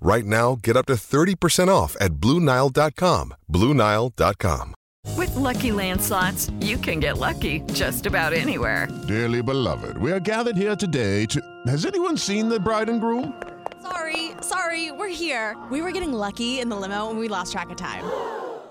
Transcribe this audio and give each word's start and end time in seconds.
Right 0.00 0.24
now, 0.24 0.56
get 0.62 0.76
up 0.76 0.86
to 0.86 0.94
30% 0.94 1.68
off 1.68 1.96
at 2.00 2.12
BlueNile.com. 2.12 3.34
BlueNile.com. 3.52 4.74
With 5.16 5.34
Lucky 5.34 5.72
Land 5.72 6.00
slots, 6.02 6.50
you 6.60 6.76
can 6.76 7.00
get 7.00 7.18
lucky 7.18 7.60
just 7.72 8.06
about 8.06 8.32
anywhere. 8.32 8.88
Dearly 9.08 9.42
beloved, 9.42 9.98
we 9.98 10.12
are 10.12 10.20
gathered 10.20 10.56
here 10.56 10.76
today 10.76 11.26
to. 11.26 11.40
Has 11.66 11.86
anyone 11.86 12.16
seen 12.16 12.48
the 12.48 12.60
bride 12.60 12.88
and 12.88 13.00
groom? 13.00 13.42
Sorry, 13.82 14.32
sorry, 14.42 14.92
we're 14.92 15.08
here. 15.08 15.56
We 15.70 15.80
were 15.82 15.92
getting 15.92 16.12
lucky 16.12 16.60
in 16.60 16.68
the 16.68 16.76
limo 16.76 17.10
and 17.10 17.18
we 17.18 17.28
lost 17.28 17.52
track 17.52 17.70
of 17.70 17.76
time. 17.76 18.04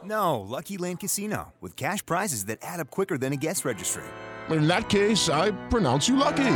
No, 0.04 0.40
Lucky 0.40 0.78
Land 0.78 1.00
Casino, 1.00 1.54
with 1.62 1.76
cash 1.76 2.06
prizes 2.06 2.46
that 2.46 2.60
add 2.62 2.80
up 2.80 2.90
quicker 2.90 3.18
than 3.18 3.34
a 3.34 3.38
guest 3.38 3.66
registry. 3.66 4.04
In 4.52 4.68
that 4.68 4.90
case, 4.90 5.30
I 5.30 5.52
pronounce 5.70 6.08
you 6.08 6.16
lucky. 6.16 6.56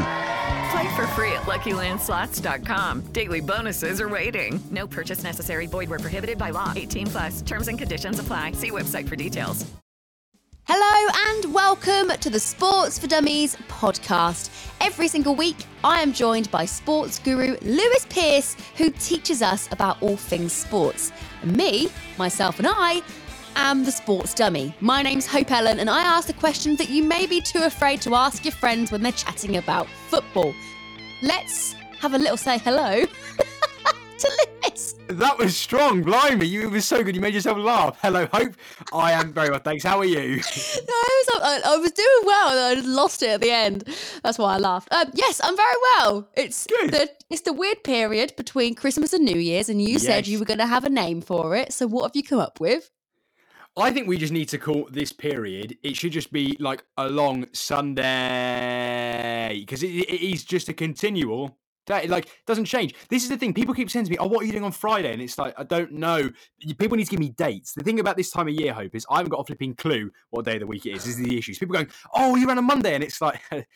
Play 0.71 0.95
for 0.95 1.05
free 1.07 1.31
at 1.33 1.43
LuckyLandSlots.com. 1.43 3.01
Daily 3.13 3.41
bonuses 3.41 4.01
are 4.01 4.09
waiting. 4.09 4.59
No 4.71 4.87
purchase 4.87 5.23
necessary. 5.23 5.67
Void 5.67 5.89
where 5.89 5.99
prohibited 5.99 6.37
by 6.37 6.49
law. 6.49 6.73
18 6.75 7.07
plus. 7.07 7.41
Terms 7.41 7.67
and 7.67 7.77
conditions 7.77 8.19
apply. 8.19 8.53
See 8.53 8.71
website 8.71 9.07
for 9.07 9.15
details. 9.15 9.65
Hello 10.65 11.11
and 11.27 11.53
welcome 11.53 12.07
to 12.17 12.29
the 12.29 12.39
Sports 12.39 12.97
for 12.97 13.07
Dummies 13.07 13.57
podcast. 13.67 14.49
Every 14.79 15.09
single 15.09 15.35
week, 15.35 15.57
I 15.83 16.01
am 16.01 16.13
joined 16.13 16.49
by 16.51 16.63
sports 16.63 17.19
guru 17.19 17.57
Lewis 17.61 18.07
Peers, 18.09 18.55
who 18.77 18.89
teaches 18.91 19.41
us 19.41 19.67
about 19.73 20.01
all 20.01 20.15
things 20.15 20.53
sports. 20.53 21.11
And 21.41 21.55
me, 21.55 21.89
myself, 22.17 22.59
and 22.59 22.67
I 22.69 23.01
am 23.55 23.83
the 23.83 23.91
sports 23.91 24.33
dummy. 24.33 24.75
My 24.79 25.01
name's 25.01 25.25
Hope 25.27 25.51
Ellen, 25.51 25.79
and 25.79 25.89
I 25.89 26.01
ask 26.03 26.27
the 26.27 26.33
questions 26.33 26.77
that 26.77 26.89
you 26.89 27.03
may 27.03 27.25
be 27.25 27.41
too 27.41 27.63
afraid 27.63 28.01
to 28.01 28.15
ask 28.15 28.43
your 28.45 28.51
friends 28.53 28.91
when 28.91 29.01
they're 29.01 29.11
chatting 29.11 29.57
about 29.57 29.87
football. 30.07 30.53
Let's 31.21 31.73
have 31.99 32.13
a 32.13 32.17
little 32.17 32.37
say 32.37 32.57
hello 32.59 33.05
to 34.17 34.47
Lewis. 34.63 34.95
That 35.07 35.37
was 35.37 35.55
strong, 35.55 36.01
blimey! 36.01 36.45
You 36.47 36.63
it 36.63 36.71
was 36.71 36.85
so 36.85 37.03
good. 37.03 37.15
You 37.15 37.21
made 37.21 37.33
yourself 37.33 37.57
laugh. 37.57 37.97
Hello, 38.01 38.27
Hope. 38.33 38.53
I 38.93 39.11
am 39.11 39.31
very 39.33 39.49
well, 39.49 39.59
thanks. 39.59 39.83
How 39.83 39.99
are 39.99 40.05
you? 40.05 40.41
No, 40.75 40.93
I 40.93 41.23
was, 41.25 41.41
I, 41.43 41.73
I 41.73 41.77
was 41.77 41.91
doing 41.91 42.07
well, 42.25 42.49
and 42.49 42.59
I 42.59 42.75
just 42.75 42.87
lost 42.87 43.23
it 43.23 43.29
at 43.29 43.41
the 43.41 43.51
end. 43.51 43.83
That's 44.23 44.37
why 44.37 44.55
I 44.55 44.57
laughed. 44.57 44.91
Um, 44.91 45.09
yes, 45.13 45.39
I'm 45.43 45.55
very 45.55 45.75
well. 45.97 46.29
It's 46.35 46.67
Good. 46.67 46.91
the 46.91 47.09
it's 47.29 47.41
the 47.41 47.53
weird 47.53 47.83
period 47.83 48.33
between 48.35 48.75
Christmas 48.75 49.13
and 49.13 49.23
New 49.25 49.39
Year's, 49.39 49.69
and 49.69 49.81
you 49.81 49.99
said 49.99 50.27
you 50.27 50.39
were 50.39 50.45
going 50.45 50.59
to 50.59 50.67
have 50.67 50.83
a 50.83 50.89
name 50.89 51.21
for 51.21 51.55
it. 51.55 51.71
So 51.73 51.87
what 51.87 52.03
have 52.03 52.15
you 52.15 52.23
come 52.23 52.39
up 52.39 52.59
with? 52.59 52.89
I 53.75 53.91
think 53.91 54.07
we 54.07 54.17
just 54.17 54.31
need 54.31 54.49
to 54.49 54.59
call 54.59 54.87
this 54.91 55.11
period. 55.11 55.79
It 55.81 55.95
should 55.95 56.11
just 56.11 56.31
be 56.31 56.55
like 56.59 56.83
a 56.95 57.09
long 57.09 57.47
Sunday 57.53 58.01
because 59.61 59.81
it, 59.81 59.87
it 59.87 60.21
is 60.21 60.43
just 60.43 60.69
a 60.69 60.73
continual. 60.73 61.57
Day. 61.85 62.07
Like 62.07 62.29
doesn't 62.47 62.63
change. 62.63 62.95
This 63.09 63.23
is 63.23 63.29
the 63.29 63.35
thing. 63.35 63.53
People 63.53 63.73
keep 63.73 63.89
saying 63.91 64.05
to 64.05 64.11
me, 64.11 64.17
"Oh, 64.17 64.27
what 64.27 64.41
are 64.41 64.45
you 64.45 64.53
doing 64.53 64.63
on 64.63 64.71
Friday?" 64.71 65.11
And 65.11 65.21
it's 65.21 65.37
like 65.37 65.53
I 65.57 65.63
don't 65.63 65.91
know. 65.91 66.29
People 66.77 66.95
need 66.95 67.03
to 67.03 67.11
give 67.11 67.19
me 67.19 67.31
dates. 67.31 67.73
The 67.73 67.83
thing 67.83 67.99
about 67.99 68.15
this 68.15 68.31
time 68.31 68.47
of 68.47 68.53
year, 68.53 68.71
Hope, 68.71 68.95
is 68.95 69.05
I 69.09 69.17
haven't 69.17 69.31
got 69.31 69.41
a 69.41 69.43
flipping 69.43 69.75
clue 69.75 70.09
what 70.29 70.45
day 70.45 70.53
of 70.53 70.61
the 70.61 70.67
week 70.67 70.85
it 70.85 70.91
is. 70.91 71.03
This 71.03 71.17
is 71.17 71.25
the 71.25 71.37
issue. 71.37 71.53
So 71.53 71.59
people 71.59 71.73
going, 71.73 71.89
"Oh, 72.15 72.37
you 72.37 72.47
ran 72.47 72.57
on 72.57 72.63
Monday," 72.65 72.95
and 72.95 73.03
it's 73.03 73.19
like. 73.19 73.41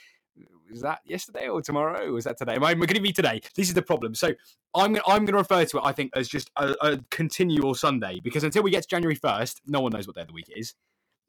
Was 0.69 0.81
that 0.81 0.99
yesterday 1.05 1.47
or 1.47 1.61
tomorrow? 1.61 2.07
Or 2.07 2.13
was 2.13 2.25
that 2.25 2.37
today? 2.37 2.55
Am 2.55 2.63
I 2.63 2.73
going 2.73 2.87
to 2.87 2.99
be 2.99 3.11
today? 3.13 3.41
This 3.55 3.67
is 3.67 3.73
the 3.73 3.81
problem. 3.81 4.15
So 4.15 4.29
I'm 4.75 4.93
gonna, 4.93 5.03
I'm 5.07 5.25
going 5.25 5.33
to 5.33 5.37
refer 5.37 5.65
to 5.65 5.77
it. 5.77 5.81
I 5.83 5.91
think 5.91 6.11
as 6.15 6.27
just 6.27 6.51
a, 6.57 6.75
a 6.81 6.97
continual 7.09 7.73
Sunday 7.75 8.19
because 8.23 8.43
until 8.43 8.63
we 8.63 8.71
get 8.71 8.83
to 8.83 8.89
January 8.89 9.15
first, 9.15 9.61
no 9.65 9.81
one 9.81 9.91
knows 9.91 10.07
what 10.07 10.15
day 10.15 10.21
of 10.21 10.27
the 10.27 10.33
week 10.33 10.49
it 10.49 10.59
is. 10.59 10.73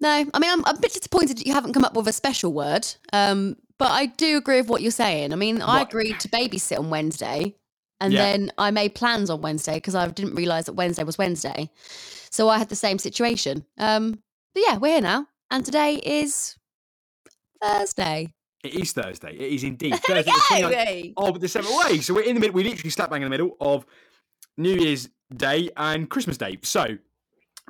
No, 0.00 0.08
I 0.10 0.38
mean 0.38 0.50
I'm, 0.50 0.64
I'm 0.64 0.76
a 0.76 0.80
bit 0.80 0.92
disappointed 0.92 1.38
that 1.38 1.46
you 1.46 1.52
haven't 1.52 1.72
come 1.72 1.84
up 1.84 1.94
with 1.94 2.06
a 2.08 2.12
special 2.12 2.52
word. 2.52 2.86
Um, 3.12 3.56
but 3.78 3.90
I 3.90 4.06
do 4.06 4.36
agree 4.36 4.60
with 4.60 4.68
what 4.68 4.82
you're 4.82 4.90
saying. 4.90 5.32
I 5.32 5.36
mean, 5.36 5.62
I 5.62 5.78
What? 5.78 5.88
agreed 5.88 6.18
to 6.20 6.28
babysit 6.28 6.78
on 6.78 6.90
Wednesday, 6.90 7.54
and 8.00 8.12
Yeah. 8.12 8.18
then 8.24 8.52
I 8.58 8.70
made 8.72 8.94
plans 8.94 9.30
on 9.30 9.40
Wednesday 9.40 9.74
because 9.74 9.94
I 9.94 10.08
didn't 10.08 10.34
realise 10.34 10.64
that 10.66 10.72
Wednesday 10.74 11.04
was 11.04 11.16
Wednesday. 11.18 11.70
So 12.30 12.48
I 12.48 12.58
had 12.58 12.68
the 12.68 12.76
same 12.76 12.98
situation. 12.98 13.64
Um, 13.78 14.22
but 14.54 14.62
yeah, 14.66 14.78
we're 14.78 14.92
here 14.94 15.00
now, 15.00 15.26
and 15.50 15.64
today 15.64 15.94
is 15.94 16.56
Thursday. 17.62 18.34
It 18.68 18.82
is 18.82 18.92
Thursday. 18.92 19.32
It 19.34 19.52
is 19.52 19.64
indeed 19.64 19.94
Thursday. 20.06 20.30
the 20.50 20.60
go. 20.60 20.68
29th 20.68 21.12
Of 21.16 21.40
December. 21.40 21.68
Way. 21.84 21.98
So 22.00 22.14
we're 22.14 22.22
in 22.22 22.34
the 22.34 22.40
middle. 22.40 22.54
We 22.54 22.64
literally 22.64 22.90
slap 22.90 23.10
bang 23.10 23.22
in 23.22 23.26
the 23.26 23.30
middle 23.30 23.56
of 23.60 23.86
New 24.56 24.74
Year's 24.74 25.08
Day 25.34 25.70
and 25.76 26.10
Christmas 26.10 26.36
Day. 26.36 26.58
So 26.62 26.98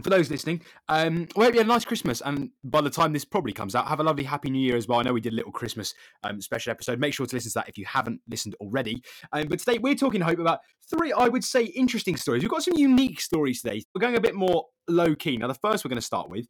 for 0.03 0.11
those 0.11 0.31
listening, 0.31 0.63
um, 0.89 1.29
we 1.37 1.45
hope 1.45 1.55
you 1.55 1.61
had 1.61 1.67
a 1.67 1.69
nice 1.69 1.85
Christmas. 1.85 2.21
And 2.25 2.51
by 2.65 2.81
the 2.81 2.91
time 2.91 3.13
this 3.13 3.25
probably 3.25 3.53
comes 3.53 3.75
out, 3.75 3.87
have 3.87 4.01
a 4.01 4.03
lovely 4.03 4.25
Happy 4.25 4.51
New 4.51 4.61
Year 4.61 4.77
as 4.77 4.89
well. 4.89 4.99
I 4.99 5.03
know 5.03 5.13
we 5.13 5.21
did 5.21 5.33
a 5.33 5.37
little 5.37 5.53
Christmas 5.53 5.95
um, 6.25 6.41
special 6.41 6.71
episode. 6.71 6.99
Make 6.99 7.15
sure 7.15 7.27
to 7.27 7.35
listen 7.37 7.51
to 7.51 7.55
that 7.55 7.69
if 7.69 7.79
you 7.79 7.85
haven't 7.85 8.21
listened 8.29 8.55
already. 8.61 9.03
Um, 9.33 9.47
but 9.49 9.59
today 9.61 9.79
we're 9.79 9.95
talking, 9.95 10.21
Hope, 10.21 10.39
about 10.39 10.61
three, 10.91 11.13
I 11.13 11.29
would 11.29 11.45
say, 11.45 11.65
interesting 11.65 12.17
stories. 12.17 12.43
We've 12.43 12.51
got 12.51 12.63
some 12.63 12.75
unique 12.77 13.21
stories 13.21 13.63
today. 13.63 13.83
We're 13.95 14.01
going 14.01 14.17
a 14.17 14.21
bit 14.21 14.35
more 14.35 14.67
low 14.89 15.15
key. 15.15 15.37
Now, 15.37 15.47
the 15.49 15.55
first 15.55 15.85
we're 15.85 15.91
going 15.91 16.01
to 16.01 16.03
start 16.03 16.31
with. 16.31 16.47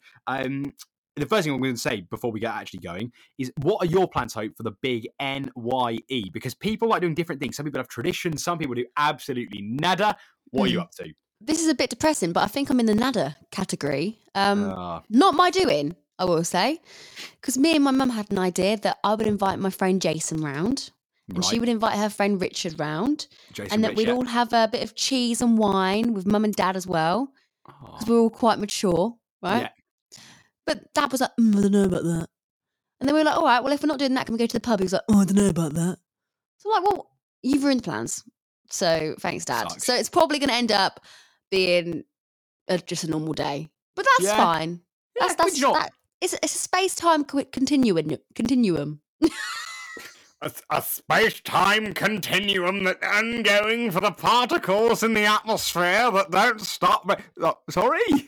The 1.19 1.27
first 1.27 1.45
thing 1.45 1.53
I'm 1.55 1.61
going 1.61 1.75
to 1.75 1.81
say 1.81 2.03
before 2.03 2.31
we 2.31 2.41
get 2.41 2.55
actually 2.55 2.81
going 2.81 3.13
is 3.39 3.53
what 3.63 3.83
are 3.83 3.87
your 3.87 4.09
plans, 4.09 4.35
Hope, 4.35 4.57
for 4.57 4.63
the 4.63 4.73
big 4.83 5.09
NYE? 5.21 6.31
Because 6.33 6.55
people 6.55 6.89
like 6.89 7.01
doing 7.03 7.15
different 7.15 7.41
things. 7.41 7.57
Some 7.57 7.65
people 7.65 7.81
have 7.81 7.89
traditions, 7.89 8.43
some 8.43 8.59
people 8.59 8.75
do 8.75 8.87
absolutely 8.97 9.63
nada. 9.63 10.17
What 10.51 10.65
are 10.65 10.73
you 10.73 10.79
Mm. 10.79 10.83
up 10.83 10.91
to? 10.93 11.13
This 11.41 11.61
is 11.61 11.69
a 11.69 11.75
bit 11.75 11.91
depressing, 11.91 12.33
but 12.33 12.43
I 12.43 12.47
think 12.47 12.69
I'm 12.71 12.81
in 12.81 12.87
the 12.87 12.95
nada 12.95 13.37
category. 13.51 14.19
Um, 14.35 14.73
Ah, 14.77 15.03
not 15.09 15.35
my 15.35 15.51
doing, 15.51 15.95
I 16.19 16.25
will 16.25 16.43
say, 16.45 16.81
because 17.41 17.57
me 17.59 17.75
and 17.77 17.85
my 17.85 17.91
mum 17.93 18.11
had 18.11 18.31
an 18.33 18.39
idea 18.39 18.77
that 18.79 18.99
I 19.05 19.15
would 19.15 19.27
invite 19.27 19.59
my 19.59 19.71
friend 19.71 20.01
Jason 20.03 20.41
round, 20.43 20.91
and 21.29 21.45
she 21.45 21.61
would 21.61 21.69
invite 21.69 21.97
her 21.99 22.09
friend 22.09 22.41
Richard 22.41 22.79
round, 22.81 23.27
Jason 23.53 23.75
and 23.75 23.85
that 23.85 23.91
Rich, 23.91 23.99
we'd 23.99 24.09
all 24.09 24.25
have 24.25 24.53
a 24.53 24.69
bit 24.71 24.83
of 24.83 24.95
cheese 24.97 25.41
and 25.41 25.59
wine 25.59 26.13
with 26.15 26.27
mum 26.27 26.45
and 26.45 26.55
dad 26.55 26.77
as 26.77 26.87
well, 26.87 27.33
Ah, 27.67 27.93
because 27.93 28.09
we're 28.09 28.19
all 28.19 28.31
quite 28.31 28.59
mature, 28.59 29.15
right? 29.43 29.61
Yeah. 29.61 29.69
But 30.69 30.93
dad 30.93 31.11
was 31.11 31.23
like, 31.23 31.31
mm, 31.41 31.57
I 31.57 31.63
don't 31.63 31.73
know 31.73 31.85
about 31.85 32.03
that. 32.03 32.29
And 33.01 33.09
then 33.09 33.15
we 33.15 33.21
were 33.21 33.25
like, 33.25 33.37
all 33.39 33.45
right, 33.45 33.65
well, 33.65 33.73
if 33.73 33.83
we're 33.83 33.87
not 33.87 33.99
doing 33.99 34.13
that, 34.13 34.27
can 34.27 34.35
we 34.35 34.39
go 34.39 34.47
to 34.47 34.53
the 34.53 34.61
pub? 34.61 34.81
He 34.81 34.85
was 34.85 34.93
like, 34.93 35.01
oh, 35.09 35.21
I 35.21 35.25
don't 35.25 35.37
know 35.37 35.49
about 35.49 35.73
that. 35.73 35.97
So 36.59 36.71
I'm 36.75 36.83
like, 36.83 36.93
well, 36.93 37.11
you've 37.43 37.65
ruined 37.65 37.81
the 37.81 37.85
plans. 37.85 38.23
So 38.71 39.15
thanks, 39.21 39.47
dad. 39.47 39.71
Sucks. 39.71 39.85
So 39.87 39.95
it's 39.95 40.11
probably 40.11 40.39
going 40.39 40.51
to 40.51 40.55
end 40.55 40.71
up 40.73 41.01
being 41.51 42.05
a, 42.69 42.77
just 42.77 43.05
a 43.05 43.11
normal 43.11 43.33
day. 43.33 43.71
But 43.97 44.05
that's 44.05 44.29
Yeah. 44.31 44.37
fine. 44.37 44.81
Yeah, 45.19 45.29
That's, 45.29 45.43
good 45.43 45.55
job. 45.59 45.75
that, 45.77 45.91
it's, 46.21 46.35
it's 46.35 46.55
a 46.55 46.59
space 46.59 46.95
time 46.95 47.25
continuum. 47.25 48.11
continuum. 48.35 49.01
a, 50.43 50.53
a 50.71 50.83
space-time 50.83 51.95
continuum 51.95 52.85
that 52.85 53.03
ongoing 53.03 53.91
for 53.91 54.01
the 54.01 54.11
particles 54.13 55.03
in 55.03 55.15
the 55.15 55.25
atmosphere 55.25 56.11
that 56.11 56.31
don't 56.31 56.61
stop. 56.61 57.07
me- 57.07 57.15
Oh, 57.41 57.57
sorry. 57.71 58.01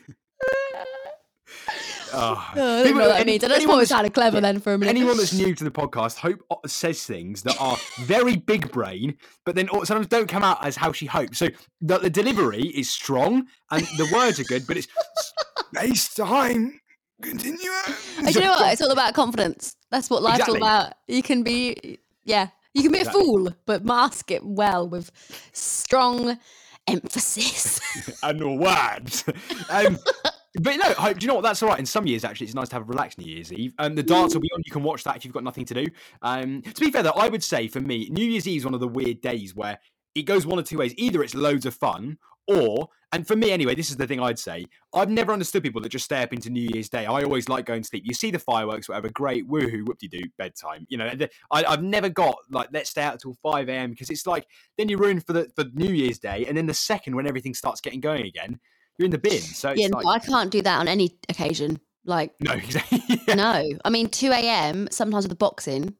Oh, 2.13 2.49
I 2.53 2.55
don't 2.55 2.83
people- 2.83 2.99
know 2.99 3.07
what 3.07 3.13
that 3.13 3.19
any- 3.21 3.31
means. 3.33 3.43
I 3.43 3.47
just 3.47 3.57
anyone 3.61 3.75
thought 3.77 3.83
it 3.83 3.89
that's- 3.89 4.11
clever 4.13 4.37
yeah, 4.37 4.41
then 4.41 4.59
for 4.59 4.73
a 4.73 4.77
minute. 4.77 4.89
Anyone 4.95 5.17
that's 5.17 5.33
new 5.33 5.53
to 5.55 5.63
the 5.63 5.71
podcast, 5.71 6.17
Hope 6.17 6.41
says 6.67 7.03
things 7.05 7.43
that 7.43 7.55
are 7.59 7.77
very 8.01 8.35
big 8.37 8.71
brain, 8.71 9.15
but 9.45 9.55
then 9.55 9.67
sometimes 9.85 10.07
don't 10.07 10.27
come 10.27 10.43
out 10.43 10.65
as 10.65 10.75
how 10.75 10.91
she 10.91 11.05
hopes. 11.05 11.37
So 11.37 11.47
the, 11.81 11.97
the 11.99 12.09
delivery 12.09 12.63
is 12.67 12.89
strong 12.89 13.47
and 13.71 13.83
the 13.97 14.09
words 14.13 14.39
are 14.39 14.43
good, 14.45 14.65
but 14.67 14.77
it's 14.77 14.87
space 15.75 16.13
time 16.13 16.79
continue. 17.21 17.69
And 18.17 18.33
you 18.33 18.41
know 18.41 18.51
what? 18.51 18.73
It's 18.73 18.81
all 18.81 18.91
about 18.91 19.13
confidence. 19.13 19.75
That's 19.91 20.09
what 20.09 20.21
life's 20.23 20.39
Exactly. 20.39 20.59
all 20.61 20.67
about. 20.67 20.93
You 21.07 21.21
can 21.21 21.43
be, 21.43 21.99
yeah, 22.23 22.47
you 22.73 22.81
can 22.83 22.91
be 22.91 22.99
Exactly. 22.99 23.21
a 23.21 23.25
fool, 23.25 23.53
but 23.65 23.85
mask 23.85 24.31
it 24.31 24.43
well 24.45 24.87
with 24.89 25.11
strong 25.53 26.37
emphasis. 26.87 27.79
and 28.23 28.59
words. 28.59 29.23
Um, 29.69 29.99
But 30.55 30.75
no. 30.77 31.13
Do 31.13 31.19
you 31.21 31.27
know 31.27 31.35
what? 31.35 31.43
That's 31.43 31.63
all 31.63 31.69
right. 31.69 31.79
In 31.79 31.85
some 31.85 32.05
years, 32.05 32.25
actually, 32.25 32.47
it's 32.47 32.55
nice 32.55 32.69
to 32.69 32.75
have 32.75 32.83
a 32.83 32.85
relaxed 32.85 33.17
New 33.17 33.31
Year's 33.31 33.53
Eve. 33.53 33.73
Um, 33.79 33.95
the 33.95 34.03
darts 34.03 34.33
will 34.33 34.41
be 34.41 34.49
on. 34.53 34.61
You 34.65 34.71
can 34.71 34.83
watch 34.83 35.03
that 35.05 35.15
if 35.15 35.23
you've 35.23 35.33
got 35.33 35.43
nothing 35.43 35.65
to 35.65 35.73
do. 35.73 35.87
Um, 36.21 36.61
to 36.61 36.81
be 36.81 36.91
fair, 36.91 37.03
though, 37.03 37.11
I 37.11 37.29
would 37.29 37.43
say 37.43 37.67
for 37.67 37.79
me, 37.79 38.09
New 38.11 38.25
Year's 38.25 38.47
Eve 38.47 38.57
is 38.57 38.65
one 38.65 38.73
of 38.73 38.81
the 38.81 38.87
weird 38.87 39.21
days 39.21 39.55
where 39.55 39.79
it 40.13 40.23
goes 40.23 40.45
one 40.45 40.59
or 40.59 40.63
two 40.63 40.77
ways. 40.77 40.93
Either 40.97 41.23
it's 41.23 41.35
loads 41.35 41.65
of 41.65 41.73
fun, 41.73 42.17
or 42.47 42.89
and 43.13 43.27
for 43.27 43.35
me 43.35 43.51
anyway, 43.51 43.75
this 43.75 43.89
is 43.89 43.97
the 43.97 44.07
thing 44.07 44.21
I'd 44.21 44.39
say. 44.39 44.65
I've 44.93 45.09
never 45.09 45.33
understood 45.33 45.63
people 45.63 45.81
that 45.81 45.89
just 45.89 46.05
stay 46.05 46.23
up 46.23 46.31
into 46.33 46.49
New 46.49 46.69
Year's 46.73 46.87
Day. 46.89 47.05
I 47.05 47.23
always 47.23 47.49
like 47.49 47.65
going 47.65 47.81
to 47.81 47.87
sleep. 47.87 48.03
You 48.05 48.13
see 48.13 48.31
the 48.31 48.39
fireworks, 48.39 48.87
whatever, 48.87 49.09
great, 49.09 49.47
woohoo, 49.49 49.85
whoop 49.85 49.99
de 49.99 50.07
doo, 50.07 50.29
bedtime. 50.37 50.85
You 50.89 50.97
know, 50.97 51.11
I, 51.51 51.63
have 51.69 51.83
never 51.83 52.09
got 52.09 52.37
like 52.49 52.69
let's 52.73 52.89
stay 52.89 53.01
out 53.01 53.13
until 53.13 53.35
five 53.41 53.69
a.m. 53.69 53.91
because 53.91 54.09
it's 54.09 54.25
like 54.25 54.47
then 54.77 54.89
you're 54.89 54.99
ruined 54.99 55.25
for 55.25 55.33
the 55.33 55.49
for 55.55 55.65
New 55.73 55.93
Year's 55.93 56.19
Day, 56.19 56.45
and 56.45 56.57
then 56.57 56.65
the 56.65 56.73
second 56.73 57.15
when 57.15 57.27
everything 57.27 57.53
starts 57.53 57.81
getting 57.81 57.99
going 57.99 58.25
again, 58.25 58.59
you're 58.97 59.05
in 59.05 59.11
the 59.11 59.17
bin. 59.17 59.41
So 59.41 59.71
yeah, 59.75 59.87
like, 59.87 60.05
no, 60.05 60.09
I 60.09 60.19
can't 60.19 60.51
do 60.51 60.61
that 60.61 60.79
on 60.79 60.87
any 60.87 61.17
occasion. 61.29 61.79
Like 62.05 62.33
no, 62.39 62.51
exactly. 62.53 63.01
yeah. 63.27 63.35
no. 63.35 63.69
I 63.85 63.89
mean, 63.89 64.09
two 64.09 64.31
a.m. 64.31 64.87
sometimes 64.91 65.25
with 65.25 65.31
the 65.31 65.35
boxing, 65.35 65.95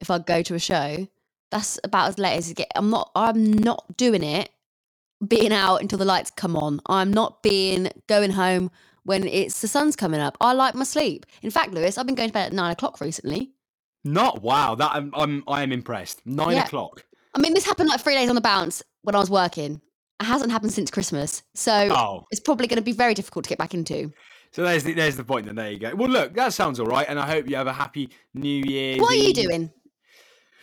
if 0.00 0.10
I 0.10 0.18
go 0.18 0.42
to 0.42 0.54
a 0.54 0.58
show, 0.58 1.06
that's 1.50 1.78
about 1.84 2.08
as 2.08 2.18
late 2.18 2.36
as 2.36 2.50
it 2.50 2.56
get. 2.56 2.72
I'm 2.74 2.90
not. 2.90 3.10
I'm 3.14 3.52
not 3.52 3.96
doing 3.96 4.22
it. 4.22 4.50
Being 5.26 5.52
out 5.52 5.76
until 5.80 5.98
the 5.98 6.04
lights 6.04 6.32
come 6.32 6.56
on. 6.56 6.80
I'm 6.86 7.12
not 7.12 7.44
being 7.44 7.88
going 8.08 8.32
home 8.32 8.72
when 9.04 9.24
it's 9.26 9.60
the 9.60 9.68
sun's 9.68 9.94
coming 9.94 10.20
up. 10.20 10.36
I 10.40 10.52
like 10.52 10.74
my 10.74 10.84
sleep. 10.84 11.26
In 11.42 11.50
fact, 11.50 11.72
Lewis, 11.72 11.96
I've 11.96 12.06
been 12.06 12.16
going 12.16 12.30
to 12.30 12.32
bed 12.32 12.46
at 12.46 12.52
nine 12.52 12.72
o'clock 12.72 13.00
recently. 13.00 13.52
Not 14.04 14.42
wow. 14.42 14.74
That 14.74 14.90
I'm. 14.92 15.12
I'm 15.14 15.44
I 15.46 15.62
am 15.62 15.72
impressed. 15.72 16.26
Nine 16.26 16.56
yeah. 16.56 16.64
o'clock. 16.64 17.04
I 17.34 17.40
mean, 17.40 17.54
this 17.54 17.64
happened 17.64 17.88
like 17.88 18.00
three 18.00 18.14
days 18.14 18.28
on 18.28 18.34
the 18.34 18.40
bounce 18.40 18.82
when 19.02 19.14
I 19.14 19.18
was 19.18 19.30
working. 19.30 19.80
It 20.22 20.26
hasn't 20.26 20.52
happened 20.52 20.72
since 20.72 20.88
Christmas, 20.88 21.42
so 21.52 21.88
oh. 21.90 22.26
it's 22.30 22.38
probably 22.38 22.68
going 22.68 22.76
to 22.76 22.82
be 22.82 22.92
very 22.92 23.12
difficult 23.12 23.44
to 23.44 23.48
get 23.48 23.58
back 23.58 23.74
into. 23.74 24.12
So 24.52 24.62
there's 24.62 24.84
the, 24.84 24.92
there's 24.94 25.16
the 25.16 25.24
point. 25.24 25.46
Then 25.46 25.56
there 25.56 25.72
you 25.72 25.80
go. 25.80 25.96
Well, 25.96 26.08
look, 26.08 26.34
that 26.34 26.52
sounds 26.52 26.78
all 26.78 26.86
right, 26.86 27.06
and 27.08 27.18
I 27.18 27.26
hope 27.26 27.48
you 27.48 27.56
have 27.56 27.66
a 27.66 27.72
happy 27.72 28.08
New 28.32 28.62
Year. 28.62 28.98
What 28.98 29.14
are 29.14 29.16
you 29.16 29.34
doing? 29.34 29.72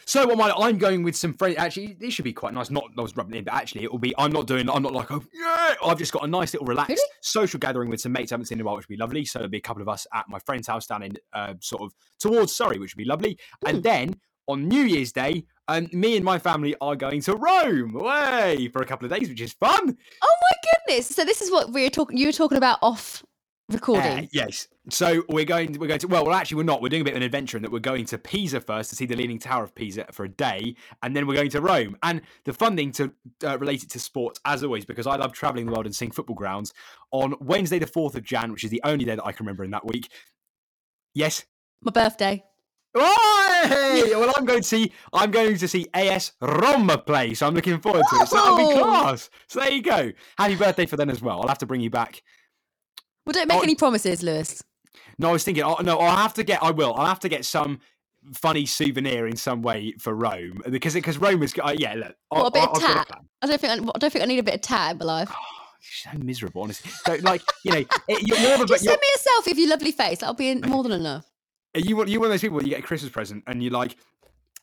So 0.06 0.26
what 0.26 0.40
am 0.40 0.64
I'm 0.64 0.78
going 0.78 1.04
with 1.04 1.18
some 1.18 1.34
friends. 1.34 1.58
Actually, 1.58 1.98
this 2.00 2.14
should 2.14 2.24
be 2.24 2.32
quite 2.32 2.54
nice. 2.54 2.70
Not 2.70 2.86
I 2.98 3.02
was 3.02 3.18
rubbing 3.18 3.36
in, 3.36 3.44
but 3.44 3.54
actually 3.54 3.84
it 3.84 3.92
will 3.92 4.00
be. 4.00 4.14
I'm 4.18 4.32
not 4.32 4.48
doing. 4.48 4.70
I'm 4.70 4.82
not 4.82 4.94
like 4.94 5.12
oh 5.12 5.24
yeah. 5.34 5.76
I've 5.84 5.98
just 5.98 6.14
got 6.14 6.24
a 6.24 6.28
nice 6.28 6.54
little 6.54 6.66
relaxed 6.66 6.92
really? 6.92 7.10
social 7.20 7.60
gathering 7.60 7.90
with 7.90 8.00
some 8.00 8.14
mates 8.14 8.32
I 8.32 8.36
haven't 8.36 8.46
seen 8.46 8.60
in 8.60 8.62
a 8.62 8.66
while, 8.66 8.78
which 8.78 8.88
would 8.88 8.96
be 8.96 8.98
lovely. 8.98 9.26
So 9.26 9.40
there'll 9.40 9.52
be 9.52 9.58
a 9.58 9.62
couple 9.62 9.82
of 9.82 9.90
us 9.90 10.08
at 10.14 10.26
my 10.30 10.40
friend's 10.40 10.68
house 10.68 10.88
down 10.88 11.04
in 11.04 11.18
uh, 11.34 11.56
sort 11.60 11.82
of 11.82 11.94
towards 12.18 12.56
Surrey, 12.56 12.80
which 12.80 12.96
would 12.96 13.04
be 13.04 13.06
lovely. 13.06 13.38
Mm. 13.66 13.70
And 13.70 13.78
hmm. 13.78 13.82
then 13.82 14.16
on 14.50 14.68
New 14.68 14.84
Year's 14.84 15.12
Day, 15.12 15.46
um, 15.68 15.88
me 15.94 16.16
and 16.16 16.26
my 16.26 16.40
family 16.40 16.76
are 16.82 16.96
going 16.96 17.22
to 17.22 17.36
Rome 17.36 17.96
away 17.96 18.68
for 18.74 18.82
a 18.82 18.86
couple 18.86 19.06
of 19.06 19.18
days, 19.18 19.30
which 19.30 19.40
is 19.40 19.54
fun. 19.54 19.98
Oh 20.22 20.36
my 20.42 20.72
goodness! 20.88 21.08
So 21.08 21.24
this 21.24 21.42
is 21.42 21.52
what 21.52 21.72
we 21.72 21.84
were 21.84 21.90
talking. 21.90 22.18
You 22.18 22.28
were 22.28 22.34
talking 22.34 22.58
about 22.58 22.80
off 22.82 23.24
recording. 23.70 24.12
Uh, 24.12 24.26
yes. 24.34 24.68
So 24.90 25.24
we're 25.30 25.46
going. 25.46 25.78
We're 25.80 25.88
going 25.88 26.00
to. 26.00 26.08
Well, 26.08 26.26
well, 26.26 26.34
actually, 26.34 26.58
we're 26.58 26.64
not. 26.64 26.82
We're 26.82 26.90
doing 26.90 27.04
a 27.04 27.06
bit 27.06 27.14
of 27.14 27.18
an 27.18 27.24
adventure 27.24 27.58
in 27.58 27.64
that 27.64 27.72
we're 27.72 27.80
going 27.80 28.06
to 28.06 28.18
Pisa 28.18 28.60
first 28.60 28.90
to 28.90 28.96
see 28.96 29.06
the 29.06 29.16
Leaning 29.16 29.38
Tower 29.38 29.64
of 29.64 29.76
Pisa 29.76 30.06
for 30.12 30.26
a 30.26 30.30
day, 30.30 30.76
and 31.04 31.16
then 31.16 31.28
we're 31.28 31.36
going 31.36 31.52
to 31.52 31.62
Rome. 31.62 31.96
And 32.02 32.22
the 32.46 32.54
fun 32.54 32.76
thing 32.76 32.92
to 32.94 33.14
uh, 33.46 33.60
relate 33.60 33.84
it 33.84 33.92
to 33.92 34.00
sports, 34.00 34.40
as 34.46 34.64
always, 34.64 34.86
because 34.86 35.06
I 35.06 35.16
love 35.16 35.34
traveling 35.34 35.68
the 35.68 35.72
world 35.72 35.86
and 35.86 35.96
seeing 35.96 36.12
football 36.12 36.36
grounds. 36.36 36.74
On 37.12 37.36
Wednesday, 37.40 37.78
the 37.78 37.88
fourth 37.88 38.16
of 38.16 38.24
Jan, 38.24 38.52
which 38.52 38.64
is 38.64 38.72
the 38.72 38.82
only 38.84 39.06
day 39.06 39.16
that 39.16 39.26
I 39.26 39.32
can 39.32 39.46
remember 39.46 39.64
in 39.64 39.72
that 39.72 39.86
week. 39.86 40.10
Yes. 41.14 41.46
My 41.82 41.92
birthday. 41.92 42.44
Oh, 42.96 43.66
hey! 43.66 44.16
well, 44.16 44.34
I'm 44.36 44.46
going 44.46 44.62
to 44.62 44.68
see. 44.68 44.92
I'm 45.14 45.30
going 45.32 45.58
to 45.58 45.68
see 45.68 45.88
AS 45.94 46.34
Roma 46.42 46.98
play, 46.98 47.34
so 47.36 47.46
I'm 47.46 47.54
looking 47.54 47.80
forward 47.80 48.04
to 48.10 48.16
it. 48.16 48.28
So 48.28 48.36
that'll 48.36 48.58
be 48.58 48.64
oh! 48.64 48.84
class. 48.84 49.30
So 49.48 49.60
there 49.60 49.72
you 49.72 49.84
go. 49.84 50.12
Happy 50.38 50.56
birthday 50.56 50.86
for 50.86 50.98
them 50.98 51.10
as 51.10 51.22
well. 51.22 51.42
I'll 51.42 51.48
have 51.48 51.60
to 51.60 51.66
bring 51.66 51.82
you 51.82 51.90
back 51.90 52.24
well, 53.30 53.34
don't 53.34 53.48
make 53.48 53.60
oh, 53.60 53.62
any 53.62 53.76
promises, 53.76 54.24
Lewis. 54.24 54.64
No, 55.20 55.30
I 55.30 55.32
was 55.34 55.44
thinking. 55.44 55.64
Oh, 55.64 55.76
no, 55.84 56.00
I'll 56.00 56.16
have 56.16 56.34
to 56.34 56.44
get. 56.44 56.64
I 56.64 56.72
will. 56.72 56.96
I'll 56.96 57.06
have 57.06 57.20
to 57.20 57.30
get 57.30 57.46
some 57.46 57.80
funny 58.34 58.66
souvenir 58.66 59.28
in 59.28 59.36
some 59.36 59.62
way 59.62 59.94
for 60.00 60.16
Rome 60.16 60.64
because 60.68 60.96
because 60.96 61.20
Rome 61.20 61.44
is. 61.44 61.54
Uh, 61.62 61.76
yeah, 61.78 61.94
look. 61.94 62.16
What, 62.30 62.48
a 62.48 62.52
bit 62.52 62.64
I'll, 62.64 62.72
of 62.72 62.82
tat. 62.82 63.08
I 63.44 63.46
don't 63.46 63.62
think. 63.62 63.72
I, 63.72 63.76
I 63.76 64.00
don't 64.00 64.12
think 64.12 64.24
I 64.24 64.26
need 64.26 64.40
a 64.40 64.44
bit 64.44 64.56
of 64.56 64.62
tat 64.62 64.94
in 64.94 64.98
my 64.98 65.06
life. 65.06 65.32
so 65.82 66.10
miserable, 66.18 66.64
honestly. 66.64 66.90
So, 67.06 67.18
like, 67.22 67.44
you 67.64 67.72
know, 67.72 67.86
it, 68.08 68.28
you're 68.28 68.40
more 68.40 68.56
of 68.56 68.62
a. 68.62 68.66
Just 68.66 68.84
send 68.84 69.00
me 69.00 69.08
a 69.16 69.20
selfie 69.20 69.52
of 69.52 69.60
your 69.60 69.70
lovely 69.70 69.92
face. 69.92 70.22
That'll 70.22 70.34
be 70.34 70.56
more 70.56 70.82
than 70.82 70.94
enough. 70.94 71.30
Are 71.76 71.82
you 71.82 72.06
you 72.06 72.20
one 72.20 72.28
of 72.28 72.32
those 72.32 72.42
people 72.42 72.62
you 72.64 72.70
get 72.70 72.80
a 72.80 72.84
Christmas 72.84 73.12
present 73.12 73.44
and 73.48 73.62
you're 73.62 73.72
like 73.72 73.96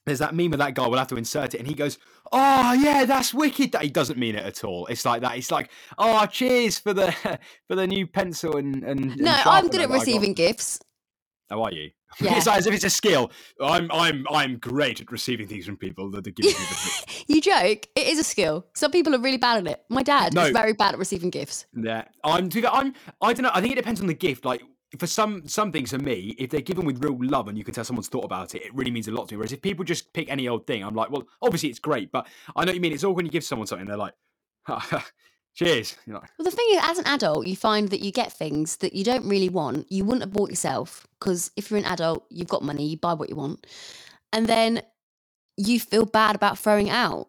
there's 0.06 0.20
that 0.20 0.34
meme 0.34 0.52
of 0.52 0.60
that 0.60 0.74
guy. 0.74 0.86
We'll 0.86 0.98
have 0.98 1.08
to 1.08 1.16
insert 1.16 1.54
it, 1.54 1.58
and 1.58 1.66
he 1.66 1.74
goes, 1.74 1.98
"Oh 2.30 2.72
yeah, 2.72 3.04
that's 3.04 3.34
wicked." 3.34 3.72
That 3.72 3.82
he 3.82 3.90
doesn't 3.90 4.18
mean 4.18 4.36
it 4.36 4.44
at 4.44 4.62
all. 4.62 4.86
It's 4.86 5.04
like 5.04 5.20
that. 5.22 5.36
It's 5.36 5.50
like, 5.50 5.68
"Oh, 5.98 6.24
cheers 6.26 6.78
for 6.78 6.94
the 6.94 7.12
for 7.68 7.74
the 7.74 7.86
new 7.86 8.06
pencil 8.06 8.56
and 8.56 8.84
and." 8.84 9.16
No, 9.16 9.32
and 9.32 9.40
I'm 9.44 9.68
good 9.68 9.80
at 9.80 9.90
receiving 9.90 10.32
gifts. 10.32 10.78
How 11.50 11.62
are 11.62 11.72
you? 11.72 11.90
Yeah. 12.20 12.36
it's 12.36 12.46
like 12.46 12.58
as 12.58 12.66
if 12.66 12.72
it's 12.72 12.84
a 12.84 12.88
skill. 12.88 13.30
I'm 13.60 13.90
I'm 13.92 14.24
I'm 14.30 14.56
great 14.58 15.02
at 15.02 15.10
receiving 15.10 15.48
things 15.48 15.66
from 15.66 15.76
people 15.76 16.10
that 16.12 16.26
are 16.26 16.30
giving 16.30 16.52
me 16.52 16.56
the. 16.56 17.24
you 17.34 17.40
joke. 17.42 17.88
It 17.94 18.06
is 18.06 18.18
a 18.18 18.24
skill. 18.24 18.64
Some 18.74 18.90
people 18.90 19.14
are 19.14 19.18
really 19.18 19.36
bad 19.36 19.58
at 19.58 19.72
it. 19.72 19.84
My 19.90 20.02
dad 20.02 20.32
no. 20.32 20.44
is 20.44 20.52
very 20.52 20.72
bad 20.72 20.94
at 20.94 20.98
receiving 20.98 21.28
gifts. 21.30 21.66
Yeah, 21.74 22.04
I'm. 22.24 22.48
I'm. 22.72 22.94
I 23.20 23.32
don't 23.34 23.42
know. 23.42 23.50
I 23.52 23.60
think 23.60 23.72
it 23.72 23.76
depends 23.76 24.00
on 24.00 24.06
the 24.06 24.14
gift. 24.14 24.44
Like 24.46 24.62
for 24.98 25.06
some 25.06 25.46
some 25.48 25.72
things 25.72 25.90
for 25.90 25.98
me, 25.98 26.34
if 26.38 26.50
they're 26.50 26.60
given 26.60 26.84
with 26.84 27.02
real 27.02 27.16
love 27.20 27.48
and 27.48 27.56
you 27.56 27.64
can 27.64 27.74
tell 27.74 27.84
someone's 27.84 28.08
thought 28.08 28.24
about 28.24 28.54
it, 28.54 28.62
it 28.62 28.74
really 28.74 28.90
means 28.90 29.08
a 29.08 29.12
lot 29.12 29.28
to 29.28 29.34
me. 29.34 29.38
Whereas 29.38 29.52
if 29.52 29.62
people 29.62 29.84
just 29.84 30.12
pick 30.12 30.30
any 30.30 30.48
old 30.48 30.66
thing, 30.66 30.82
I'm 30.82 30.94
like, 30.94 31.10
well, 31.10 31.24
obviously 31.42 31.68
it's 31.68 31.78
great, 31.78 32.12
but 32.12 32.26
I 32.54 32.64
know 32.64 32.70
what 32.70 32.74
you 32.74 32.80
mean. 32.80 32.92
It's 32.92 33.04
all 33.04 33.14
when 33.14 33.26
you 33.26 33.32
give 33.32 33.44
someone 33.44 33.66
something, 33.66 33.86
they're 33.86 33.96
like, 33.96 34.14
cheers. 35.54 35.96
Well, 36.38 36.44
the 36.44 36.50
thing 36.50 36.66
is, 36.70 36.80
as 36.82 36.98
an 36.98 37.06
adult, 37.06 37.46
you 37.46 37.56
find 37.56 37.88
that 37.88 38.00
you 38.00 38.12
get 38.12 38.32
things 38.32 38.76
that 38.78 38.94
you 38.94 39.04
don't 39.04 39.28
really 39.28 39.48
want. 39.48 39.90
You 39.90 40.04
wouldn't 40.04 40.22
have 40.22 40.32
bought 40.32 40.50
yourself 40.50 41.06
because 41.18 41.50
if 41.56 41.70
you're 41.70 41.78
an 41.78 41.86
adult, 41.86 42.26
you've 42.30 42.48
got 42.48 42.62
money, 42.62 42.86
you 42.86 42.96
buy 42.96 43.14
what 43.14 43.30
you 43.30 43.36
want, 43.36 43.66
and 44.32 44.46
then 44.46 44.82
you 45.56 45.80
feel 45.80 46.04
bad 46.04 46.36
about 46.36 46.58
throwing 46.58 46.90
out 46.90 47.28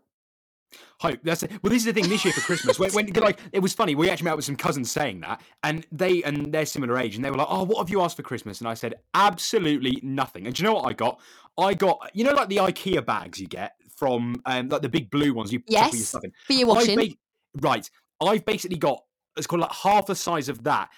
hope. 1.00 1.20
That's 1.24 1.44
it. 1.44 1.52
Well, 1.62 1.70
this 1.72 1.80
is 1.80 1.86
the 1.86 1.94
thing 1.94 2.10
this 2.10 2.24
year 2.26 2.34
for 2.34 2.42
Christmas. 2.42 2.80
When, 2.80 2.92
when, 2.92 3.08
like 3.14 3.40
it 3.52 3.60
was 3.60 3.74
funny, 3.74 3.96
we 3.96 4.10
actually 4.10 4.26
met 4.26 4.36
with 4.36 4.46
some 4.46 4.56
cousins 4.56 4.92
saying 4.92 5.22
that, 5.22 5.42
and 5.64 5.86
they 5.92 6.24
and 6.24 6.52
they're 6.52 6.66
similar 6.66 6.98
age, 6.98 7.16
and 7.16 7.24
they 7.24 7.32
were 7.32 7.38
like, 7.38 7.48
"Oh, 7.50 7.64
what 7.64 7.78
have 7.80 7.90
you 7.90 8.02
asked 8.02 8.18
for 8.18 8.24
Christmas?" 8.24 8.60
And 8.60 8.68
I 8.68 8.74
said, 8.74 8.96
"Absolutely 9.14 10.00
nothing." 10.04 10.46
And 10.46 10.56
do 10.56 10.64
you 10.64 10.68
know 10.68 10.76
what 10.76 10.90
I 10.90 10.94
got? 10.94 11.20
I 11.58 11.74
got 11.74 12.12
you 12.14 12.24
know 12.24 12.34
like 12.34 12.50
the 12.50 12.58
IKEA 12.58 13.06
bags 13.06 13.40
you 13.40 13.48
get 13.48 13.74
from 13.96 14.42
um, 14.46 14.70
like 14.70 14.82
the 14.82 14.90
big 14.90 15.10
blue 15.10 15.34
ones 15.34 15.52
you 15.52 15.62
yes, 15.68 15.94
your 15.94 16.04
stuff 16.04 16.24
in. 16.24 16.32
For 16.46 16.54
your 16.54 16.68
washing, 16.68 16.98
ba- 16.98 17.16
right? 17.62 17.90
I've 18.22 18.46
basically 18.46 18.78
got 18.78 19.04
it's 19.36 19.48
called 19.48 19.62
like 19.62 19.72
half 19.72 20.08
the 20.08 20.16
size 20.16 20.50
of 20.50 20.64
that. 20.64 20.90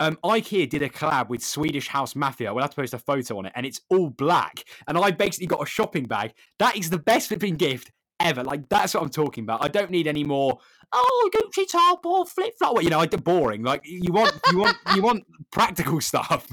Um, 0.00 0.18
IKEA 0.24 0.68
did 0.68 0.80
a 0.80 0.88
collab 0.88 1.28
with 1.28 1.42
Swedish 1.42 1.86
House 1.88 2.16
Mafia. 2.16 2.54
We'll 2.54 2.62
have 2.62 2.70
to 2.70 2.76
post 2.76 2.94
a 2.94 2.98
photo 2.98 3.36
on 3.36 3.46
it, 3.46 3.52
and 3.54 3.66
it's 3.66 3.82
all 3.90 4.08
black. 4.08 4.64
And 4.88 4.96
I 4.96 5.10
basically 5.10 5.46
got 5.46 5.62
a 5.62 5.66
shopping 5.66 6.04
bag. 6.04 6.32
That 6.58 6.76
is 6.76 6.88
the 6.88 6.98
best 6.98 7.28
flipping 7.28 7.56
gift 7.56 7.92
ever. 8.20 8.44
Like 8.44 8.68
that's 8.68 8.94
what 8.94 9.02
I'm 9.02 9.10
talking 9.10 9.44
about. 9.44 9.64
I 9.64 9.68
don't 9.68 9.90
need 9.90 10.06
any 10.06 10.24
more. 10.24 10.58
Oh, 10.92 11.30
Gucci 11.34 11.68
top 11.68 12.04
or 12.04 12.26
flip 12.26 12.54
flop. 12.58 12.74
Well, 12.74 12.82
you 12.82 12.90
know, 12.90 13.00
I 13.00 13.06
did 13.06 13.22
boring. 13.22 13.62
Like 13.62 13.82
you 13.84 14.12
want, 14.12 14.32
you 14.50 14.58
want, 14.58 14.76
you 14.94 15.02
want 15.02 15.24
practical 15.50 16.00
stuff. 16.00 16.48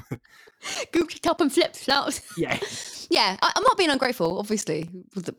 Gucci 0.92 1.20
top 1.20 1.42
and 1.42 1.52
flip 1.52 1.76
flops. 1.76 2.22
Yeah, 2.38 2.60
yeah. 3.10 3.38
I, 3.42 3.52
am 3.56 3.64
not 3.64 3.78
being 3.78 3.90
ungrateful, 3.90 4.40
obviously. 4.40 4.90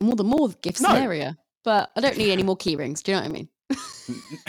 More 0.01 0.17
the 0.17 0.25
more 0.25 0.49
gifts 0.63 0.81
no. 0.81 0.95
area, 0.95 1.37
but 1.65 1.91
I 1.97 2.01
don't 2.01 2.17
need 2.17 2.33
any 2.33 2.43
more 2.43 2.57
key 2.57 2.77
rings. 2.77 3.03
Do 3.03 3.13
you 3.13 3.17
know 3.17 3.23
what 3.23 3.31
I 3.31 3.33
mean? 3.33 3.49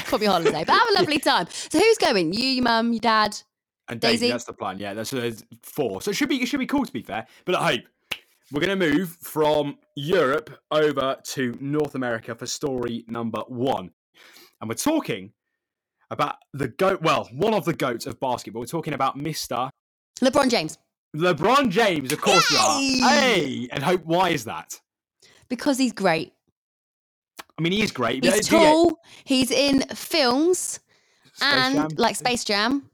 Probably 0.05 0.27
holiday, 0.27 0.63
but 0.65 0.73
have 0.73 0.89
a 0.89 0.93
lovely 0.93 1.19
time. 1.19 1.47
So 1.49 1.77
who's 1.77 1.97
going? 1.97 2.33
You, 2.33 2.45
your 2.45 2.63
mum, 2.63 2.93
your 2.93 3.01
dad, 3.01 3.37
and 3.89 3.99
Daisy. 3.99 4.17
Daisy. 4.17 4.31
That's 4.31 4.45
the 4.45 4.53
plan. 4.53 4.79
Yeah, 4.79 4.93
that's 4.93 5.13
uh, 5.13 5.31
four. 5.61 6.01
So 6.01 6.11
it 6.11 6.13
should 6.15 6.29
be 6.29 6.41
it 6.41 6.47
should 6.47 6.59
be 6.59 6.65
cool 6.65 6.85
to 6.85 6.93
be 6.93 7.01
fair. 7.01 7.27
But 7.45 7.55
I 7.55 7.73
hope 7.73 7.81
we're 8.51 8.61
going 8.61 8.79
to 8.79 8.91
move 8.91 9.17
from 9.21 9.77
Europe 9.95 10.49
over 10.71 11.17
to 11.23 11.57
North 11.59 11.95
America 11.95 12.33
for 12.33 12.45
story 12.45 13.05
number 13.07 13.41
one. 13.47 13.91
And 14.61 14.69
we're 14.69 14.75
talking 14.75 15.31
about 16.09 16.35
the 16.53 16.67
GOAT, 16.67 17.01
well, 17.01 17.29
one 17.31 17.53
of 17.53 17.65
the 17.65 17.73
GOATs 17.73 18.07
of 18.07 18.19
basketball. 18.19 18.61
We're 18.61 18.65
talking 18.67 18.93
about 18.93 19.17
Mr. 19.17 19.69
LeBron 20.21 20.49
James. 20.49 20.77
LeBron 21.15 21.69
James, 21.69 22.11
of 22.11 22.21
course 22.21 22.51
Yay! 22.51 22.57
you 22.57 22.63
are. 23.05 23.09
Hey! 23.11 23.69
And 23.71 23.83
hope, 23.83 24.03
why 24.05 24.29
is 24.29 24.45
that? 24.45 24.79
Because 25.47 25.77
he's 25.77 25.93
great. 25.93 26.33
I 27.57 27.61
mean, 27.61 27.73
he 27.73 27.81
is 27.81 27.91
great. 27.91 28.23
He's 28.23 28.47
tall. 28.47 28.99
He's 29.25 29.51
in 29.51 29.81
films 29.81 30.79
Space 31.33 31.49
and 31.53 31.75
Jam. 31.75 31.89
like 31.97 32.15
Space 32.15 32.43
Jam. 32.43 32.89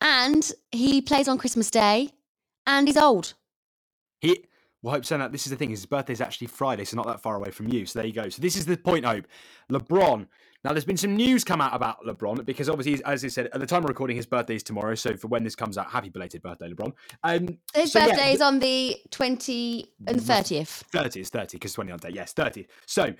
And 0.00 0.50
he 0.72 1.00
plays 1.00 1.28
on 1.28 1.38
Christmas 1.38 1.70
Day. 1.70 2.10
And 2.66 2.86
he's 2.86 2.96
old. 2.96 3.34
He 4.20 4.44
well, 4.82 4.94
Hope 4.94 5.04
saying 5.04 5.20
that 5.20 5.30
this 5.30 5.46
is 5.46 5.50
the 5.50 5.56
thing, 5.56 5.70
his 5.70 5.86
birthday 5.86 6.12
is 6.12 6.20
actually 6.20 6.48
Friday, 6.48 6.84
so 6.84 6.96
not 6.96 7.06
that 7.06 7.20
far 7.20 7.36
away 7.36 7.50
from 7.50 7.68
you. 7.68 7.86
So 7.86 8.00
there 8.00 8.06
you 8.06 8.12
go. 8.12 8.28
So 8.28 8.42
this 8.42 8.56
is 8.56 8.66
the 8.66 8.76
point, 8.76 9.04
Hope. 9.04 9.26
LeBron. 9.70 10.26
Now, 10.64 10.72
there's 10.72 10.84
been 10.84 10.96
some 10.96 11.16
news 11.16 11.44
come 11.44 11.60
out 11.60 11.74
about 11.74 12.04
LeBron 12.04 12.44
because 12.44 12.68
obviously, 12.68 13.04
as 13.04 13.24
I 13.24 13.28
said, 13.28 13.46
at 13.46 13.60
the 13.60 13.66
time 13.66 13.82
of 13.82 13.88
recording, 13.88 14.16
his 14.16 14.26
birthday 14.26 14.56
is 14.56 14.62
tomorrow. 14.62 14.94
So 14.94 15.16
for 15.16 15.28
when 15.28 15.44
this 15.44 15.56
comes 15.56 15.78
out, 15.78 15.90
happy 15.90 16.08
belated 16.08 16.42
birthday, 16.42 16.68
LeBron. 16.72 16.92
Um, 17.24 17.58
his 17.74 17.92
so 17.92 18.00
birthday 18.00 18.28
yeah, 18.28 18.34
is 18.34 18.40
on 18.40 18.58
the 18.58 18.96
20 19.10 19.92
and 20.06 20.20
30th. 20.20 20.82
30 20.92 21.20
is 21.20 21.28
30 21.30 21.56
because 21.56 21.72
20 21.72 21.92
on 21.92 21.98
day. 21.98 22.10
Yes, 22.12 22.32
30. 22.32 22.66
So 22.86 23.12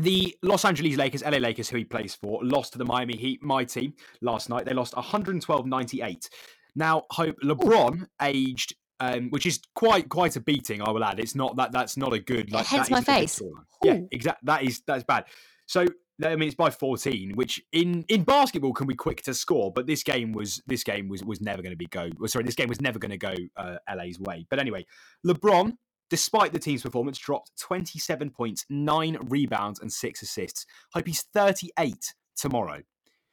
the 0.00 0.36
Los 0.42 0.64
Angeles 0.64 0.96
Lakers, 0.96 1.22
LA 1.24 1.38
Lakers, 1.38 1.68
who 1.68 1.78
he 1.78 1.84
plays 1.84 2.14
for, 2.14 2.40
lost 2.42 2.72
to 2.72 2.78
the 2.78 2.84
Miami 2.84 3.16
Heat, 3.16 3.42
my 3.42 3.64
team, 3.64 3.94
last 4.20 4.48
night. 4.48 4.64
They 4.64 4.74
lost 4.74 4.96
112 4.96 5.66
98. 5.66 6.30
Now, 6.74 7.04
Hope 7.10 7.36
LeBron, 7.42 8.06
aged 8.22 8.74
um, 9.00 9.30
which 9.30 9.46
is 9.46 9.60
quite 9.74 10.08
quite 10.08 10.36
a 10.36 10.40
beating. 10.40 10.82
I 10.82 10.90
will 10.90 11.04
add. 11.04 11.18
It's 11.18 11.34
not 11.34 11.56
that 11.56 11.72
that's 11.72 11.96
not 11.96 12.12
a 12.12 12.18
good 12.18 12.52
like. 12.52 12.66
Hence 12.66 12.90
my 12.90 13.00
face. 13.00 13.40
Yeah, 13.82 14.00
exactly. 14.12 14.46
That 14.46 14.62
is 14.62 14.82
that's 14.86 15.04
bad. 15.04 15.24
So 15.66 15.86
I 16.24 16.36
mean, 16.36 16.48
it's 16.48 16.54
by 16.54 16.70
14, 16.70 17.32
which 17.34 17.62
in 17.72 18.04
in 18.08 18.24
basketball 18.24 18.72
can 18.72 18.86
be 18.86 18.94
quick 18.94 19.22
to 19.22 19.34
score, 19.34 19.72
but 19.72 19.86
this 19.86 20.02
game 20.02 20.32
was 20.32 20.62
this 20.66 20.84
game 20.84 21.08
was 21.08 21.24
was 21.24 21.40
never 21.40 21.62
going 21.62 21.72
to 21.72 21.76
be 21.76 21.86
go. 21.86 22.10
Sorry, 22.26 22.44
this 22.44 22.54
game 22.54 22.68
was 22.68 22.80
never 22.80 22.98
going 22.98 23.10
to 23.10 23.18
go 23.18 23.34
uh, 23.56 23.76
LA's 23.94 24.20
way. 24.20 24.46
But 24.50 24.58
anyway, 24.58 24.86
LeBron, 25.26 25.72
despite 26.10 26.52
the 26.52 26.58
team's 26.58 26.82
performance, 26.82 27.18
dropped 27.18 27.52
27 27.58 28.30
points, 28.30 28.66
nine 28.68 29.16
rebounds, 29.28 29.80
and 29.80 29.90
six 29.92 30.22
assists. 30.22 30.66
Hope 30.92 31.06
he's 31.06 31.22
38 31.32 32.14
tomorrow. 32.36 32.82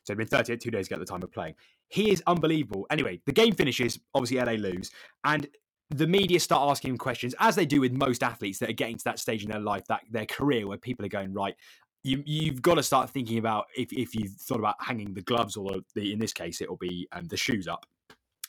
So 0.04 0.14
it'd 0.14 0.20
been 0.20 0.28
38 0.28 0.62
two 0.62 0.72
days 0.72 0.88
ago 0.88 0.96
at 0.96 1.00
the 1.00 1.06
time 1.06 1.22
of 1.24 1.32
playing. 1.32 1.56
He 1.90 2.12
is 2.12 2.22
unbelievable. 2.28 2.86
Anyway, 2.90 3.22
the 3.26 3.32
game 3.32 3.54
finishes. 3.54 4.00
Obviously, 4.14 4.38
LA 4.38 4.54
lose, 4.54 4.92
and 5.24 5.48
the 5.90 6.08
media 6.08 6.40
start 6.40 6.70
asking 6.70 6.92
him 6.92 6.98
questions, 6.98 7.34
as 7.40 7.56
they 7.56 7.66
do 7.66 7.80
with 7.80 7.94
most 7.94 8.24
athletes 8.24 8.60
that 8.60 8.70
are 8.70 8.74
getting 8.74 8.98
to 8.98 9.04
that 9.06 9.20
stage 9.20 9.44
in 9.44 9.52
their 9.52 9.62
life, 9.62 9.84
that 9.88 10.02
their 10.10 10.26
career, 10.26 10.68
where 10.68 10.78
people 10.78 11.06
are 11.06 11.10
going 11.10 11.34
right. 11.34 11.56
You, 12.04 12.24
you've 12.26 12.62
got 12.62 12.76
to 12.76 12.84
start 12.84 13.10
thinking 13.10 13.38
about 13.38 13.66
if, 13.76 13.92
if 13.92 14.16
you've 14.16 14.32
thought 14.32 14.60
about 14.60 14.76
hanging 14.80 15.14
the 15.14 15.22
gloves 15.22 15.58
or 15.58 15.72
the, 15.96 16.14
in 16.14 16.20
this 16.20 16.32
case 16.32 16.62
it 16.62 16.70
will 16.70 16.78
be 16.78 17.08
um, 17.12 17.26
the 17.26 17.36
shoes 17.36 17.68
up 17.68 17.86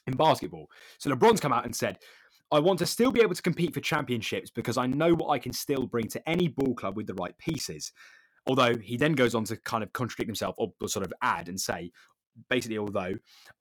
in 0.07 0.14
basketball. 0.16 0.71
So 0.99 1.11
LeBron's 1.11 1.40
come 1.40 1.52
out 1.52 1.64
and 1.64 1.75
said, 1.75 1.99
I 2.52 2.61
want 2.61 2.78
to 2.80 2.87
still 2.87 3.11
be 3.11 3.21
able 3.21 3.35
to 3.35 3.42
compete 3.42 3.75
for 3.75 3.80
championships 3.80 4.50
because 4.50 4.76
I 4.76 4.87
know 4.87 5.14
what 5.14 5.28
I 5.28 5.38
can 5.38 5.52
still 5.52 5.87
bring 5.87 6.09
to 6.09 6.28
any 6.28 6.49
ball 6.49 6.75
club 6.75 6.97
with 6.97 7.07
the 7.07 7.14
right 7.14 7.37
pieces. 7.38 7.92
Although 8.47 8.76
he 8.76 8.97
then 8.97 9.12
goes 9.12 9.35
on 9.35 9.45
to 9.45 9.57
kind 9.57 9.83
of 9.83 9.92
contradict 9.92 10.28
himself 10.28 10.54
or, 10.59 10.73
or 10.80 10.88
sort 10.88 11.04
of 11.04 11.12
add 11.21 11.49
and 11.49 11.61
say, 11.61 11.90
basically, 12.49 12.78
although 12.78 13.14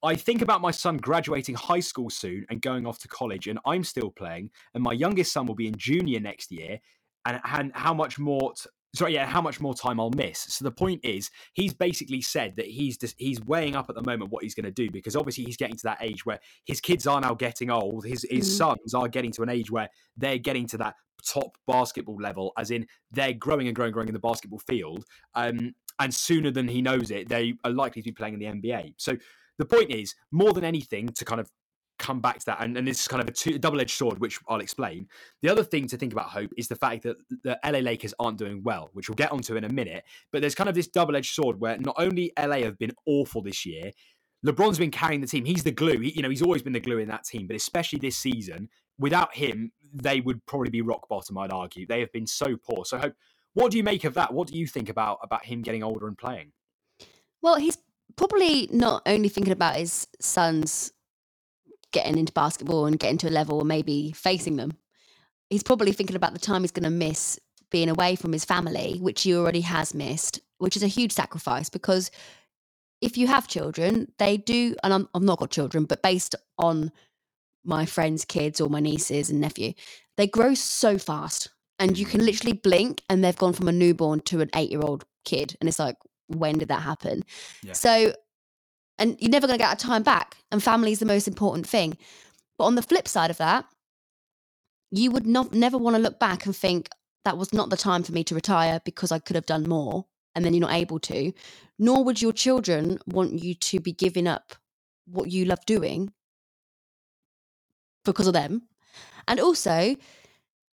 I 0.04 0.16
think 0.16 0.42
about 0.42 0.62
my 0.62 0.72
son 0.72 0.98
graduating 0.98 1.56
high 1.56 1.80
school 1.80 2.10
soon 2.10 2.46
and 2.50 2.62
going 2.62 2.86
off 2.86 3.00
to 3.00 3.08
college, 3.08 3.48
and 3.48 3.60
I'm 3.66 3.84
still 3.84 4.12
playing, 4.12 4.52
and 4.74 4.84
my 4.84 4.94
youngest 4.94 5.34
son 5.34 5.46
will 5.46 5.56
be 5.56 5.68
in 5.68 5.76
junior 5.78 6.20
next 6.20 6.52
year, 6.52 6.80
and, 7.26 7.40
and 7.46 7.72
how 7.74 7.94
much 7.94 8.20
more. 8.20 8.54
T- 8.54 8.70
sorry, 8.96 9.14
yeah, 9.14 9.26
how 9.26 9.42
much 9.42 9.60
more 9.60 9.76
time 9.76 10.00
I'll 10.00 10.10
miss. 10.12 10.40
So 10.40 10.66
the 10.66 10.72
point 10.72 11.02
is, 11.04 11.30
he's 11.54 11.74
basically 11.74 12.22
said 12.22 12.56
that 12.56 12.66
he's 12.66 12.98
just, 12.98 13.16
he's 13.20 13.40
weighing 13.42 13.76
up 13.76 13.90
at 13.90 13.96
the 13.96 14.02
moment 14.02 14.32
what 14.32 14.44
he's 14.44 14.56
going 14.56 14.66
to 14.66 14.72
do 14.72 14.90
because 14.90 15.16
obviously 15.16 15.44
he's 15.44 15.58
getting 15.58 15.76
to 15.76 15.84
that 15.84 16.00
age 16.02 16.26
where 16.26 16.40
his 16.66 16.82
kids 16.82 17.06
are 17.06 17.22
now 17.22 17.36
getting 17.36 17.70
old. 17.70 18.06
His 18.06 18.26
his 18.30 18.50
mm. 18.50 18.58
sons 18.58 18.94
are 18.94 19.08
getting 19.08 19.32
to 19.34 19.44
an 19.44 19.50
age 19.50 19.70
where 19.70 19.90
they're 20.16 20.40
getting 20.40 20.68
to 20.68 20.78
that 20.78 20.96
top 21.26 21.58
basketball 21.68 22.18
level, 22.18 22.54
as 22.58 22.72
in 22.72 22.88
they're 23.12 23.34
growing 23.34 23.68
and 23.68 23.76
growing, 23.76 23.92
growing 23.92 24.08
in 24.08 24.14
the 24.14 24.20
basketball 24.20 24.60
field. 24.60 25.06
Um, 25.36 25.74
and 26.00 26.14
sooner 26.14 26.52
than 26.52 26.68
he 26.68 26.82
knows 26.82 27.12
it, 27.12 27.30
they 27.30 27.56
are 27.64 27.72
likely 27.72 28.02
to 28.02 28.10
be 28.10 28.14
playing 28.14 28.34
in 28.34 28.40
the 28.40 28.46
NBA. 28.46 28.94
So 28.98 29.18
the 29.58 29.66
point 29.66 29.92
is, 29.92 30.16
more 30.32 30.54
than 30.54 30.64
anything, 30.64 31.10
to 31.10 31.26
kind 31.26 31.42
of 31.42 31.50
come 31.98 32.20
back 32.20 32.40
to 32.40 32.46
that, 32.46 32.62
and, 32.62 32.78
and 32.78 32.88
this 32.88 33.02
is 33.02 33.08
kind 33.08 33.22
of 33.22 33.28
a, 33.28 33.32
two, 33.32 33.56
a 33.56 33.60
double-edged 33.60 33.96
sword, 33.96 34.20
which 34.20 34.40
I'll 34.48 34.60
explain. 34.60 35.08
The 35.42 35.50
other 35.50 35.64
thing 35.64 35.88
to 35.88 35.98
think 35.98 36.14
about, 36.14 36.30
Hope, 36.30 36.52
is 36.58 36.68
the 36.68 36.76
fact 36.76 37.04
that 37.04 37.18
the 37.44 37.60
LA 37.66 37.80
Lakers 37.80 38.14
aren't 38.20 38.38
doing 38.38 38.62
well, 38.64 38.90
which 38.94 39.10
we'll 39.10 39.16
get 39.16 39.32
onto 39.32 39.56
in 39.56 39.64
a 39.64 39.70
minute. 39.70 40.04
But 40.32 40.42
there's 40.42 40.56
kind 40.56 40.70
of 40.70 40.76
this 40.76 40.88
double-edged 40.88 41.34
sword 41.34 41.60
where 41.60 41.78
not 41.80 41.96
only 41.98 42.32
LA 42.40 42.58
have 42.58 42.78
been 42.78 42.94
awful 43.06 43.42
this 43.42 43.66
year, 43.66 43.92
LeBron's 44.46 44.78
been 44.78 44.92
carrying 44.92 45.22
the 45.22 45.28
team. 45.28 45.46
He's 45.46 45.64
the 45.64 45.72
glue. 45.72 46.00
He, 46.00 46.12
you 46.12 46.22
know, 46.22 46.30
he's 46.30 46.44
always 46.44 46.62
been 46.62 46.74
the 46.74 46.80
glue 46.80 47.00
in 47.00 47.08
that 47.08 47.24
team, 47.24 47.48
but 47.48 47.56
especially 47.56 47.98
this 48.00 48.18
season, 48.18 48.70
without 49.00 49.36
him, 49.36 49.72
they 49.94 50.22
would 50.22 50.46
probably 50.46 50.70
be 50.70 50.82
rock 50.82 51.10
bottom. 51.10 51.38
I'd 51.40 51.52
argue 51.52 51.88
they 51.88 52.00
have 52.02 52.12
been 52.12 52.28
so 52.28 52.56
poor. 52.56 52.86
So, 52.86 53.00
hope 53.00 53.16
what 53.58 53.72
do 53.72 53.78
you 53.78 53.84
make 53.84 54.04
of 54.04 54.14
that? 54.14 54.32
What 54.32 54.50
do 54.50 54.58
you 54.58 54.68
think 54.68 54.88
about 54.88 55.18
about 55.24 55.44
him 55.44 55.64
getting 55.64 55.82
older 55.82 56.08
and 56.08 56.16
playing? 56.16 56.52
Well, 57.42 57.56
he's 57.56 57.78
probably 58.16 58.70
not 58.72 59.02
only 59.08 59.30
thinking 59.30 59.54
about 59.54 59.78
his 59.78 60.08
sons 60.20 60.94
getting 61.92 62.20
into 62.20 62.32
basketball 62.34 62.86
and 62.86 63.00
getting 63.00 63.18
to 63.18 63.30
a 63.30 63.32
level 63.32 63.58
or 63.58 63.66
maybe 63.66 64.12
facing 64.12 64.58
them. 64.58 64.74
He's 65.50 65.64
probably 65.64 65.92
thinking 65.92 66.16
about 66.16 66.34
the 66.34 66.40
time 66.40 66.62
he's 66.62 66.72
going 66.72 66.84
to 66.84 66.92
miss 66.92 67.40
being 67.72 67.90
away 67.90 68.16
from 68.16 68.32
his 68.32 68.46
family, 68.46 69.00
which 69.00 69.24
he 69.24 69.36
already 69.36 69.62
has 69.62 69.96
missed, 69.96 70.40
which 70.60 70.76
is 70.76 70.84
a 70.84 70.88
huge 70.88 71.12
sacrifice 71.12 71.70
because 71.70 72.12
if 73.02 73.18
you 73.18 73.26
have 73.26 73.48
children, 73.48 74.12
they 74.20 74.38
do, 74.38 74.76
and 74.84 74.94
I'm, 74.94 75.10
I've 75.16 75.24
not 75.24 75.40
got 75.40 75.50
children, 75.50 75.86
but 75.86 76.04
based 76.04 76.36
on 76.60 76.92
my 77.64 77.88
friends' 77.88 78.24
kids 78.24 78.62
or 78.62 78.70
my 78.70 78.82
nieces 78.82 79.32
and 79.32 79.42
nephew, 79.42 79.74
they 80.16 80.28
grow 80.28 80.54
so 80.54 81.00
fast 81.00 81.50
and 81.80 81.98
you 81.98 82.06
can 82.06 82.26
literally 82.26 82.54
blink 82.54 83.04
and 83.10 83.24
they've 83.24 83.38
gone 83.38 83.54
from 83.54 83.68
a 83.68 83.72
newborn 83.72 84.22
to 84.22 84.42
an 84.42 84.50
eight 84.56 84.72
year 84.72 84.82
old 84.82 85.06
kid. 85.26 85.56
And 85.60 85.68
it's 85.68 85.80
like, 85.80 85.98
when 86.28 86.58
did 86.58 86.70
that 86.70 86.82
happen? 86.82 87.24
Yeah. 87.64 87.74
So, 87.74 88.14
and 88.98 89.16
you're 89.20 89.32
never 89.32 89.48
going 89.48 89.60
to 89.60 89.64
get 89.64 89.74
a 89.74 89.86
time 89.86 90.04
back. 90.04 90.38
And 90.52 90.62
family 90.62 90.92
is 90.92 91.00
the 91.00 91.06
most 91.06 91.28
important 91.28 91.68
thing. 91.68 91.98
But 92.58 92.66
on 92.66 92.76
the 92.76 92.82
flip 92.82 93.08
side 93.08 93.30
of 93.30 93.38
that, 93.38 93.66
you 94.90 95.12
would 95.12 95.28
not 95.28 95.54
never 95.54 95.78
want 95.78 95.96
to 95.96 96.02
look 96.02 96.20
back 96.20 96.46
and 96.46 96.56
think 96.56 96.90
that 97.26 97.38
was 97.38 97.54
not 97.54 97.70
the 97.70 97.78
time 97.78 98.04
for 98.04 98.14
me 98.14 98.24
to 98.24 98.36
retire 98.36 98.82
because 98.86 99.12
I 99.12 99.20
could 99.20 99.36
have 99.36 99.46
done 99.46 99.68
more 99.68 100.06
and 100.34 100.46
then 100.46 100.54
you're 100.54 100.62
not 100.62 100.74
able 100.74 101.00
to. 101.00 101.34
Nor 101.78 102.04
would 102.04 102.22
your 102.22 102.34
children 102.34 103.00
want 103.06 103.34
you 103.34 103.54
to 103.54 103.80
be 103.80 103.92
giving 103.92 104.28
up 104.28 104.56
what 105.06 105.30
you 105.30 105.46
love 105.46 105.64
doing 105.66 106.12
because 108.06 108.28
of 108.28 108.34
them. 108.34 108.64
And 109.28 109.40
also, 109.40 109.96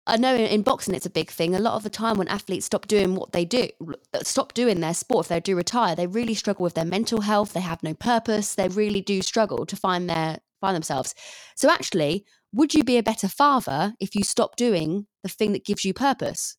I 0.07 0.17
know 0.17 0.35
in, 0.35 0.47
in, 0.47 0.63
boxing 0.63 0.95
it's 0.95 1.07
a 1.07 1.11
big 1.11 1.31
thing. 1.31 1.55
A 1.55 1.59
lot 1.59 1.75
of 1.75 1.83
the 1.83 1.91
time 1.91 2.17
when 2.17 2.29
athletes 2.29 2.67
stop 2.67 2.89
doing 2.89 3.15
what 3.15 3.33
they 3.33 3.45
do, 3.45 3.69
uh, 4.15 4.21
stop 4.23 4.55
doing 4.55 4.81
their 4.81 4.95
sport, 4.95 5.27
if 5.27 5.29
they 5.29 5.41
do 5.41 5.57
retire, 5.57 5.95
they 5.95 6.07
really 6.07 6.35
struggle 6.35 6.65
with 6.65 6.75
their 6.75 6.85
mental 6.85 7.21
health. 7.21 7.53
They 7.53 7.61
have 7.61 7.83
no 7.83 7.95
purpose. 7.95 8.55
They 8.55 8.69
really 8.69 9.03
do 9.03 9.23
struggle 9.23 9.67
to 9.67 9.77
find 9.77 10.09
their 10.09 10.39
find 10.61 10.75
themselves. 10.75 11.15
So 11.57 11.71
actually, 11.71 12.25
would 12.53 12.75
you 12.75 12.85
be 12.85 12.99
a 12.99 13.03
better 13.03 13.29
father 13.29 13.95
if 14.01 14.15
you 14.15 14.25
stop 14.25 14.57
doing 14.57 15.07
the 15.23 15.29
thing 15.29 15.53
that 15.53 15.65
gives 15.65 15.85
you 15.85 15.95
purpose? 15.95 16.57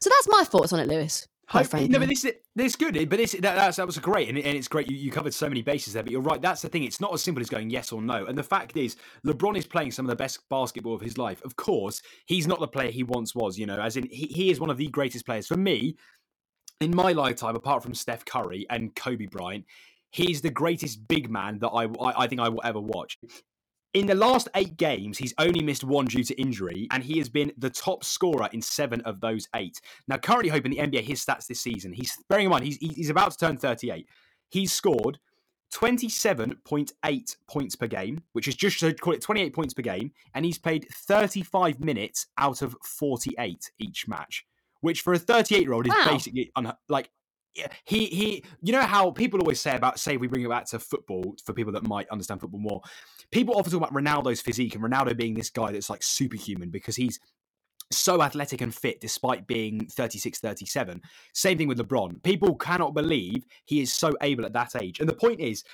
So 0.00 0.10
that's 0.10 0.28
my 0.28 0.44
thoughts 0.44 0.72
on 0.72 0.80
it, 0.80 0.88
Lewis. 0.88 1.26
Hope, 1.48 1.74
no, 1.74 1.98
but 1.98 2.08
this 2.08 2.24
is 2.24 2.32
this 2.54 2.76
good. 2.76 2.94
But 3.10 3.18
this 3.18 3.32
that, 3.32 3.42
that's, 3.42 3.76
that 3.76 3.86
was 3.86 3.98
great, 3.98 4.28
and, 4.28 4.38
and 4.38 4.56
it's 4.56 4.68
great. 4.68 4.90
You, 4.90 4.96
you, 4.96 5.10
covered 5.10 5.34
so 5.34 5.48
many 5.48 5.60
bases 5.60 5.92
there. 5.92 6.02
But 6.02 6.12
you're 6.12 6.22
right. 6.22 6.40
That's 6.40 6.62
the 6.62 6.68
thing. 6.68 6.84
It's 6.84 7.00
not 7.00 7.12
as 7.12 7.22
simple 7.22 7.42
as 7.42 7.50
going 7.50 7.68
yes 7.68 7.92
or 7.92 8.00
no. 8.00 8.24
And 8.24 8.38
the 8.38 8.42
fact 8.42 8.76
is, 8.76 8.96
LeBron 9.26 9.58
is 9.58 9.66
playing 9.66 9.90
some 9.90 10.06
of 10.06 10.10
the 10.10 10.16
best 10.16 10.48
basketball 10.48 10.94
of 10.94 11.00
his 11.00 11.18
life. 11.18 11.44
Of 11.44 11.56
course, 11.56 12.00
he's 12.26 12.46
not 12.46 12.60
the 12.60 12.68
player 12.68 12.90
he 12.90 13.02
once 13.02 13.34
was. 13.34 13.58
You 13.58 13.66
know, 13.66 13.78
as 13.78 13.96
in 13.96 14.04
he, 14.04 14.26
he 14.26 14.50
is 14.50 14.60
one 14.60 14.70
of 14.70 14.78
the 14.78 14.88
greatest 14.88 15.26
players 15.26 15.46
for 15.46 15.56
me 15.56 15.96
in 16.80 16.94
my 16.94 17.12
lifetime. 17.12 17.56
Apart 17.56 17.82
from 17.82 17.94
Steph 17.94 18.24
Curry 18.24 18.64
and 18.70 18.94
Kobe 18.94 19.26
Bryant, 19.26 19.66
he's 20.10 20.40
the 20.40 20.50
greatest 20.50 21.06
big 21.06 21.28
man 21.28 21.58
that 21.58 21.68
I, 21.68 21.84
I, 21.84 22.22
I 22.22 22.26
think 22.28 22.40
I 22.40 22.48
will 22.48 22.62
ever 22.64 22.80
watch. 22.80 23.18
In 23.94 24.06
the 24.06 24.14
last 24.14 24.48
eight 24.54 24.78
games, 24.78 25.18
he's 25.18 25.34
only 25.38 25.62
missed 25.62 25.84
one 25.84 26.06
due 26.06 26.24
to 26.24 26.40
injury, 26.40 26.88
and 26.90 27.02
he 27.02 27.18
has 27.18 27.28
been 27.28 27.52
the 27.58 27.68
top 27.68 28.04
scorer 28.04 28.48
in 28.52 28.62
seven 28.62 29.02
of 29.02 29.20
those 29.20 29.48
eight. 29.54 29.80
Now, 30.08 30.16
currently, 30.16 30.48
hoping 30.48 30.72
the 30.72 30.78
NBA 30.78 31.02
his 31.02 31.22
stats 31.22 31.46
this 31.46 31.60
season. 31.60 31.92
He's 31.92 32.16
bearing 32.28 32.46
in 32.46 32.50
mind 32.50 32.64
he's 32.64 32.78
he's 32.78 33.10
about 33.10 33.32
to 33.32 33.38
turn 33.38 33.58
38. 33.58 34.08
He's 34.48 34.72
scored 34.72 35.18
27.8 35.72 37.36
points 37.48 37.76
per 37.76 37.86
game, 37.86 38.22
which 38.32 38.48
is 38.48 38.54
just 38.54 38.78
to 38.80 38.94
call 38.94 39.14
it 39.14 39.22
28 39.22 39.54
points 39.54 39.74
per 39.74 39.82
game, 39.82 40.12
and 40.34 40.44
he's 40.44 40.58
played 40.58 40.86
35 40.90 41.80
minutes 41.80 42.26
out 42.38 42.62
of 42.62 42.76
48 42.82 43.70
each 43.78 44.06
match, 44.08 44.46
which 44.80 45.00
for 45.00 45.12
a 45.12 45.18
38 45.18 45.62
year 45.62 45.72
old 45.72 45.86
is 45.86 45.92
wow. 45.92 46.12
basically 46.12 46.50
un- 46.56 46.74
like 46.88 47.10
he 47.84 48.06
he 48.06 48.44
you 48.62 48.72
know 48.72 48.82
how 48.82 49.10
people 49.10 49.40
always 49.40 49.60
say 49.60 49.76
about 49.76 49.98
say 49.98 50.16
we 50.16 50.26
bring 50.26 50.44
it 50.44 50.48
back 50.48 50.66
to 50.66 50.78
football 50.78 51.36
for 51.44 51.52
people 51.52 51.72
that 51.72 51.86
might 51.86 52.08
understand 52.08 52.40
football 52.40 52.60
more? 52.60 52.80
People 53.30 53.54
often 53.56 53.72
talk 53.72 53.88
about 53.88 53.94
ronaldo's 53.94 54.40
physique 54.40 54.74
and 54.74 54.84
ronaldo 54.84 55.16
being 55.16 55.34
this 55.34 55.50
guy 55.50 55.72
that's 55.72 55.90
like 55.90 56.02
superhuman 56.02 56.70
because 56.70 56.96
he's 56.96 57.18
so 57.90 58.22
athletic 58.22 58.60
and 58.62 58.74
fit 58.74 59.00
despite 59.00 59.46
being 59.46 59.86
36 59.86 60.38
37 60.40 61.00
same 61.34 61.58
thing 61.58 61.68
with 61.68 61.78
lebron. 61.78 62.22
People 62.22 62.54
cannot 62.54 62.94
believe 62.94 63.44
he 63.66 63.80
is 63.80 63.92
so 63.92 64.12
able 64.22 64.46
at 64.46 64.52
that 64.52 64.74
age. 64.80 65.00
And 65.00 65.08
the 65.08 65.14
point 65.14 65.40
is 65.40 65.64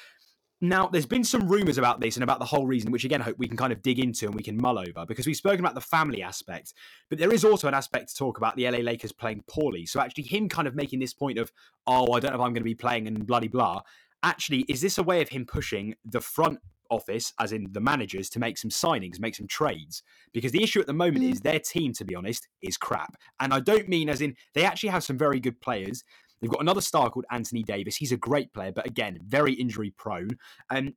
now, 0.61 0.88
there's 0.88 1.07
been 1.07 1.23
some 1.23 1.49
rumours 1.49 1.79
about 1.79 2.00
this 2.00 2.17
and 2.17 2.25
about 2.25 2.41
the 2.41 2.45
whole 2.45 2.67
reason, 2.67 2.91
which 2.91 3.05
again, 3.05 3.21
I 3.21 3.25
hope 3.25 3.38
we 3.38 3.47
can 3.47 3.57
kind 3.57 3.73
of 3.73 3.81
dig 3.81 4.00
into 4.00 4.27
and 4.27 4.35
we 4.35 4.43
can 4.43 4.57
mull 4.57 4.79
over 4.79 5.07
because 5.07 5.25
we've 5.25 5.37
spoken 5.37 5.61
about 5.61 5.75
the 5.75 5.81
family 5.81 6.21
aspect, 6.21 6.75
but 7.09 7.19
there 7.19 7.33
is 7.33 7.45
also 7.45 7.69
an 7.69 7.75
aspect 7.75 8.09
to 8.09 8.17
talk 8.17 8.38
about 8.38 8.57
the 8.57 8.69
LA 8.69 8.79
Lakers 8.79 9.12
playing 9.12 9.45
poorly. 9.49 9.87
So, 9.87 10.00
actually, 10.00 10.25
him 10.25 10.49
kind 10.49 10.67
of 10.67 10.75
making 10.75 10.99
this 10.99 11.15
point 11.15 11.38
of, 11.38 11.53
oh, 11.87 12.12
I 12.12 12.19
don't 12.19 12.33
know 12.33 12.38
if 12.38 12.43
I'm 12.43 12.53
going 12.53 12.55
to 12.55 12.62
be 12.62 12.75
playing 12.75 13.07
and 13.07 13.25
bloody 13.25 13.47
blah. 13.47 13.83
Actually, 14.25 14.65
is 14.69 14.81
this 14.81 14.99
a 14.99 15.03
way 15.03 15.23
of 15.23 15.29
him 15.29 15.47
pushing 15.47 15.95
the 16.05 16.21
front 16.21 16.59
office, 16.91 17.33
as 17.38 17.53
in 17.53 17.69
the 17.71 17.81
managers, 17.81 18.29
to 18.31 18.41
make 18.41 18.59
some 18.59 18.71
signings, 18.71 19.21
make 19.21 19.37
some 19.37 19.47
trades? 19.47 20.03
Because 20.33 20.50
the 20.50 20.62
issue 20.65 20.81
at 20.81 20.88
the 20.88 20.93
moment 20.93 21.25
mm. 21.25 21.31
is 21.33 21.41
their 21.41 21.61
team, 21.61 21.93
to 21.93 22.05
be 22.05 22.17
honest, 22.17 22.49
is 22.62 22.77
crap. 22.77 23.15
And 23.38 23.55
I 23.55 23.61
don't 23.61 23.88
mean 23.88 24.09
as 24.09 24.23
in 24.23 24.35
they 24.55 24.65
actually 24.65 24.88
have 24.88 25.05
some 25.05 25.17
very 25.17 25.38
good 25.38 25.61
players. 25.61 26.03
They've 26.40 26.50
got 26.50 26.61
another 26.61 26.80
star 26.80 27.11
called 27.11 27.26
Anthony 27.30 27.62
Davis. 27.62 27.97
He's 27.97 28.12
a 28.12 28.16
great 28.16 28.52
player, 28.52 28.73
but 28.73 28.87
again, 28.87 29.18
very 29.26 29.52
injury 29.52 29.92
prone. 29.97 30.30
And 30.71 30.95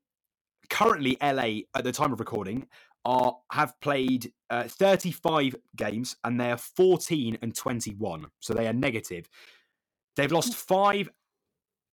currently, 0.69 1.17
LA, 1.21 1.62
at 1.75 1.83
the 1.83 1.91
time 1.91 2.13
of 2.13 2.19
recording, 2.19 2.67
are 3.05 3.36
have 3.51 3.79
played 3.81 4.31
uh, 4.50 4.63
35 4.63 5.55
games 5.75 6.15
and 6.24 6.39
they 6.39 6.51
are 6.51 6.57
14 6.57 7.38
and 7.41 7.55
21. 7.55 8.27
So 8.39 8.53
they 8.53 8.67
are 8.67 8.74
negative. 8.74 9.27
They've 10.15 10.31
lost 10.31 10.55
five. 10.55 11.10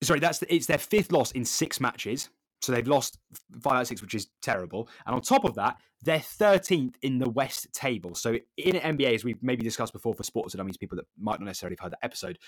Sorry, 0.02 0.21
that's 0.21 0.38
the, 0.38 0.55
it's 0.55 0.67
their 0.67 0.78
fifth 0.78 1.12
loss 1.12 1.33
in 1.33 1.45
six 1.45 1.81
matches. 1.81 2.28
So 2.61 2.73
they've 2.73 2.88
lost 2.88 3.19
five 3.62 3.75
out 3.75 3.83
of 3.83 3.87
six, 3.87 4.02
which 4.02 4.14
is 4.14 4.28
terrible. 4.43 4.88
And 5.07 5.14
on 5.14 5.23
top 5.23 5.45
of 5.45 5.55
that, 5.55 5.76
they're 6.02 6.19
13th 6.19 6.95
in 7.02 7.19
the 7.19 7.31
West 7.31 7.73
table. 7.73 8.14
So 8.14 8.37
in 8.57 8.75
NBA, 8.76 9.14
as 9.14 9.25
we've 9.25 9.43
maybe 9.43 9.62
discussed 9.62 9.93
before 9.93 10.14
for 10.14 10.25
sports 10.25 10.55
and 10.55 10.59
dummies, 10.59 10.76
people 10.76 10.97
that 10.97 11.07
might 11.19 11.40
not 11.40 11.47
necessarily 11.47 11.76
have 11.78 11.85
heard 11.85 11.93
that 11.93 12.05
episode, 12.05 12.38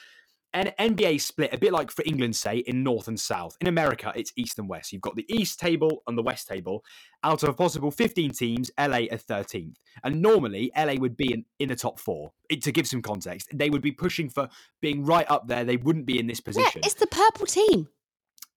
an 0.52 0.72
NBA 0.78 1.20
split 1.20 1.52
a 1.52 1.58
bit 1.58 1.72
like 1.72 1.90
for 1.90 2.02
England, 2.04 2.34
say, 2.34 2.58
in 2.58 2.82
North 2.82 3.08
and 3.08 3.18
South. 3.18 3.56
In 3.60 3.68
America, 3.68 4.12
it's 4.16 4.32
East 4.36 4.58
and 4.58 4.68
West. 4.68 4.92
You've 4.92 5.02
got 5.02 5.14
the 5.14 5.26
East 5.28 5.60
table 5.60 6.02
and 6.06 6.18
the 6.18 6.22
West 6.22 6.48
table. 6.48 6.84
Out 7.22 7.42
of 7.42 7.50
a 7.50 7.52
possible 7.52 7.90
15 7.90 8.32
teams, 8.32 8.70
LA 8.78 9.06
are 9.10 9.18
13th. 9.18 9.76
And 10.02 10.20
normally, 10.20 10.72
LA 10.76 10.94
would 10.94 11.16
be 11.16 11.32
in, 11.32 11.44
in 11.58 11.68
the 11.68 11.76
top 11.76 12.00
four. 12.00 12.32
It, 12.48 12.62
to 12.62 12.72
give 12.72 12.86
some 12.86 13.02
context, 13.02 13.48
they 13.52 13.70
would 13.70 13.82
be 13.82 13.92
pushing 13.92 14.28
for 14.28 14.48
being 14.80 15.04
right 15.04 15.30
up 15.30 15.46
there. 15.46 15.64
They 15.64 15.76
wouldn't 15.76 16.06
be 16.06 16.18
in 16.18 16.26
this 16.26 16.40
position. 16.40 16.80
Yeah, 16.82 16.86
it's 16.86 16.94
the 16.94 17.06
purple 17.06 17.46
team. 17.46 17.88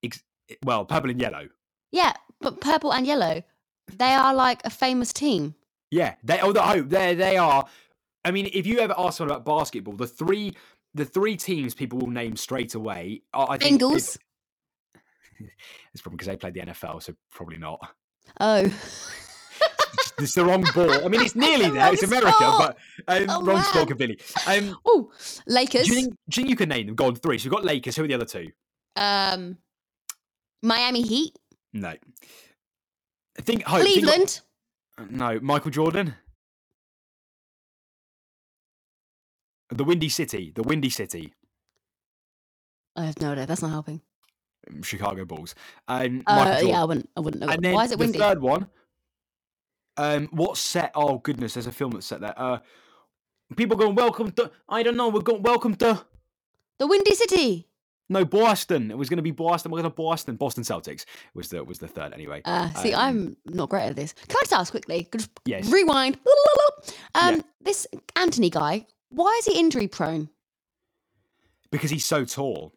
Ex- 0.03 0.23
well, 0.63 0.85
purple 0.85 1.11
and 1.11 1.21
yellow. 1.21 1.47
Yeah, 1.91 2.13
but 2.41 2.59
purple 2.59 2.91
and 2.91 3.05
yellow. 3.05 3.43
They 3.97 4.13
are 4.13 4.33
like 4.33 4.61
a 4.65 4.69
famous 4.69 5.13
team. 5.13 5.55
Yeah, 5.91 6.15
they 6.23 6.39
oh, 6.41 6.53
oh 6.55 6.81
they 6.81 7.13
they 7.13 7.37
are. 7.37 7.65
I 8.25 8.31
mean, 8.31 8.49
if 8.53 8.65
you 8.65 8.79
ever 8.79 8.95
ask 8.97 9.17
someone 9.17 9.35
about 9.35 9.45
basketball, 9.45 9.95
the 9.95 10.07
three 10.07 10.53
the 10.93 11.05
three 11.05 11.35
teams 11.37 11.73
people 11.73 11.99
will 11.99 12.09
name 12.09 12.35
straight 12.35 12.75
away 12.75 13.21
are 13.33 13.47
I 13.49 13.57
think 13.57 13.81
Bengals. 13.81 14.17
it's 15.93 16.01
probably 16.01 16.17
because 16.17 16.27
they 16.27 16.37
played 16.37 16.53
the 16.53 16.61
NFL, 16.61 17.01
so 17.03 17.13
probably 17.31 17.57
not. 17.57 17.79
Oh. 18.39 18.61
it's 20.19 20.35
the 20.35 20.45
wrong 20.45 20.63
ball. 20.75 21.03
I 21.05 21.07
mean, 21.07 21.21
it's 21.21 21.35
nearly 21.35 21.69
there. 21.71 21.91
It's 21.93 22.03
America, 22.03 22.31
sport. 22.31 22.77
but 23.07 23.21
um, 23.21 23.25
Oh, 23.29 23.43
wrong 23.43 23.55
man. 23.57 23.65
sport 23.65 23.87
completely. 23.87 24.19
Um, 24.47 24.77
Oh, 24.85 25.11
Lakers. 25.47 25.87
do, 25.87 25.93
you 25.93 26.01
think, 26.01 26.13
do 26.29 26.41
you 26.41 26.43
think 26.43 26.49
you 26.49 26.55
can 26.55 26.69
name 26.69 26.85
them? 26.87 26.95
Go 26.95 27.07
on 27.07 27.15
three. 27.15 27.37
So 27.37 27.45
you've 27.45 27.53
got 27.53 27.65
Lakers. 27.65 27.95
Who 27.95 28.03
are 28.03 28.07
the 28.07 28.13
other 28.13 28.25
two? 28.25 28.49
um, 28.95 29.57
Miami 30.61 31.01
Heat. 31.01 31.37
No. 31.73 31.89
I 31.89 33.41
think 33.41 33.63
Hope. 33.63 33.81
think- 33.81 34.05
Cleveland. 34.05 34.41
no, 35.09 35.39
Michael 35.41 35.71
Jordan. 35.71 36.13
The 39.73 39.83
Windy 39.83 40.09
City. 40.09 40.51
The 40.53 40.63
Windy 40.63 40.89
City. 40.89 41.33
I 42.95 43.05
have 43.05 43.19
no 43.19 43.31
idea. 43.31 43.45
That's 43.45 43.61
not 43.61 43.71
helping. 43.71 44.01
um, 44.69 44.83
Chicago 44.83 45.25
Bulls. 45.25 45.55
Um, 45.87 46.23
Uh, 46.27 46.61
yeah, 46.63 46.81
I 46.81 46.85
wouldn't. 46.85 47.09
I 47.17 47.19
wouldn't 47.21 47.41
know. 47.43 47.49
And 47.49 47.73
Why 47.73 47.85
is 47.85 47.91
it 47.91 47.99
windy? 47.99 48.17
the 48.19 48.23
third 48.23 48.41
one. 48.41 48.67
Um, 49.97 50.27
what's 50.31 50.59
set? 50.59 50.91
Oh 50.95 51.17
goodness, 51.19 51.53
there's 51.55 51.67
a 51.67 51.71
film 51.71 51.91
that's 51.91 52.05
set 52.05 52.21
there. 52.21 52.33
Uh, 52.37 52.59
people 53.55 53.75
going 53.77 53.95
welcome 53.95 54.31
to. 54.33 54.51
I 54.69 54.83
don't 54.83 54.95
know. 54.97 55.09
We're 55.09 55.21
going 55.21 55.43
welcome 55.43 55.75
to. 55.77 56.05
The 56.79 56.87
Windy 56.87 57.13
City. 57.15 57.67
No, 58.09 58.25
Boston. 58.25 58.91
It 58.91 58.97
was 58.97 59.09
going 59.09 59.17
to 59.17 59.23
be 59.23 59.31
Boston. 59.31 59.71
We're 59.71 59.81
going 59.81 59.91
to 59.91 59.95
Boston. 59.95 60.35
Boston 60.35 60.63
Celtics 60.63 61.05
was 61.33 61.49
the 61.49 61.63
was 61.63 61.79
the 61.79 61.87
third 61.87 62.13
anyway. 62.13 62.41
Uh, 62.45 62.71
see, 62.73 62.93
Um, 62.93 63.37
I'm 63.47 63.55
not 63.55 63.69
great 63.69 63.83
at 63.83 63.95
this. 63.95 64.13
Can 64.13 64.35
I 64.37 64.41
just 64.43 64.53
ask 64.53 64.71
quickly? 64.71 65.07
Just 65.15 65.31
Yes. 65.45 65.71
Rewind. 65.71 66.17
Um, 67.15 67.35
Yeah. 67.35 67.41
this 67.61 67.87
Anthony 68.15 68.49
guy. 68.49 68.85
Why 69.13 69.35
is 69.39 69.45
he 69.45 69.59
injury 69.59 69.87
prone? 69.87 70.29
because 71.71 71.89
he's 71.89 72.05
so 72.05 72.23
tall. 72.23 72.71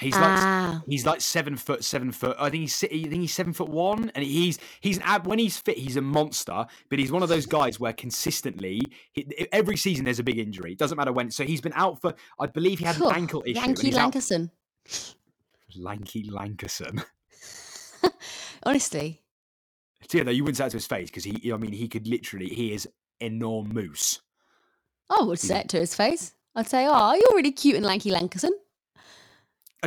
He's 0.00 0.14
like 0.14 0.22
Ah. 0.24 0.82
he's 0.86 1.04
like 1.06 1.20
seven 1.20 1.56
foot, 1.56 1.84
seven 1.84 2.10
foot. 2.12 2.36
I 2.40 2.48
think 2.50 2.62
he's 2.62 2.82
I 2.84 2.88
think 2.88 3.12
he's 3.14 3.32
seven 3.34 3.52
foot 3.52 3.68
one, 3.68 4.10
and 4.14 4.24
he's 4.24 4.58
he's 4.80 4.96
an 4.96 5.02
ab. 5.04 5.26
When 5.26 5.38
he's 5.38 5.58
fit, 5.58 5.76
he's 5.78 5.96
a 5.96 6.00
monster. 6.00 6.66
But 6.88 6.98
he's 6.98 7.12
one 7.12 7.22
of 7.22 7.28
those 7.28 7.44
guys 7.46 7.78
where 7.78 7.92
consistently 7.92 8.80
he, 9.12 9.46
every 9.52 9.76
season 9.76 10.04
there's 10.06 10.18
a 10.18 10.22
big 10.22 10.38
injury. 10.38 10.72
It 10.72 10.78
doesn't 10.78 10.96
matter 10.96 11.12
when. 11.12 11.30
So 11.30 11.44
he's 11.44 11.60
been 11.60 11.74
out 11.76 12.00
for. 12.00 12.14
I 12.40 12.46
believe 12.46 12.78
he 12.78 12.86
had 12.86 12.96
an 13.00 13.12
ankle 13.12 13.42
issue. 13.46 13.58
out- 13.60 13.76
Lankerson. 14.14 14.50
Lanky 15.76 16.24
Lankerson. 16.24 17.04
Honestly, 18.64 19.22
yeah, 20.10 20.22
though 20.24 20.30
you 20.30 20.42
wouldn't 20.42 20.56
say 20.56 20.64
that 20.64 20.70
to 20.70 20.76
his 20.78 20.86
face 20.86 21.10
because 21.10 21.24
he. 21.24 21.52
I 21.52 21.56
mean, 21.58 21.72
he 21.72 21.86
could 21.86 22.06
literally. 22.06 22.48
He 22.48 22.72
is 22.72 22.88
enormous. 23.20 24.20
I 25.10 25.22
would 25.22 25.40
hmm. 25.40 25.46
say 25.46 25.60
it 25.60 25.68
to 25.70 25.78
his 25.78 25.94
face. 25.94 26.34
I'd 26.54 26.68
say, 26.68 26.86
"Oh, 26.88 27.14
you're 27.14 27.36
really 27.36 27.52
cute 27.52 27.76
and 27.76 27.84
lanky 27.84 28.10
Lankerson." 28.10 28.50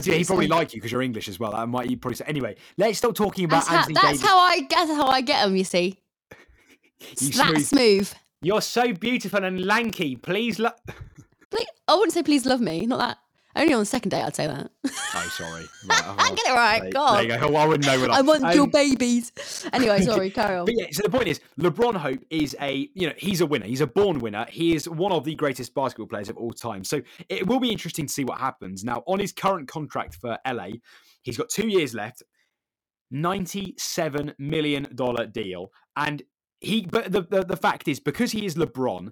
You, 0.03 0.11
he 0.11 0.25
probably 0.25 0.47
like 0.47 0.73
you 0.73 0.81
because 0.81 0.91
you're 0.91 1.01
English 1.01 1.29
as 1.29 1.39
well. 1.39 1.51
That 1.51 1.67
might 1.67 1.87
he 1.87 1.95
probably 1.95 2.17
say. 2.17 2.25
Anyway, 2.27 2.57
let's 2.77 2.97
stop 2.97 3.15
talking 3.15 3.45
about 3.45 3.65
That's, 3.65 3.87
how, 3.87 3.93
that's 3.93 4.19
Davis. 4.19 4.21
how 4.21 4.37
I. 4.37 4.67
That's 4.69 4.91
how 4.91 5.07
I 5.07 5.21
get 5.21 5.45
them. 5.45 5.55
You 5.55 5.63
see, 5.63 5.99
you 6.99 7.29
that 7.31 7.47
smooth. 7.47 7.65
smooth. 7.65 8.13
You're 8.41 8.61
so 8.61 8.91
beautiful 8.93 9.43
and 9.43 9.65
lanky. 9.65 10.17
Please, 10.17 10.59
lo- 10.59 10.71
Please, 11.49 11.67
I 11.87 11.95
wouldn't 11.95 12.13
say 12.13 12.23
please 12.23 12.45
love 12.45 12.59
me. 12.59 12.85
Not 12.85 12.99
that. 12.99 13.17
Only 13.55 13.73
on 13.73 13.79
the 13.79 13.85
second 13.85 14.09
date 14.09 14.21
I'd 14.21 14.35
say 14.35 14.47
that. 14.47 14.69
Oh, 14.85 15.29
sorry. 15.31 15.63
Right, 15.87 16.01
oh, 16.07 16.35
Get 16.35 16.47
it 16.47 16.53
right, 16.55 16.81
there- 16.81 16.91
God. 16.91 17.15
There 17.15 17.39
you 17.39 17.47
go. 17.47 17.55
I 17.55 17.65
wouldn't 17.67 17.85
know 17.85 17.99
what 17.99 18.09
I 18.09 18.21
want 18.21 18.55
your 18.55 18.63
um, 18.63 18.69
babies. 18.71 19.31
Anyway, 19.71 20.01
sorry, 20.05 20.31
carry 20.31 20.57
on. 20.57 20.65
But 20.65 20.73
yeah, 20.77 20.87
so 20.91 21.03
the 21.03 21.09
point 21.09 21.27
is, 21.27 21.39
LeBron 21.59 21.95
Hope 21.95 22.19
is 22.29 22.55
a, 22.59 22.89
you 22.93 23.07
know, 23.07 23.13
he's 23.17 23.41
a 23.41 23.45
winner. 23.45 23.65
He's 23.67 23.81
a 23.81 23.87
born 23.87 24.19
winner. 24.19 24.45
He 24.49 24.75
is 24.75 24.89
one 24.89 25.11
of 25.11 25.23
the 25.23 25.35
greatest 25.35 25.73
basketball 25.75 26.07
players 26.07 26.27
of 26.29 26.37
all 26.37 26.51
time. 26.51 26.83
So 26.83 27.01
it 27.29 27.45
will 27.47 27.59
be 27.59 27.71
interesting 27.71 28.07
to 28.07 28.13
see 28.13 28.23
what 28.25 28.39
happens. 28.39 28.83
Now, 28.83 29.03
on 29.05 29.19
his 29.19 29.31
current 29.31 29.67
contract 29.67 30.15
for 30.15 30.37
LA, 30.45 30.69
he's 31.21 31.37
got 31.37 31.49
two 31.49 31.67
years 31.67 31.93
left, 31.93 32.23
$97 33.13 34.33
million 34.39 34.87
deal. 35.31 35.71
And 35.95 36.23
he, 36.59 36.81
but 36.81 37.11
the, 37.11 37.21
the, 37.21 37.43
the 37.45 37.57
fact 37.57 37.87
is, 37.87 37.99
because 37.99 38.31
he 38.31 38.45
is 38.45 38.55
LeBron, 38.55 39.11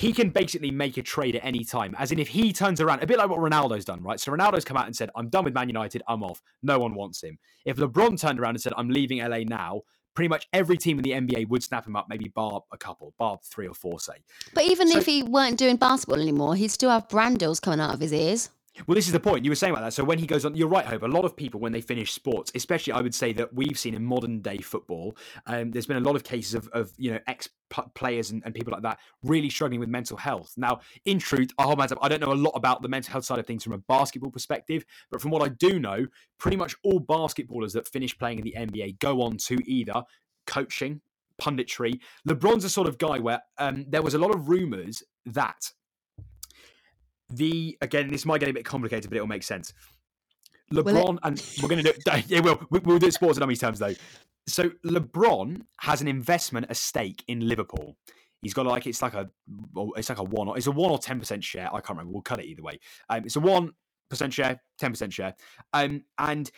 he 0.00 0.12
can 0.14 0.30
basically 0.30 0.70
make 0.70 0.96
a 0.96 1.02
trade 1.02 1.36
at 1.36 1.44
any 1.44 1.62
time. 1.62 1.94
As 1.98 2.10
in, 2.10 2.18
if 2.18 2.28
he 2.28 2.52
turns 2.52 2.80
around, 2.80 3.02
a 3.02 3.06
bit 3.06 3.18
like 3.18 3.28
what 3.28 3.38
Ronaldo's 3.38 3.84
done, 3.84 4.02
right? 4.02 4.18
So 4.18 4.32
Ronaldo's 4.32 4.64
come 4.64 4.78
out 4.78 4.86
and 4.86 4.96
said, 4.96 5.10
I'm 5.14 5.28
done 5.28 5.44
with 5.44 5.52
Man 5.54 5.68
United, 5.68 6.02
I'm 6.08 6.22
off. 6.22 6.40
No 6.62 6.78
one 6.78 6.94
wants 6.94 7.22
him. 7.22 7.38
If 7.66 7.76
LeBron 7.76 8.18
turned 8.18 8.40
around 8.40 8.54
and 8.54 8.62
said, 8.62 8.72
I'm 8.78 8.88
leaving 8.88 9.18
LA 9.18 9.40
now, 9.40 9.82
pretty 10.14 10.28
much 10.28 10.48
every 10.54 10.78
team 10.78 10.98
in 10.98 11.02
the 11.02 11.10
NBA 11.10 11.48
would 11.50 11.62
snap 11.62 11.86
him 11.86 11.96
up, 11.96 12.06
maybe 12.08 12.28
bar 12.28 12.62
a 12.72 12.78
couple, 12.78 13.12
bar 13.18 13.38
three 13.44 13.68
or 13.68 13.74
four, 13.74 14.00
say. 14.00 14.14
But 14.54 14.64
even 14.64 14.88
So- 14.88 14.98
if 14.98 15.06
he 15.06 15.22
weren't 15.22 15.58
doing 15.58 15.76
basketball 15.76 16.20
anymore, 16.20 16.54
he'd 16.56 16.68
still 16.70 16.90
have 16.90 17.08
brand 17.08 17.38
deals 17.38 17.60
coming 17.60 17.80
out 17.80 17.92
of 17.92 18.00
his 18.00 18.12
ears. 18.14 18.48
Well, 18.86 18.94
this 18.94 19.06
is 19.06 19.12
the 19.12 19.20
point. 19.20 19.44
You 19.44 19.50
were 19.50 19.56
saying 19.56 19.72
about 19.72 19.82
that. 19.82 19.92
So 19.92 20.04
when 20.04 20.18
he 20.18 20.26
goes 20.26 20.44
on, 20.44 20.54
you're 20.54 20.68
right, 20.68 20.86
Hope. 20.86 21.02
A 21.02 21.06
lot 21.06 21.24
of 21.24 21.36
people, 21.36 21.60
when 21.60 21.72
they 21.72 21.80
finish 21.80 22.12
sports, 22.12 22.52
especially 22.54 22.92
I 22.92 23.00
would 23.00 23.14
say 23.14 23.32
that 23.34 23.52
we've 23.52 23.78
seen 23.78 23.94
in 23.94 24.04
modern 24.04 24.40
day 24.40 24.58
football, 24.58 25.16
um, 25.46 25.70
there's 25.70 25.86
been 25.86 25.96
a 25.96 26.00
lot 26.00 26.16
of 26.16 26.24
cases 26.24 26.54
of, 26.54 26.68
of 26.68 26.92
you 26.96 27.10
know, 27.12 27.18
ex 27.26 27.48
players 27.94 28.30
and, 28.30 28.42
and 28.44 28.54
people 28.54 28.72
like 28.72 28.82
that 28.82 28.98
really 29.22 29.50
struggling 29.50 29.80
with 29.80 29.88
mental 29.88 30.16
health. 30.16 30.54
Now, 30.56 30.80
in 31.04 31.18
truth, 31.18 31.50
I'll 31.58 31.66
hold 31.66 31.78
my. 31.78 31.88
I 32.00 32.08
don't 32.08 32.20
know 32.20 32.32
a 32.32 32.34
lot 32.34 32.52
about 32.54 32.82
the 32.82 32.88
mental 32.88 33.12
health 33.12 33.24
side 33.24 33.38
of 33.38 33.46
things 33.46 33.64
from 33.64 33.72
a 33.72 33.78
basketball 33.78 34.30
perspective, 34.30 34.84
but 35.10 35.20
from 35.20 35.30
what 35.30 35.42
I 35.42 35.48
do 35.48 35.78
know, 35.78 36.06
pretty 36.38 36.56
much 36.56 36.74
all 36.84 37.00
basketballers 37.00 37.72
that 37.72 37.88
finish 37.88 38.16
playing 38.16 38.38
in 38.38 38.44
the 38.44 38.54
NBA 38.56 38.98
go 39.00 39.22
on 39.22 39.36
to 39.38 39.58
either 39.66 40.02
coaching, 40.46 41.00
punditry. 41.40 42.00
LeBron's 42.28 42.64
a 42.64 42.70
sort 42.70 42.88
of 42.88 42.98
guy 42.98 43.18
where 43.18 43.42
um, 43.58 43.84
there 43.88 44.02
was 44.02 44.14
a 44.14 44.18
lot 44.18 44.34
of 44.34 44.48
rumors 44.48 45.02
that 45.26 45.70
the 47.30 47.76
again, 47.80 48.08
this 48.08 48.24
might 48.26 48.40
get 48.40 48.48
a 48.48 48.52
bit 48.52 48.64
complicated, 48.64 49.10
but 49.10 49.16
it'll 49.16 49.26
make 49.28 49.42
sense. 49.42 49.72
LeBron 50.72 51.18
and 51.24 51.42
we're 51.62 51.68
going 51.68 51.82
to 51.82 51.92
do 51.92 51.98
it. 52.06 52.24
Yeah, 52.28 52.40
we'll 52.40 52.60
we- 52.70 52.78
we'll 52.80 52.98
do 52.98 53.06
it 53.08 53.14
sports 53.14 53.36
and 53.36 53.40
dummies 53.42 53.58
terms 53.58 53.78
though. 53.78 53.94
So 54.46 54.70
LeBron 54.86 55.62
has 55.80 56.00
an 56.00 56.08
investment, 56.08 56.66
a 56.70 56.74
stake 56.74 57.24
in 57.28 57.46
Liverpool. 57.48 57.96
He's 58.42 58.54
got 58.54 58.66
like 58.66 58.86
it's 58.86 59.02
like 59.02 59.14
a 59.14 59.28
it's 59.96 60.08
like 60.08 60.18
a 60.18 60.24
one 60.24 60.48
or 60.48 60.56
it's 60.56 60.66
a 60.66 60.72
one 60.72 60.90
or 60.90 60.98
ten 60.98 61.18
percent 61.18 61.44
share. 61.44 61.68
I 61.68 61.80
can't 61.80 61.90
remember. 61.90 62.12
We'll 62.12 62.22
cut 62.22 62.40
it 62.40 62.46
either 62.46 62.62
way. 62.62 62.78
Um, 63.08 63.24
it's 63.24 63.36
a 63.36 63.40
one 63.40 63.72
percent 64.08 64.32
share, 64.32 64.62
ten 64.78 64.90
percent 64.92 65.12
share, 65.12 65.34
um, 65.72 66.04
and 66.18 66.50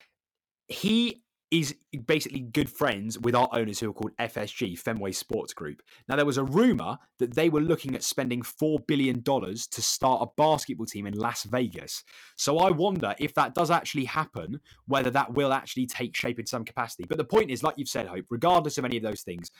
he 0.68 1.22
is 1.53 1.77
basically 2.07 2.41
good 2.41 2.71
friends 2.71 3.19
with 3.19 3.35
our 3.35 3.47
owners 3.53 3.79
who 3.79 3.91
are 3.91 3.93
called 3.93 4.17
FSG, 4.17 4.79
Fenway 4.79 5.12
Sports 5.12 5.53
Group. 5.53 5.83
Now, 6.09 6.17
there 6.17 6.25
was 6.25 6.38
a 6.38 6.45
rumor 6.45 6.97
that 7.19 7.35
they 7.35 7.51
were 7.51 7.61
looking 7.61 7.95
at 7.95 8.03
spending 8.03 8.41
$4 8.41 8.87
billion 8.87 9.23
to 9.23 9.83
start 9.83 10.23
a 10.23 10.33
basketball 10.41 10.87
team 10.87 11.07
in 11.07 11.12
Las 11.12 11.45
Vegas. 11.45 12.05
So 12.37 12.59
I 12.59 12.71
wonder 12.71 13.15
if 13.19 13.35
that 13.35 13.55
does 13.55 13.71
actually 13.71 14.07
happen, 14.07 14.61
whether 14.87 15.11
that 15.11 15.35
will 15.35 15.53
actually 15.53 15.87
take 15.87 16.17
shape 16.17 16.41
in 16.41 16.47
some 16.47 16.65
capacity. 16.65 17.05
But 17.07 17.19
the 17.19 17.25
point 17.25 17.51
is, 17.51 17.62
like 17.62 17.75
you've 17.77 17.87
said, 17.87 18.07
Hope, 18.07 18.25
regardless 18.31 18.79
of 18.79 18.87
any 18.87 18.97
of 18.97 19.03
those 19.03 19.21
things, 19.21 19.51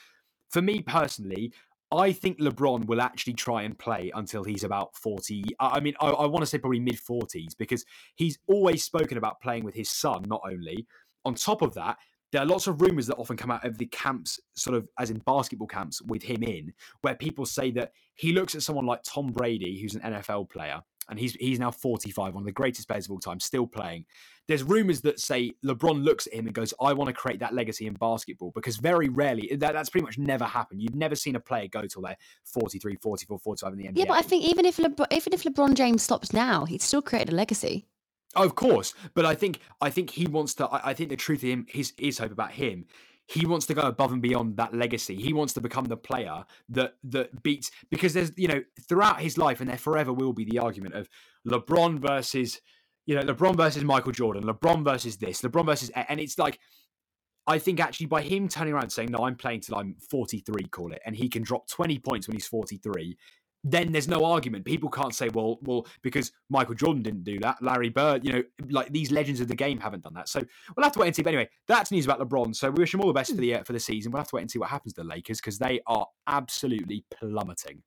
for 0.49 0.63
me 0.63 0.81
personally, 0.81 1.53
I 1.93 2.11
think 2.11 2.39
LeBron 2.39 2.87
will 2.87 3.01
actually 3.01 3.33
try 3.33 3.61
and 3.63 3.77
play 3.77 4.11
until 4.15 4.43
he's 4.43 4.63
about 4.63 4.95
40. 4.95 5.43
I 5.59 5.79
mean, 5.79 5.93
I, 6.01 6.07
I 6.07 6.25
want 6.25 6.41
to 6.41 6.47
say 6.47 6.57
probably 6.57 6.79
mid 6.79 6.97
40s 6.97 7.55
because 7.55 7.85
he's 8.15 8.39
always 8.47 8.83
spoken 8.83 9.19
about 9.19 9.41
playing 9.41 9.63
with 9.63 9.75
his 9.75 9.89
son, 9.89 10.23
not 10.27 10.41
only. 10.43 10.87
On 11.25 11.35
top 11.35 11.61
of 11.61 11.73
that, 11.75 11.97
there 12.33 12.41
are 12.41 12.45
lots 12.45 12.65
of 12.65 12.81
rumors 12.81 13.05
that 13.07 13.15
often 13.17 13.37
come 13.37 13.51
out 13.51 13.63
of 13.63 13.77
the 13.77 13.85
camps, 13.85 14.39
sort 14.55 14.75
of 14.75 14.89
as 14.99 15.11
in 15.11 15.19
basketball 15.19 15.67
camps 15.67 16.01
with 16.01 16.23
him 16.23 16.41
in, 16.41 16.73
where 17.01 17.13
people 17.13 17.45
say 17.45 17.69
that 17.71 17.91
he 18.15 18.33
looks 18.33 18.55
at 18.55 18.63
someone 18.63 18.87
like 18.87 19.03
Tom 19.03 19.27
Brady, 19.27 19.79
who's 19.79 19.93
an 19.93 20.01
NFL 20.01 20.49
player, 20.49 20.81
and 21.09 21.19
he's 21.19 21.33
he's 21.35 21.59
now 21.59 21.69
45, 21.69 22.33
one 22.33 22.41
of 22.41 22.45
the 22.45 22.51
greatest 22.51 22.87
players 22.87 23.05
of 23.05 23.11
all 23.11 23.19
time, 23.19 23.39
still 23.39 23.67
playing. 23.67 24.05
There's 24.47 24.63
rumors 24.63 24.99
that 25.01 25.19
say 25.19 25.51
LeBron 25.63 26.03
looks 26.03 26.25
at 26.25 26.33
him 26.33 26.47
and 26.47 26.55
goes, 26.55 26.73
"I 26.81 26.91
want 26.93 27.09
to 27.09 27.13
create 27.13 27.39
that 27.39 27.53
legacy 27.53 27.85
in 27.85 27.93
basketball," 27.93 28.51
because 28.55 28.77
very 28.77 29.09
rarely 29.09 29.55
that, 29.57 29.73
that's 29.73 29.91
pretty 29.91 30.05
much 30.05 30.17
never 30.17 30.45
happened. 30.45 30.81
You've 30.81 30.95
never 30.95 31.15
seen 31.15 31.35
a 31.35 31.39
player 31.39 31.67
go 31.67 31.85
till 31.85 32.01
they're 32.01 32.17
43, 32.45 32.95
44, 32.95 33.37
45 33.37 33.73
in 33.73 33.79
the 33.79 33.85
NBA. 33.89 33.99
Yeah, 33.99 34.05
but 34.07 34.17
I 34.17 34.23
think 34.23 34.43
even 34.45 34.65
if 34.65 34.77
LeBron, 34.77 35.05
even 35.11 35.33
if 35.33 35.43
LeBron 35.43 35.75
James 35.75 36.01
stops 36.01 36.33
now, 36.33 36.65
he'd 36.65 36.81
still 36.81 37.03
create 37.03 37.29
a 37.29 37.35
legacy. 37.35 37.85
Of 38.35 38.55
course, 38.55 38.93
but 39.13 39.25
I 39.25 39.35
think 39.35 39.59
I 39.81 39.89
think 39.89 40.09
he 40.11 40.25
wants 40.27 40.55
to. 40.55 40.67
I, 40.67 40.89
I 40.89 40.93
think 40.93 41.09
the 41.09 41.15
truth 41.15 41.43
of 41.43 41.49
him, 41.49 41.65
his 41.69 41.93
his 41.97 42.17
hope 42.17 42.31
about 42.31 42.51
him, 42.51 42.85
he 43.27 43.45
wants 43.45 43.65
to 43.67 43.73
go 43.73 43.83
above 43.83 44.11
and 44.11 44.21
beyond 44.21 44.57
that 44.57 44.73
legacy. 44.73 45.15
He 45.15 45.33
wants 45.33 45.53
to 45.53 45.61
become 45.61 45.85
the 45.85 45.97
player 45.97 46.43
that 46.69 46.95
that 47.05 47.43
beats 47.43 47.69
because 47.91 48.13
there's 48.13 48.31
you 48.35 48.47
know 48.47 48.63
throughout 48.87 49.21
his 49.21 49.37
life, 49.37 49.61
and 49.61 49.69
there 49.69 49.77
forever 49.77 50.11
will 50.11 50.33
be 50.33 50.45
the 50.45 50.59
argument 50.59 50.95
of 50.95 51.07
LeBron 51.47 51.99
versus 51.99 52.59
you 53.05 53.15
know 53.15 53.21
LeBron 53.21 53.55
versus 53.55 53.83
Michael 53.83 54.11
Jordan, 54.11 54.43
LeBron 54.43 54.83
versus 54.83 55.17
this, 55.17 55.41
LeBron 55.41 55.65
versus 55.65 55.91
and 55.95 56.19
it's 56.19 56.39
like. 56.39 56.59
I 57.45 57.59
think 57.59 57.81
actually 57.81 58.05
by 58.05 58.21
him 58.21 58.47
turning 58.47 58.73
around 58.73 58.91
saying, 58.91 59.11
No, 59.11 59.25
I'm 59.25 59.35
playing 59.35 59.59
till 59.59 59.75
I'm 59.75 59.97
43, 60.09 60.63
call 60.69 60.93
it, 60.93 61.01
and 61.05 61.13
he 61.13 61.27
can 61.27 61.43
drop 61.43 61.67
20 61.67 61.99
points 61.99 62.25
when 62.25 62.35
he's 62.37 62.47
43, 62.47 63.17
then 63.63 63.91
there's 63.91 64.07
no 64.07 64.25
argument. 64.25 64.65
People 64.65 64.89
can't 64.89 65.15
say, 65.15 65.29
well, 65.29 65.59
well, 65.61 65.87
because 66.01 66.31
Michael 66.49 66.75
Jordan 66.75 67.01
didn't 67.01 67.23
do 67.23 67.39
that, 67.39 67.61
Larry 67.61 67.89
Bird, 67.89 68.25
you 68.25 68.33
know, 68.33 68.43
like 68.69 68.91
these 68.91 69.11
legends 69.11 69.39
of 69.39 69.47
the 69.47 69.55
game 69.55 69.79
haven't 69.79 70.03
done 70.03 70.13
that. 70.15 70.27
So 70.27 70.41
we'll 70.75 70.83
have 70.83 70.93
to 70.93 70.99
wait 70.99 71.07
and 71.07 71.15
see. 71.15 71.21
But 71.21 71.33
anyway, 71.33 71.49
that's 71.67 71.91
news 71.91 72.05
about 72.05 72.19
LeBron. 72.19 72.55
So 72.55 72.69
we 72.69 72.81
wish 72.81 72.93
him 72.93 73.01
all 73.01 73.07
the 73.07 73.13
best 73.13 73.31
for 73.31 73.37
the 73.37 73.55
uh, 73.55 73.63
for 73.63 73.73
the 73.73 73.79
season. 73.79 74.11
We'll 74.11 74.19
have 74.19 74.27
to 74.29 74.35
wait 74.35 74.41
and 74.41 74.51
see 74.51 74.59
what 74.59 74.69
happens 74.69 74.93
to 74.93 75.01
the 75.01 75.07
Lakers 75.07 75.39
because 75.39 75.57
they 75.57 75.79
are 75.87 76.05
absolutely 76.27 77.05
plummeting. 77.17 77.83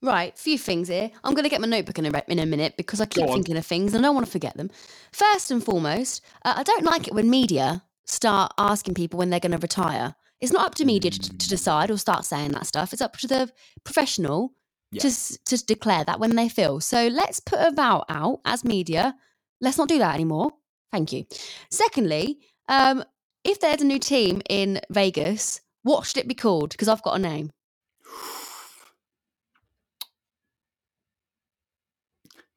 Right, 0.00 0.38
few 0.38 0.58
things 0.58 0.86
here. 0.86 1.10
I'm 1.24 1.34
going 1.34 1.42
to 1.42 1.50
get 1.50 1.60
my 1.60 1.66
notebook 1.66 1.98
in 1.98 2.06
a, 2.06 2.22
in 2.28 2.38
a 2.38 2.46
minute 2.46 2.76
because 2.76 3.00
I 3.00 3.06
keep 3.06 3.26
thinking 3.26 3.56
of 3.56 3.66
things 3.66 3.94
and 3.94 4.04
I 4.04 4.08
don't 4.08 4.14
want 4.14 4.26
to 4.26 4.32
forget 4.32 4.56
them. 4.56 4.70
First 5.10 5.50
and 5.50 5.64
foremost, 5.64 6.24
uh, 6.44 6.54
I 6.56 6.62
don't 6.62 6.84
like 6.84 7.08
it 7.08 7.14
when 7.14 7.28
media 7.28 7.82
start 8.04 8.52
asking 8.58 8.94
people 8.94 9.18
when 9.18 9.30
they're 9.30 9.40
going 9.40 9.52
to 9.52 9.58
retire. 9.58 10.14
It's 10.40 10.52
not 10.52 10.66
up 10.66 10.76
to 10.76 10.84
media 10.84 11.10
to, 11.10 11.18
to 11.18 11.48
decide 11.48 11.90
or 11.90 11.98
start 11.98 12.24
saying 12.24 12.52
that 12.52 12.66
stuff. 12.66 12.92
It's 12.92 13.02
up 13.02 13.16
to 13.18 13.26
the 13.26 13.50
professional 13.82 14.52
Yeah. 14.90 15.02
to, 15.02 15.08
s- 15.08 15.38
to 15.46 15.62
declare 15.64 16.04
that 16.04 16.18
when 16.20 16.34
they 16.36 16.48
feel. 16.48 16.80
So 16.80 17.08
let's 17.08 17.40
put 17.40 17.58
a 17.60 17.70
vow 17.72 18.04
out 18.08 18.40
as 18.44 18.64
media. 18.64 19.14
Let's 19.60 19.76
not 19.78 19.88
do 19.88 19.98
that 19.98 20.14
anymore. 20.14 20.52
Thank 20.92 21.12
you. 21.12 21.26
Secondly, 21.70 22.38
um, 22.68 23.04
if 23.44 23.60
there's 23.60 23.82
a 23.82 23.84
new 23.84 23.98
team 23.98 24.40
in 24.48 24.80
Vegas, 24.90 25.60
what 25.82 26.06
should 26.06 26.16
it 26.18 26.28
be 26.28 26.34
called? 26.34 26.70
Because 26.70 26.88
I've 26.88 27.02
got 27.02 27.16
a 27.16 27.18
name. 27.18 27.50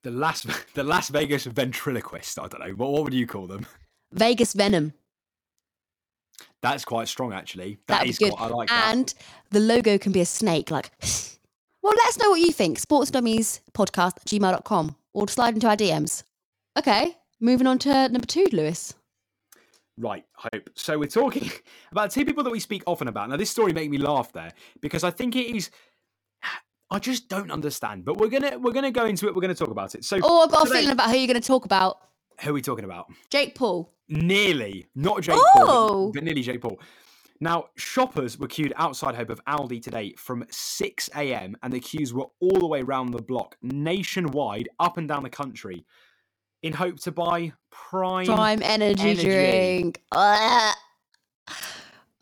The 0.04 0.12
Las 0.12 0.46
the 0.74 0.84
Las 0.84 1.10
Vegas 1.10 1.46
ventriloquist. 1.46 2.40
I 2.40 2.48
don't 2.48 2.60
know. 2.66 2.74
What, 2.74 2.92
what 2.92 3.04
would 3.04 3.14
you 3.14 3.28
call 3.28 3.48
them? 3.48 3.66
Vegas 4.14 4.54
Venom. 4.54 4.94
That's 6.62 6.86
quite 6.86 7.08
strong, 7.08 7.34
actually. 7.34 7.80
That'd 7.88 8.02
That 8.02 8.04
be 8.04 8.10
is 8.12 8.18
good. 8.20 8.34
quite. 8.34 8.52
I 8.52 8.54
like 8.54 8.70
that. 8.70 8.92
and 8.94 9.14
the 9.50 9.60
logo 9.60 9.98
can 9.98 10.12
be 10.12 10.22
a 10.22 10.26
snake, 10.26 10.70
like. 10.72 10.92
well, 11.82 11.94
let 11.98 12.08
us 12.10 12.18
know 12.20 12.30
what 12.32 12.40
you 12.42 12.52
think. 12.52 12.80
Sports 12.80 13.12
Dummies 13.12 13.62
podcast 13.74 14.18
at 14.18 14.26
gmail.com 14.26 14.96
or 15.14 15.28
slide 15.28 15.56
into 15.56 15.68
our 15.68 15.76
DMs. 15.78 16.24
Okay, 16.78 17.18
moving 17.40 17.68
on 17.68 17.78
to 17.80 18.10
number 18.10 18.26
two, 18.28 18.46
Lewis. 18.52 18.94
Right, 19.98 20.24
hope. 20.36 20.70
So 20.76 20.98
we're 20.98 21.08
talking 21.08 21.52
about 21.92 22.12
two 22.12 22.26
people 22.26 22.44
that 22.44 22.50
we 22.52 22.60
speak 22.60 22.84
often 22.88 23.08
about. 23.08 23.30
Now, 23.30 23.38
this 23.38 23.50
story 23.52 23.74
made 23.74 23.92
me 23.92 23.98
laugh 23.98 24.32
there 24.34 24.52
because 24.82 25.04
I 25.04 25.12
think 25.12 25.36
it 25.36 25.56
is. 25.56 25.70
I 26.90 27.00
just 27.00 27.30
don't 27.30 27.52
understand, 27.52 28.04
but 28.04 28.18
we're 28.18 28.28
gonna 28.30 28.58
we're 28.60 28.74
gonna 28.74 28.92
go 28.92 29.06
into 29.06 29.28
it. 29.28 29.36
We're 29.36 29.42
gonna 29.42 29.56
talk 29.56 29.70
about 29.70 29.96
it. 29.96 30.04
So, 30.04 30.20
Oh, 30.24 30.44
I've 30.44 30.52
got 30.52 30.64
a 30.64 30.68
today- 30.68 30.80
feeling 30.82 30.94
about 30.94 31.10
who 31.12 31.18
you're 31.18 31.28
going 31.28 31.40
to 31.42 31.48
talk 31.48 31.64
about. 31.66 32.00
who 32.42 32.50
are 32.50 32.54
we 32.54 32.62
talking 32.62 32.84
about? 32.86 33.08
Jake 33.30 33.56
Paul. 33.56 33.94
Nearly, 34.10 34.88
not 34.96 35.22
Jake 35.22 35.36
Oh! 35.38 35.52
Paul, 35.56 36.12
but 36.14 36.24
nearly 36.24 36.42
Jake 36.42 36.60
Paul. 36.62 36.80
Now, 37.44 37.66
shoppers 37.76 38.38
were 38.38 38.48
queued 38.48 38.72
outside 38.78 39.16
Hope 39.16 39.32
of 39.32 39.44
Aldi 39.46 39.82
today 39.82 40.14
from 40.16 40.46
6 40.52 41.10
a.m. 41.16 41.58
and 41.64 41.74
the 41.74 41.80
queues 41.80 42.14
were 42.14 42.28
all 42.40 42.60
the 42.60 42.68
way 42.68 42.82
around 42.82 43.12
the 43.12 43.22
block, 43.22 43.58
nationwide, 43.64 44.70
up 44.80 44.98
and 44.98 45.08
down 45.08 45.24
the 45.24 45.30
country, 45.30 45.84
in 46.62 46.72
hope 46.72 47.00
to 47.00 47.12
buy 47.12 47.52
Prime. 47.72 48.28
Prime 48.28 48.62
energy, 48.62 49.02
Energy. 49.02 49.24
drink. 49.24 50.04
Now, 50.14 50.74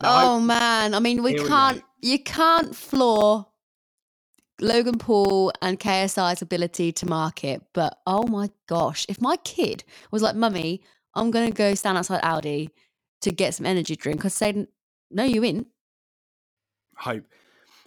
oh 0.02 0.40
man, 0.40 0.94
I 0.94 1.00
mean, 1.00 1.22
we 1.22 1.34
can't. 1.34 1.80
go. 1.80 1.86
you 2.00 2.18
can't 2.18 2.74
floor 2.74 3.46
Logan 4.58 4.96
Paul 4.96 5.52
and 5.60 5.78
KSI's 5.78 6.40
ability 6.40 6.92
to 6.92 7.06
market. 7.06 7.60
But 7.74 7.98
oh 8.06 8.26
my 8.26 8.48
gosh, 8.66 9.04
if 9.10 9.20
my 9.20 9.36
kid 9.36 9.84
was 10.10 10.22
like, 10.22 10.34
"Mummy, 10.36 10.80
I'm 11.14 11.30
gonna 11.30 11.50
go 11.50 11.74
stand 11.74 11.98
outside 11.98 12.22
Aldi 12.22 12.70
to 13.20 13.30
get 13.30 13.54
some 13.54 13.66
energy 13.66 13.94
drink," 13.94 14.24
I'd 14.24 14.32
say, 14.32 14.66
"No, 15.10 15.24
you 15.24 15.44
ain't." 15.44 15.66
Hope. 16.96 17.24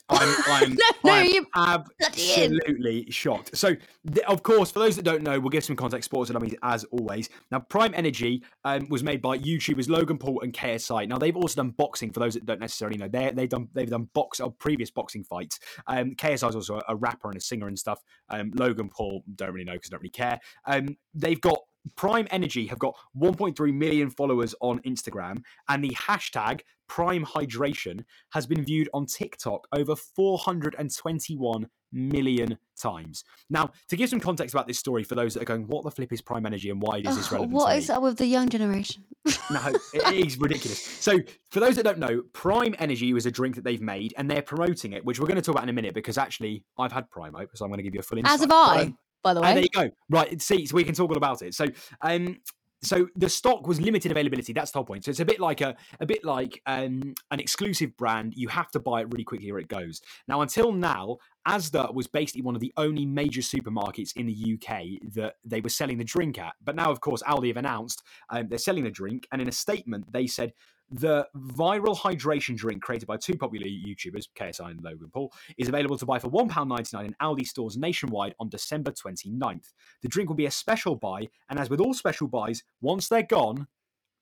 I'm, 0.10 0.36
I'm, 0.48 0.78
No, 1.04 1.16
no, 1.16 1.22
you 1.22 1.46
absolutely 1.56 3.10
shocked. 3.10 3.56
So, 3.58 3.76
th- 4.12 4.26
of 4.28 4.44
course, 4.44 4.72
for 4.72 4.80
those 4.80 4.96
that 4.96 5.04
don't 5.04 5.24
know, 5.24 5.40
we'll 5.40 5.50
give 5.50 5.64
some 5.64 5.76
context. 5.76 6.06
Sports 6.06 6.30
and 6.30 6.36
Dummies, 6.36 6.56
as 6.62 6.84
always. 6.86 7.30
Now, 7.52 7.60
Prime 7.60 7.94
Energy 7.96 8.44
um, 8.66 8.88
was 8.90 9.04
made 9.04 9.22
by 9.22 9.38
YouTubers 9.38 9.90
Logan 9.90 10.18
Paul 10.18 10.42
and 10.42 10.54
KSI. 10.54 11.08
Now, 11.08 11.18
they've 11.18 11.36
also 11.36 11.56
done 11.56 11.72
boxing. 11.72 12.12
For 12.12 12.20
those 12.20 12.34
that 12.34 12.46
don't 12.46 12.60
necessarily 12.60 12.98
know, 12.98 13.08
they 13.08 13.32
they've 13.34 13.50
done 13.50 13.70
they've 13.74 13.90
done 13.90 14.10
box 14.14 14.40
or 14.40 14.52
previous 14.52 14.92
boxing 14.92 15.24
fights. 15.24 15.60
Um, 15.88 16.16
KSI 16.16 16.50
is 16.50 16.56
also 16.56 16.78
a, 16.78 16.84
a 16.90 16.96
rapper 16.96 17.30
and 17.30 17.38
a 17.38 17.42
singer 17.42 17.68
and 17.68 17.80
stuff. 17.80 18.00
Um, 18.30 18.52
Logan 18.56 18.90
Paul 18.90 19.24
don't 19.36 19.54
really 19.54 19.66
know 19.66 19.74
because 19.74 19.90
I 19.90 19.94
don't 19.94 20.02
really 20.02 20.10
care. 20.10 20.40
Um, 20.66 20.98
they've 21.14 21.42
got 21.42 21.60
Prime 21.96 22.28
Energy 22.32 22.68
have 22.68 22.80
got 22.80 22.96
1.3 23.18 23.74
million 23.74 24.10
followers 24.10 24.56
on 24.62 24.80
Instagram, 24.80 25.44
and 25.70 25.84
the 25.84 25.90
hashtag 25.92 26.62
Prime 26.88 27.26
Hydration 27.26 28.04
has 28.32 28.46
been 28.46 28.64
viewed 28.64 28.90
on 28.94 29.06
TikTok 29.06 29.68
over 29.74 29.96
421 29.96 31.68
million 31.92 32.58
times. 32.80 33.24
Now, 33.50 33.72
to 33.90 33.96
give 33.96 34.10
some 34.10 34.20
context 34.20 34.54
about 34.54 34.68
this 34.68 34.80
story 34.80 35.04
for 35.04 35.16
those 35.16 35.34
that 35.34 35.44
are 35.44 35.46
going, 35.46 35.68
what 35.68 35.84
the 35.84 35.92
flip 35.92 36.12
is 36.12 36.22
Prime 36.22 36.46
Energy 36.46 36.70
and 36.70 36.82
why 36.82 36.98
is 36.98 37.16
this 37.16 37.28
Ugh, 37.28 37.34
relevant? 37.34 37.54
what 37.54 37.72
to 37.72 37.78
is 37.78 37.90
up 37.90 38.02
with 38.02 38.18
the 38.18 38.26
young 38.26 38.50
generation? 38.50 39.04
No, 39.52 39.62
it 39.94 40.14
is 40.14 40.38
ridiculous. 40.38 40.82
So, 40.82 41.20
for 41.52 41.60
those 41.60 41.76
that 41.76 41.84
don't 41.84 42.00
know, 42.00 42.24
Prime 42.34 42.76
Energy 42.80 43.14
was 43.14 43.26
a 43.26 43.32
drink 43.32 43.56
that 43.56 43.64
they've 43.64 43.82
made, 43.82 44.14
and 44.18 44.30
they're 44.30 44.42
promoting 44.42 44.94
it, 44.94 45.06
which 45.06 45.20
we're 45.20 45.28
going 45.28 45.36
to 45.36 45.42
talk 45.42 45.56
about 45.56 45.64
in 45.64 45.70
a 45.70 45.74
minute 45.74 45.94
because 45.94 46.18
actually 46.18 46.64
I've 46.78 46.92
had 46.92 47.10
Prime 47.10 47.36
Ope, 47.36 47.52
so 47.54 47.64
I'm 47.64 47.72
going 47.72 47.78
to 47.78 47.84
give 47.84 47.94
you 47.94 48.00
a 48.00 48.04
full 48.04 48.18
insight. 48.18 48.34
As 48.34 48.42
have 48.42 48.52
I, 48.52 48.94
by 49.24 49.34
the 49.34 49.42
and 49.42 49.58
there 49.58 49.64
you 49.64 49.70
go. 49.70 49.90
Right, 50.10 50.42
see, 50.42 50.66
so 50.66 50.76
we 50.76 50.84
can 50.84 50.94
talk 50.94 51.10
all 51.10 51.18
about 51.18 51.42
it. 51.42 51.54
So, 51.54 51.68
um, 52.02 52.38
so 52.84 53.08
the 53.16 53.30
stock 53.30 53.66
was 53.66 53.80
limited 53.80 54.12
availability. 54.12 54.52
That's 54.54 54.72
the 54.72 54.80
whole 54.80 54.86
point. 54.86 55.06
So 55.06 55.12
it's 55.12 55.22
a 55.22 55.26
bit 55.26 55.40
like 55.40 55.62
a, 55.62 55.76
a 56.02 56.06
bit 56.06 56.26
like 56.26 56.62
um, 56.66 57.14
an 57.32 57.40
exclusive 57.40 57.96
brand. 57.96 58.34
You 58.36 58.50
have 58.50 58.70
to 58.72 58.80
buy 58.80 59.02
it 59.02 59.08
really 59.12 59.24
quickly 59.24 59.50
or 59.52 59.60
it 59.60 59.70
goes. 59.70 60.02
Now, 60.28 60.42
until 60.42 60.74
now, 60.74 61.18
Asda 61.48 61.94
was 61.94 62.08
basically 62.08 62.42
one 62.42 62.56
of 62.56 62.62
the 62.62 62.74
only 62.78 63.06
major 63.06 63.42
supermarkets 63.42 64.16
in 64.16 64.26
the 64.26 64.54
UK 64.56 65.14
that 65.14 65.36
they 65.46 65.62
were 65.62 65.70
selling 65.70 65.98
the 65.98 66.04
drink 66.04 66.38
at. 66.38 66.54
But 66.64 66.76
now, 66.76 66.92
of 66.92 67.00
course, 67.00 67.24
Aldi 67.24 67.48
have 67.48 67.58
announced 67.58 68.04
um, 68.30 68.48
they're 68.50 68.58
selling 68.58 68.84
the 68.84 68.92
drink, 68.92 69.28
and 69.32 69.42
in 69.42 69.48
a 69.48 69.52
statement, 69.54 70.12
they 70.12 70.28
said 70.28 70.54
the 70.94 71.28
viral 71.36 71.98
hydration 71.98 72.56
drink 72.56 72.82
created 72.82 73.08
by 73.08 73.18
two 73.18 73.36
popular 73.36 73.66
YouTubers, 73.68 74.28
KSI 74.40 74.72
and 74.72 74.84
Logan 74.84 75.10
Paul, 75.12 75.34
is 75.58 75.68
available 75.68 75.98
to 75.98 76.06
buy 76.06 76.20
for 76.20 76.30
£1.99 76.30 77.06
in 77.06 77.16
Aldi 77.22 77.48
stores 77.48 77.78
nationwide 77.78 78.36
on 78.40 78.50
December 78.50 78.92
29th. 78.92 79.74
The 80.02 80.08
drink 80.08 80.30
will 80.30 80.36
be 80.36 80.46
a 80.46 80.52
special 80.52 80.96
buy, 80.96 81.28
and 81.50 81.60
as 81.60 81.70
with 81.70 81.80
all 81.80 81.94
special 81.94 82.28
buys, 82.28 82.64
once 82.82 83.10
they're 83.10 83.24
gone, 83.24 83.68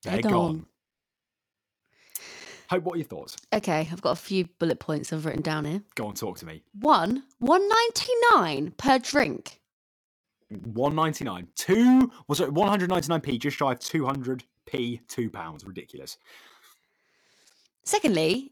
they're, 0.04 0.14
They're 0.14 0.32
gone. 0.32 0.32
gone. 0.32 0.66
Hope, 2.70 2.84
what 2.86 2.94
are 2.96 3.00
your 3.00 3.08
thoughts? 3.08 3.36
Okay, 3.54 3.88
I've 3.92 4.02
got 4.02 4.12
a 4.12 4.16
few 4.16 4.46
bullet 4.58 4.80
points 4.80 5.12
I've 5.12 5.26
written 5.26 5.42
down 5.42 5.66
here. 5.66 5.82
Go 5.96 6.08
on, 6.08 6.14
talk 6.14 6.38
to 6.40 6.46
me. 6.46 6.64
One, 6.80 7.24
one 7.40 7.68
ninety 7.68 8.12
nine 8.34 8.72
per 8.78 8.98
drink. 8.98 9.60
One 10.50 10.96
ninety 10.96 11.26
nine, 11.26 11.48
two 11.56 12.12
was 12.30 12.40
it 12.40 12.52
one 12.54 12.70
hundred 12.70 12.90
ninety 12.90 13.10
nine 13.10 13.20
p, 13.22 13.38
just 13.38 13.58
shy 13.58 13.74
of 13.74 13.80
two 13.80 14.06
hundred 14.06 14.46
p, 14.66 15.02
two 15.10 15.30
pounds, 15.30 15.66
ridiculous. 15.66 16.18
Secondly, 17.84 18.52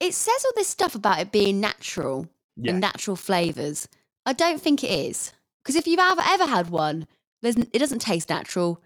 it 0.00 0.14
says 0.14 0.44
all 0.44 0.52
this 0.56 0.68
stuff 0.68 0.94
about 0.94 1.20
it 1.20 1.32
being 1.32 1.60
natural 1.60 2.26
Yeah. 2.56 2.72
and 2.72 2.80
natural 2.80 3.16
flavors. 3.16 3.88
I 4.26 4.32
don't 4.32 4.60
think 4.60 4.84
it 4.84 4.90
is 4.90 5.32
because 5.62 5.76
if 5.76 5.86
you've 5.86 6.00
ever 6.00 6.22
ever 6.24 6.46
had 6.46 6.70
one, 6.70 7.06
there's 7.40 7.56
it 7.56 7.78
doesn't 7.78 8.00
taste 8.00 8.28
natural 8.28 8.82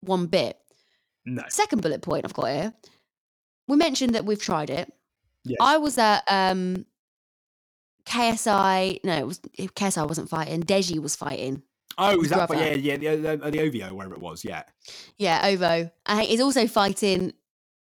one 0.00 0.26
bit. 0.26 0.58
No, 1.24 1.42
Second 1.48 1.80
bullet 1.82 2.02
point 2.02 2.24
I've 2.24 2.34
got 2.34 2.46
here. 2.46 2.74
We 3.68 3.76
mentioned 3.76 4.14
that 4.14 4.26
we've 4.26 4.40
tried 4.42 4.68
it. 4.70 4.92
Yes. 5.44 5.58
I 5.60 5.78
was 5.78 5.96
at 5.98 6.22
um 6.28 6.84
KSI. 8.06 9.00
No, 9.04 9.16
it 9.16 9.26
was 9.26 9.38
KSI 9.56 10.06
wasn't 10.06 10.28
fighting. 10.28 10.62
Deji 10.62 10.98
was 10.98 11.16
fighting. 11.16 11.62
oh, 11.96 12.18
was 12.18 12.28
that? 12.30 12.50
Yeah, 12.50 12.96
yeah, 12.96 13.16
the, 13.16 13.36
the, 13.36 13.50
the 13.50 13.60
OVO, 13.60 13.94
wherever 13.94 14.14
it 14.14 14.20
was. 14.20 14.44
Yeah. 14.44 14.64
Yeah, 15.16 15.40
Ovo. 15.44 15.90
And 16.06 16.20
he's 16.20 16.40
also 16.40 16.66
fighting 16.66 17.32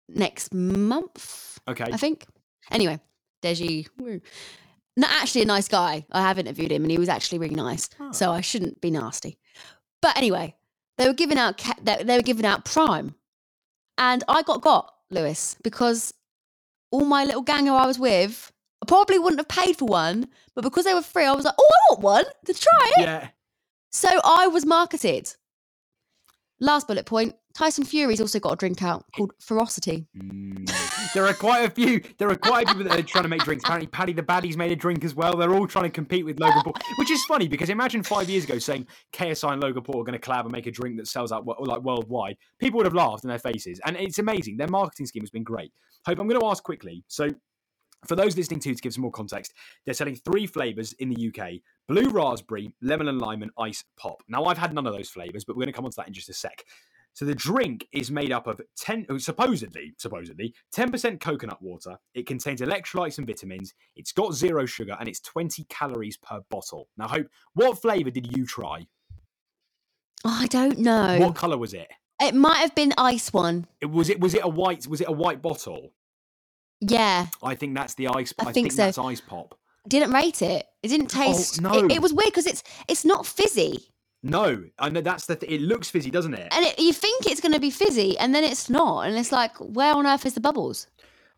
next 0.10 0.54
month. 0.54 1.60
Okay. 1.68 1.86
I 1.92 1.98
think. 1.98 2.26
Anyway, 2.72 3.00
Deji. 3.42 3.88
woo. 3.98 4.22
not 4.96 5.12
actually 5.12 5.42
a 5.42 5.46
nice 5.46 5.68
guy. 5.68 6.06
I 6.12 6.22
have 6.22 6.40
interviewed 6.40 6.72
him, 6.72 6.84
and 6.84 6.92
he 6.92 6.98
was 6.98 7.10
actually 7.10 7.40
really 7.40 7.56
nice. 7.56 7.90
Ah. 8.00 8.12
So 8.12 8.32
I 8.32 8.42
shouldn't 8.42 8.82
be 8.82 8.92
nasty. 8.92 9.38
But 10.02 10.18
anyway, 10.18 10.56
they 10.98 11.08
were 11.08 11.14
giving 11.14 11.38
out 11.38 11.58
ca- 11.58 11.80
they 11.82 12.18
were 12.18 12.24
giving 12.24 12.46
out 12.46 12.66
Prime, 12.66 13.16
and 13.98 14.24
I 14.28 14.44
got 14.44 14.62
got 14.62 14.94
Lewis 15.10 15.58
because 15.64 16.14
all 16.92 17.06
my 17.06 17.24
little 17.24 17.42
gang 17.42 17.66
who 17.66 17.74
I 17.74 17.88
was 17.88 17.98
with, 17.98 18.52
I 18.82 18.86
probably 18.86 19.18
wouldn't 19.18 19.40
have 19.40 19.48
paid 19.48 19.78
for 19.78 19.86
one, 19.86 20.28
but 20.56 20.64
because 20.64 20.86
they 20.86 20.94
were 20.94 21.02
free, 21.02 21.26
I 21.26 21.32
was 21.34 21.46
like, 21.46 21.56
oh, 21.58 21.70
I 21.90 21.94
want 21.94 22.04
one 22.04 22.26
to 22.46 22.54
try 22.54 22.92
it. 22.98 23.02
Yeah. 23.02 23.28
So 23.92 24.10
I 24.24 24.48
was 24.48 24.66
marketed. 24.66 25.34
Last 26.64 26.88
bullet 26.88 27.06
point: 27.06 27.36
Tyson 27.54 27.84
Fury's 27.84 28.22
also 28.22 28.40
got 28.40 28.54
a 28.54 28.56
drink 28.56 28.82
out 28.82 29.04
called 29.18 29.34
Furocity. 29.42 30.08
Mm. 30.18 31.14
There 31.14 31.26
are 31.26 31.34
quite 31.34 31.66
a 31.66 31.70
few. 31.70 32.02
There 32.18 32.30
are 32.30 32.38
quite 32.38 32.70
a 32.70 32.74
few 32.74 32.86
that 32.86 32.98
are 32.98 33.04
trying 33.04 33.24
to 33.24 33.28
make 33.28 33.44
drinks. 33.44 33.66
Apparently, 33.66 33.88
Paddy 33.88 34.14
the 34.14 34.24
Baddy's 34.24 34.56
made 34.56 34.72
a 34.72 34.76
drink 34.78 35.04
as 35.04 35.14
well. 35.14 35.36
They're 35.36 35.54
all 35.54 35.68
trying 35.68 35.84
to 35.84 35.90
compete 35.90 36.24
with 36.24 36.40
Logan 36.40 36.62
Paul, 36.64 36.76
which 37.00 37.12
is 37.12 37.22
funny 37.26 37.50
because 37.50 37.70
imagine 37.70 38.02
five 38.02 38.30
years 38.30 38.46
ago 38.46 38.60
saying 38.60 38.88
KSI 39.12 39.52
and 39.52 39.62
Logan 39.62 39.84
Paul 39.84 40.00
are 40.00 40.06
going 40.06 40.18
to 40.18 40.26
collab 40.26 40.44
and 40.44 40.54
make 40.54 40.66
a 40.66 40.72
drink 40.72 40.96
that 41.00 41.10
sells 41.10 41.34
out 41.34 41.46
like 41.46 41.82
worldwide. 41.82 42.38
People 42.60 42.78
would 42.78 42.86
have 42.86 42.96
laughed 42.96 43.26
in 43.26 43.28
their 43.28 43.40
faces, 43.40 43.82
and 43.86 43.98
it's 43.98 44.20
amazing. 44.20 44.56
Their 44.56 44.70
marketing 44.70 45.06
scheme 45.08 45.24
has 45.24 45.32
been 45.32 45.44
great. 45.44 45.74
Hope 46.06 46.18
I'm 46.18 46.30
going 46.30 46.40
to 46.40 46.48
ask 46.48 46.64
quickly. 46.64 47.04
So. 47.08 47.30
For 48.08 48.16
those 48.16 48.36
listening 48.38 48.60
to, 48.62 48.76
to 48.76 48.82
give 48.82 48.94
some 48.94 49.02
more 49.02 49.12
context, 49.12 49.54
they're 49.86 49.94
selling 49.94 50.16
three 50.16 50.46
flavors 50.46 50.94
in 50.94 51.10
the 51.10 51.28
UK 51.28 51.62
blue 51.88 52.10
raspberry, 52.10 52.74
lemon 52.82 53.10
and 53.10 53.20
lime, 53.20 53.42
and 53.42 53.52
ice 53.58 53.84
pop. 53.98 54.24
Now, 54.30 54.46
I've 54.46 54.58
had 54.58 54.74
none 54.74 54.88
of 54.88 54.94
those 54.94 55.10
flavors, 55.10 55.44
but 55.44 55.56
we're 55.56 55.64
going 55.64 55.74
to 55.74 55.76
come 55.76 55.86
on 55.86 55.92
to 55.92 55.98
that 55.98 56.08
in 56.08 56.14
just 56.14 56.30
a 56.30 56.34
sec. 56.34 56.64
So 57.14 57.26
the 57.26 57.36
drink 57.36 57.88
is 57.92 58.10
made 58.10 58.32
up 58.32 58.48
of 58.48 58.60
10 58.78 59.06
oh, 59.10 59.18
supposedly 59.20 59.94
supposedly 59.98 60.54
10% 60.76 61.20
coconut 61.20 61.62
water. 61.62 61.98
It 62.16 62.26
contains 62.26 62.60
electrolytes 62.62 63.20
and 63.20 63.28
vitamins. 63.28 63.74
It's 63.96 64.12
got 64.12 64.34
zero 64.34 64.66
sugar 64.66 64.98
and 65.00 65.08
it's 65.08 65.20
20 65.20 65.64
calories 65.66 66.18
per 66.18 66.42
bottle. 66.50 66.90
Now 66.98 67.08
hope 67.08 67.28
what 67.54 67.80
flavor 67.80 68.10
did 68.10 68.36
you 68.36 68.46
try? 68.46 68.88
Oh, 70.26 70.38
I 70.42 70.48
don't 70.48 70.80
know. 70.80 71.20
What 71.20 71.36
color 71.36 71.58
was 71.58 71.74
it? 71.74 71.92
It 72.22 72.34
might 72.34 72.58
have 72.58 72.74
been 72.74 72.94
ice 72.98 73.32
one. 73.32 73.68
It 73.80 73.92
was 73.92 74.10
it 74.10 74.20
was 74.20 74.34
it 74.34 74.44
a 74.44 74.48
white 74.48 74.88
was 74.88 75.02
it 75.02 75.08
a 75.08 75.12
white 75.12 75.42
bottle? 75.42 75.94
Yeah, 76.92 77.28
I 77.44 77.56
think 77.56 77.76
that's 77.76 77.96
the 77.96 78.08
ice 78.10 78.34
I 78.40 78.44
I, 78.44 78.54
think 78.54 78.56
think, 78.56 78.72
so. 78.74 78.84
that's 78.84 78.98
ice 78.98 79.22
pop. 79.22 79.58
didn't 79.88 80.12
rate 80.14 80.42
it. 80.42 80.66
It 80.84 80.90
didn't 80.90 81.16
oh, 81.16 81.24
taste. 81.24 81.60
Oh, 81.64 81.70
no. 81.70 81.86
It, 81.86 81.94
it 81.94 82.02
was 82.02 82.14
weird 82.14 82.30
because 82.32 82.48
it's 82.48 82.64
it's 82.88 83.06
not 83.06 83.26
fizzy, 83.26 83.80
No, 84.24 84.64
I 84.80 84.90
know 84.90 85.02
that's 85.02 85.26
the 85.28 85.36
th- 85.38 85.52
it 85.52 85.62
looks 85.62 85.90
fizzy, 85.90 86.12
doesn't 86.12 86.34
it? 86.34 86.54
and 86.54 86.66
it, 86.66 86.80
you 86.80 86.94
think 86.94 87.26
it's 87.28 87.42
going 87.42 87.54
to 87.54 87.60
be 87.60 87.72
fizzy, 87.72 88.18
and 88.20 88.36
then 88.36 88.44
it's 88.44 88.70
not, 88.70 89.02
and 89.08 89.18
it's 89.18 89.32
like, 89.32 89.56
where 89.60 89.94
on 89.96 90.08
earth 90.08 90.26
is 90.26 90.34
the 90.36 90.42
bubbles? 90.42 90.88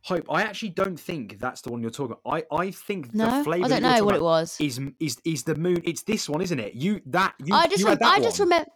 Hope, 0.04 0.26
I 0.32 0.44
actually 0.44 0.70
don't 0.70 1.00
think 1.00 1.40
that's 1.40 1.62
the 1.62 1.72
one 1.72 1.82
you're 1.82 1.92
talking 1.92 2.16
about. 2.24 2.46
I, 2.52 2.56
I 2.56 2.72
think 2.72 3.14
No? 3.16 3.28
I 3.28 3.38
the 3.40 3.44
flavour 3.44 3.66
I 3.66 3.68
don't 3.70 3.84
know 3.84 4.06
what 4.06 4.16
it 4.16 4.22
was. 4.22 4.56
Is 4.62 4.80
is 5.00 5.18
is 5.26 5.44
the 5.44 5.56
moon? 5.56 5.82
It's 5.84 6.04
this 6.04 6.30
one, 6.30 6.42
isn't 6.42 6.60
it? 6.60 6.76
You 6.76 7.02
that 7.08 7.34
you. 7.44 7.56
I 7.56 7.68
just 7.68 7.80
you 7.80 7.86
rem- 7.88 7.94
had 7.94 8.00
that 8.02 8.14
I 8.14 8.20
just 8.20 8.40
remember. 8.40 8.70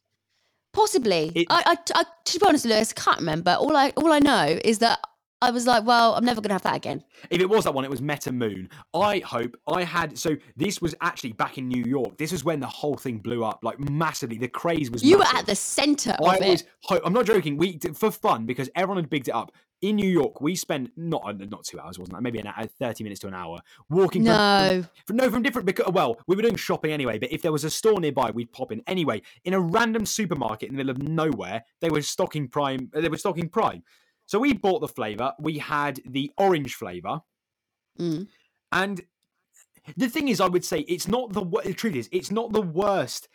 Possibly, 0.74 1.32
It- 1.36 1.48
I, 1.50 1.64
I, 1.66 1.78
I, 2.02 2.06
to 2.26 2.40
be 2.40 2.46
honest, 2.48 2.66
Lewis, 2.66 2.94
I 2.96 3.00
can't 3.02 3.20
remember. 3.20 3.52
All 3.60 3.76
I, 3.78 3.92
all 3.98 4.12
I 4.12 4.20
know 4.20 4.60
is 4.64 4.80
that 4.80 5.00
I 5.42 5.52
was 5.52 5.66
like, 5.66 5.86
well, 5.86 6.16
I'm 6.16 6.26
never 6.26 6.42
going 6.42 6.50
to 6.50 6.56
have 6.56 6.64
that 6.64 6.76
again. 6.76 7.02
If 7.30 7.40
it 7.40 7.50
was 7.50 7.64
that 7.64 7.74
one, 7.74 7.86
it 7.86 7.90
was 7.90 8.02
Meta 8.02 8.32
Moon. 8.32 8.68
I 8.94 9.20
hope 9.20 9.56
I 9.68 9.84
had. 9.84 10.18
So 10.18 10.36
this 10.58 10.82
was 10.82 10.94
actually 11.02 11.32
back 11.32 11.58
in 11.58 11.68
New 11.70 11.84
York. 11.86 12.18
This 12.18 12.32
was 12.34 12.44
when 12.44 12.60
the 12.60 12.68
whole 12.68 12.98
thing 12.98 13.20
blew 13.20 13.46
up 13.46 13.60
like 13.64 13.80
massively. 13.80 14.38
The 14.38 14.50
craze 14.50 14.92
was. 14.92 15.02
You 15.04 15.18
were 15.20 15.26
at 15.34 15.46
the 15.46 15.56
centre 15.56 16.12
of 16.20 16.26
I 16.28 16.36
it. 16.36 16.50
was. 16.50 16.64
ho- 16.84 17.00
I'm 17.06 17.14
not 17.14 17.26
joking. 17.26 17.56
We 17.56 17.80
for 17.94 18.12
fun 18.12 18.46
because 18.46 18.70
everyone 18.76 19.02
had 19.04 19.10
bigged 19.10 19.30
it 19.30 19.34
up. 19.36 19.54
In 19.82 19.96
New 19.96 20.10
York, 20.10 20.42
we 20.42 20.58
spent 20.58 20.92
not 20.98 21.22
uh, 21.24 21.32
not 21.32 21.64
two 21.64 21.80
hours, 21.80 21.98
wasn't 21.98 22.18
that? 22.18 22.22
Maybe 22.22 22.40
an 22.40 22.48
hour, 22.48 22.66
thirty 22.78 23.06
minutes 23.06 23.22
to 23.22 23.28
an 23.28 23.34
hour 23.34 23.60
walking. 23.90 24.24
from- 24.26 24.34
No. 24.36 24.84
from, 24.84 24.90
from 25.08 25.16
no 25.16 25.32
from 25.32 25.42
different. 25.42 25.66
Because 25.68 25.94
well, 25.94 26.18
we 26.28 26.36
were 26.36 26.42
doing 26.42 26.58
shopping 26.58 26.92
anyway. 26.92 27.18
But 27.18 27.32
if 27.32 27.42
there 27.42 27.54
was 27.54 27.64
a 27.64 27.70
store 27.70 28.02
nearby, 28.02 28.32
we'd 28.32 28.52
pop 28.52 28.74
in 28.74 28.82
anyway. 28.88 29.22
In 29.46 29.54
a 29.54 29.60
random 29.62 30.06
supermarket 30.06 30.70
in 30.70 30.76
the 30.76 30.84
middle 30.84 31.02
of 31.02 31.08
nowhere, 31.08 31.64
they 31.80 31.90
were 31.90 32.02
stocking 32.02 32.50
Prime. 32.50 32.90
They 32.94 33.08
were 33.08 33.16
stocking 33.16 33.48
Prime. 33.48 33.84
So 34.30 34.38
we 34.38 34.54
bought 34.54 34.82
the 34.82 34.88
flavor. 34.88 35.34
We 35.40 35.58
had 35.58 36.00
the 36.06 36.32
orange 36.38 36.76
flavor, 36.76 37.22
Mm. 38.00 38.28
and 38.72 39.02
the 39.98 40.08
thing 40.08 40.28
is, 40.28 40.40
I 40.40 40.48
would 40.48 40.64
say 40.64 40.82
it's 40.82 41.08
not 41.08 41.34
the 41.34 41.44
the 41.66 41.74
truth 41.74 41.96
is 41.96 42.08
it's 42.12 42.30
not 42.30 42.54
the 42.54 42.62
worst. 42.62 43.28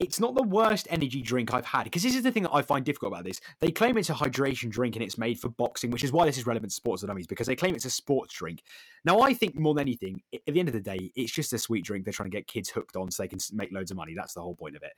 It's 0.00 0.18
not 0.18 0.34
the 0.34 0.42
worst 0.42 0.88
energy 0.90 1.22
drink 1.22 1.54
I've 1.54 1.64
had 1.64 1.84
because 1.84 2.02
this 2.02 2.16
is 2.16 2.24
the 2.24 2.32
thing 2.32 2.42
that 2.42 2.52
I 2.52 2.62
find 2.62 2.84
difficult 2.84 3.12
about 3.12 3.22
this. 3.22 3.40
They 3.60 3.70
claim 3.70 3.96
it's 3.96 4.10
a 4.10 4.14
hydration 4.14 4.70
drink 4.70 4.96
and 4.96 5.04
it's 5.04 5.16
made 5.16 5.38
for 5.38 5.50
boxing, 5.50 5.92
which 5.92 6.02
is 6.02 6.10
why 6.10 6.26
this 6.26 6.36
is 6.36 6.46
relevant 6.48 6.72
to 6.72 6.74
sports 6.74 7.02
and 7.02 7.08
dummies 7.08 7.28
because 7.28 7.46
they 7.46 7.54
claim 7.54 7.76
it's 7.76 7.84
a 7.84 7.90
sports 7.90 8.34
drink. 8.34 8.64
Now, 9.04 9.20
I 9.20 9.34
think 9.34 9.54
more 9.54 9.72
than 9.72 9.82
anything, 9.82 10.20
at 10.34 10.52
the 10.52 10.58
end 10.58 10.68
of 10.68 10.74
the 10.74 10.80
day, 10.80 11.12
it's 11.14 11.30
just 11.30 11.52
a 11.52 11.58
sweet 11.58 11.84
drink 11.84 12.04
they're 12.04 12.12
trying 12.12 12.28
to 12.28 12.36
get 12.36 12.48
kids 12.48 12.68
hooked 12.70 12.96
on 12.96 13.12
so 13.12 13.22
they 13.22 13.28
can 13.28 13.38
make 13.52 13.70
loads 13.72 13.92
of 13.92 13.96
money. 13.96 14.14
That's 14.16 14.34
the 14.34 14.40
whole 14.42 14.56
point 14.56 14.74
of 14.74 14.82
it. 14.82 14.94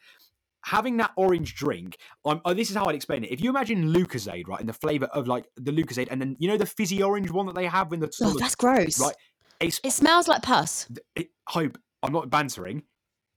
Having 0.67 0.97
that 0.97 1.13
orange 1.17 1.55
drink, 1.55 1.97
um, 2.25 2.41
oh, 2.45 2.53
this 2.53 2.71
is 2.71 2.77
how 2.77 2.87
I'd 2.87 2.95
explain 2.97 3.23
it. 3.25 3.31
If 3.31 3.41
you 3.41 3.51
imagine 3.51 3.93
Lucozade, 3.93 4.49
right, 4.49 4.59
and 4.59 4.69
the 4.69 4.73
flavor 4.73 5.07
of 5.07 5.29
like 5.29 5.47
the 5.57 5.71
Lucozade, 5.71 6.09
and 6.11 6.21
then 6.21 6.37
you 6.41 6.49
know 6.49 6.57
the 6.57 6.67
fizzy 6.67 7.03
orange 7.03 7.31
one 7.31 7.47
that 7.47 7.55
they 7.55 7.67
have 7.67 7.93
in 7.93 8.01
the 8.01 8.11
Oh, 8.21 8.37
that's 8.39 8.57
gross. 8.57 8.99
right? 9.01 9.15
It's 9.61 9.81
It 9.85 9.93
smells 9.93 10.27
like 10.29 10.43
pus. 10.43 10.89
it, 11.15 11.31
hope 11.49 11.79
I'm 12.03 12.13
not 12.13 12.31
bantering. 12.31 12.83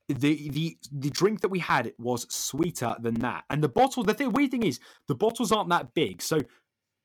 The 0.07 0.49
the 0.49 0.75
the 0.91 1.11
drink 1.11 1.41
that 1.41 1.49
we 1.49 1.59
had 1.59 1.93
was 1.99 2.25
sweeter 2.33 2.95
than 2.99 3.13
that, 3.19 3.43
and 3.51 3.63
the 3.63 3.69
bottle. 3.69 4.03
The 4.03 4.15
thing, 4.15 4.31
weird 4.31 4.49
thing 4.49 4.63
is, 4.63 4.79
the 5.07 5.13
bottles 5.13 5.51
aren't 5.51 5.69
that 5.69 5.93
big. 5.93 6.23
So 6.23 6.39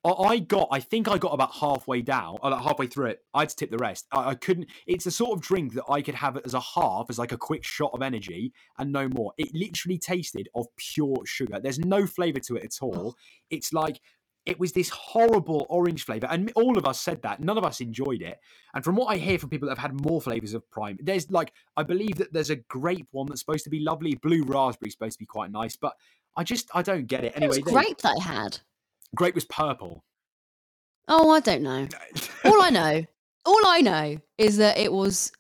I, 0.05 0.11
I 0.11 0.39
got, 0.39 0.69
I 0.71 0.81
think 0.81 1.09
I 1.09 1.19
got 1.19 1.33
about 1.33 1.53
halfway 1.55 2.03
down, 2.03 2.37
or 2.43 2.51
like 2.51 2.63
halfway 2.63 2.87
through 2.87 3.07
it. 3.07 3.21
I 3.33 3.41
had 3.41 3.49
to 3.51 3.57
tip 3.57 3.71
the 3.71 3.79
rest. 3.79 4.07
I, 4.13 4.31
I 4.31 4.35
couldn't. 4.35 4.69
It's 4.87 5.05
the 5.05 5.11
sort 5.11 5.33
of 5.37 5.41
drink 5.43 5.75
that 5.75 5.85
I 5.89 6.03
could 6.03 6.15
have 6.15 6.37
as 6.45 6.55
a 6.55 6.61
half, 6.61 7.07
as 7.09 7.19
like 7.19 7.33
a 7.33 7.39
quick 7.39 7.65
shot 7.65 7.91
of 7.95 8.03
energy, 8.03 8.53
and 8.79 8.93
no 8.93 9.09
more. 9.09 9.33
It 9.39 9.55
literally 9.55 9.99
tasted 9.99 10.49
of 10.55 10.67
pure 10.77 11.25
sugar. 11.25 11.59
There's 11.61 11.79
no 11.79 12.07
flavor 12.07 12.41
to 12.41 12.57
it 12.57 12.65
at 12.65 12.79
all. 12.83 13.17
It's 13.51 13.73
like 13.73 14.01
it 14.47 14.61
was 14.61 14.73
this 14.73 14.91
horrible 14.91 15.65
orange 15.71 16.05
flavor 16.05 16.27
and 16.31 16.53
all 16.55 16.77
of 16.77 16.85
us 16.85 17.01
said 17.01 17.23
that 17.23 17.41
none 17.41 17.57
of 17.57 17.65
us 17.65 17.81
enjoyed 17.81 18.21
it 18.21 18.39
and 18.75 18.85
from 18.85 18.95
what 18.95 19.07
i 19.07 19.17
hear 19.17 19.39
from 19.39 19.49
people 19.49 19.67
that 19.67 19.79
have 19.79 19.91
had 19.91 19.99
more 20.05 20.21
flavors 20.21 20.53
of 20.53 20.71
prime 20.71 20.99
there's 21.01 21.31
like 21.31 21.51
i 21.79 21.83
believe 21.83 22.17
that 22.17 22.31
there's 22.31 22.51
a 22.51 22.57
grape 22.57 23.07
one 23.13 23.27
that's 23.27 23.41
supposed 23.41 23.65
to 23.65 23.71
be 23.71 23.81
lovely 23.81 24.15
blue 24.17 24.43
raspberry 24.45 24.91
supposed 24.91 25.15
to 25.15 25.19
be 25.19 25.25
quite 25.25 25.51
nice 25.51 25.77
but 25.77 25.95
i 26.37 26.45
just 26.45 26.69
i 26.75 26.83
don't 26.83 27.07
get 27.07 27.25
it 27.25 27.29
It 27.29 27.37
anyway 27.39 27.49
was 27.49 27.65
they- 27.65 27.73
grape 27.73 27.99
that 28.03 28.17
I 28.21 28.23
had. 28.23 28.59
Grape 29.15 29.35
was 29.35 29.45
purple 29.45 30.05
Oh, 31.07 31.31
I 31.31 31.41
don't 31.41 31.63
know. 31.63 31.87
all 32.45 32.63
I 32.63 32.71
know, 32.71 33.05
all 33.45 33.61
I 33.67 33.81
know 33.83 34.17
is 34.39 34.57
that 34.57 34.79
it 34.79 34.93
was 34.93 35.33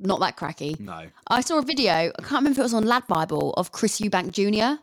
not 0.00 0.20
that 0.20 0.36
cracky. 0.36 0.76
no 0.78 1.06
I 1.28 1.40
saw 1.40 1.58
a 1.58 1.62
video, 1.62 1.92
I 1.92 2.10
can't 2.18 2.32
remember 2.32 2.52
if 2.52 2.58
it 2.58 2.62
was 2.62 2.74
on 2.74 2.84
Lad 2.86 3.06
Bible, 3.06 3.52
of 3.54 3.72
Chris 3.72 4.00
Eubank 4.00 4.32
Jr. 4.32 4.80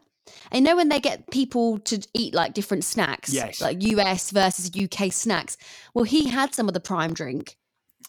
And 0.52 0.60
you 0.60 0.62
know 0.62 0.76
when 0.76 0.90
they 0.90 1.00
get 1.00 1.30
people 1.32 1.80
to 1.80 2.00
eat 2.14 2.34
like 2.34 2.54
different 2.54 2.84
snacks? 2.84 3.34
Yes. 3.34 3.60
Like 3.60 3.82
US 3.82 4.32
versus 4.32 4.72
UK 4.76 5.12
snacks. 5.12 5.58
Well, 5.94 6.06
he 6.06 6.30
had 6.30 6.54
some 6.54 6.68
of 6.68 6.74
the 6.74 6.80
prime 6.80 7.14
drink 7.14 7.58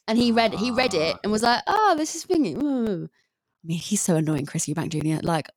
and 0.06 0.18
he 0.18 0.30
read 0.30 0.54
he 0.54 0.70
read 0.70 0.94
it 0.94 1.14
ah. 1.16 1.20
and 1.22 1.32
was 1.32 1.42
like, 1.42 1.62
oh, 1.66 1.94
this 1.96 2.14
is 2.14 2.24
thingy. 2.26 2.62
ooh." 2.62 3.08
I 3.64 3.66
mean, 3.66 3.78
he's 3.78 4.00
so 4.02 4.16
annoying, 4.16 4.46
Chris 4.46 4.66
Eubank 4.66 4.90
Jr. 4.90 5.24
Like 5.24 5.48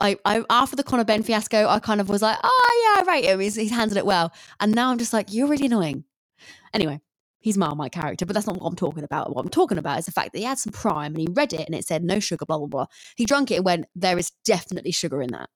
I, 0.00 0.16
I 0.24 0.44
after 0.50 0.76
the 0.76 0.84
Conor 0.84 1.04
Benn 1.04 1.22
fiasco, 1.22 1.66
I 1.66 1.78
kind 1.80 2.00
of 2.00 2.08
was 2.08 2.22
like, 2.22 2.38
oh 2.42 2.96
yeah, 2.96 3.02
I 3.02 3.12
rate 3.14 3.24
him. 3.24 3.40
He's, 3.40 3.54
he's 3.56 3.70
handled 3.70 3.98
it 3.98 4.06
well. 4.06 4.32
And 4.60 4.74
now 4.74 4.90
I'm 4.90 4.98
just 4.98 5.12
like, 5.12 5.32
you're 5.32 5.48
really 5.48 5.66
annoying. 5.66 6.04
Anyway, 6.72 7.00
he's 7.40 7.58
Marmite 7.58 7.92
character, 7.92 8.26
but 8.26 8.34
that's 8.34 8.46
not 8.46 8.60
what 8.60 8.66
I'm 8.66 8.76
talking 8.76 9.04
about. 9.04 9.34
What 9.34 9.44
I'm 9.44 9.50
talking 9.50 9.78
about 9.78 9.98
is 9.98 10.06
the 10.06 10.12
fact 10.12 10.32
that 10.32 10.38
he 10.38 10.44
had 10.44 10.58
some 10.58 10.72
prime 10.72 11.12
and 11.14 11.20
he 11.20 11.28
read 11.32 11.52
it 11.52 11.66
and 11.66 11.74
it 11.74 11.84
said 11.86 12.04
no 12.04 12.20
sugar, 12.20 12.44
blah 12.46 12.58
blah 12.58 12.66
blah. 12.66 12.86
He 13.16 13.24
drank 13.24 13.50
it 13.50 13.56
and 13.56 13.64
went, 13.64 13.86
there 13.96 14.18
is 14.18 14.30
definitely 14.44 14.92
sugar 14.92 15.20
in 15.22 15.30
that. 15.32 15.48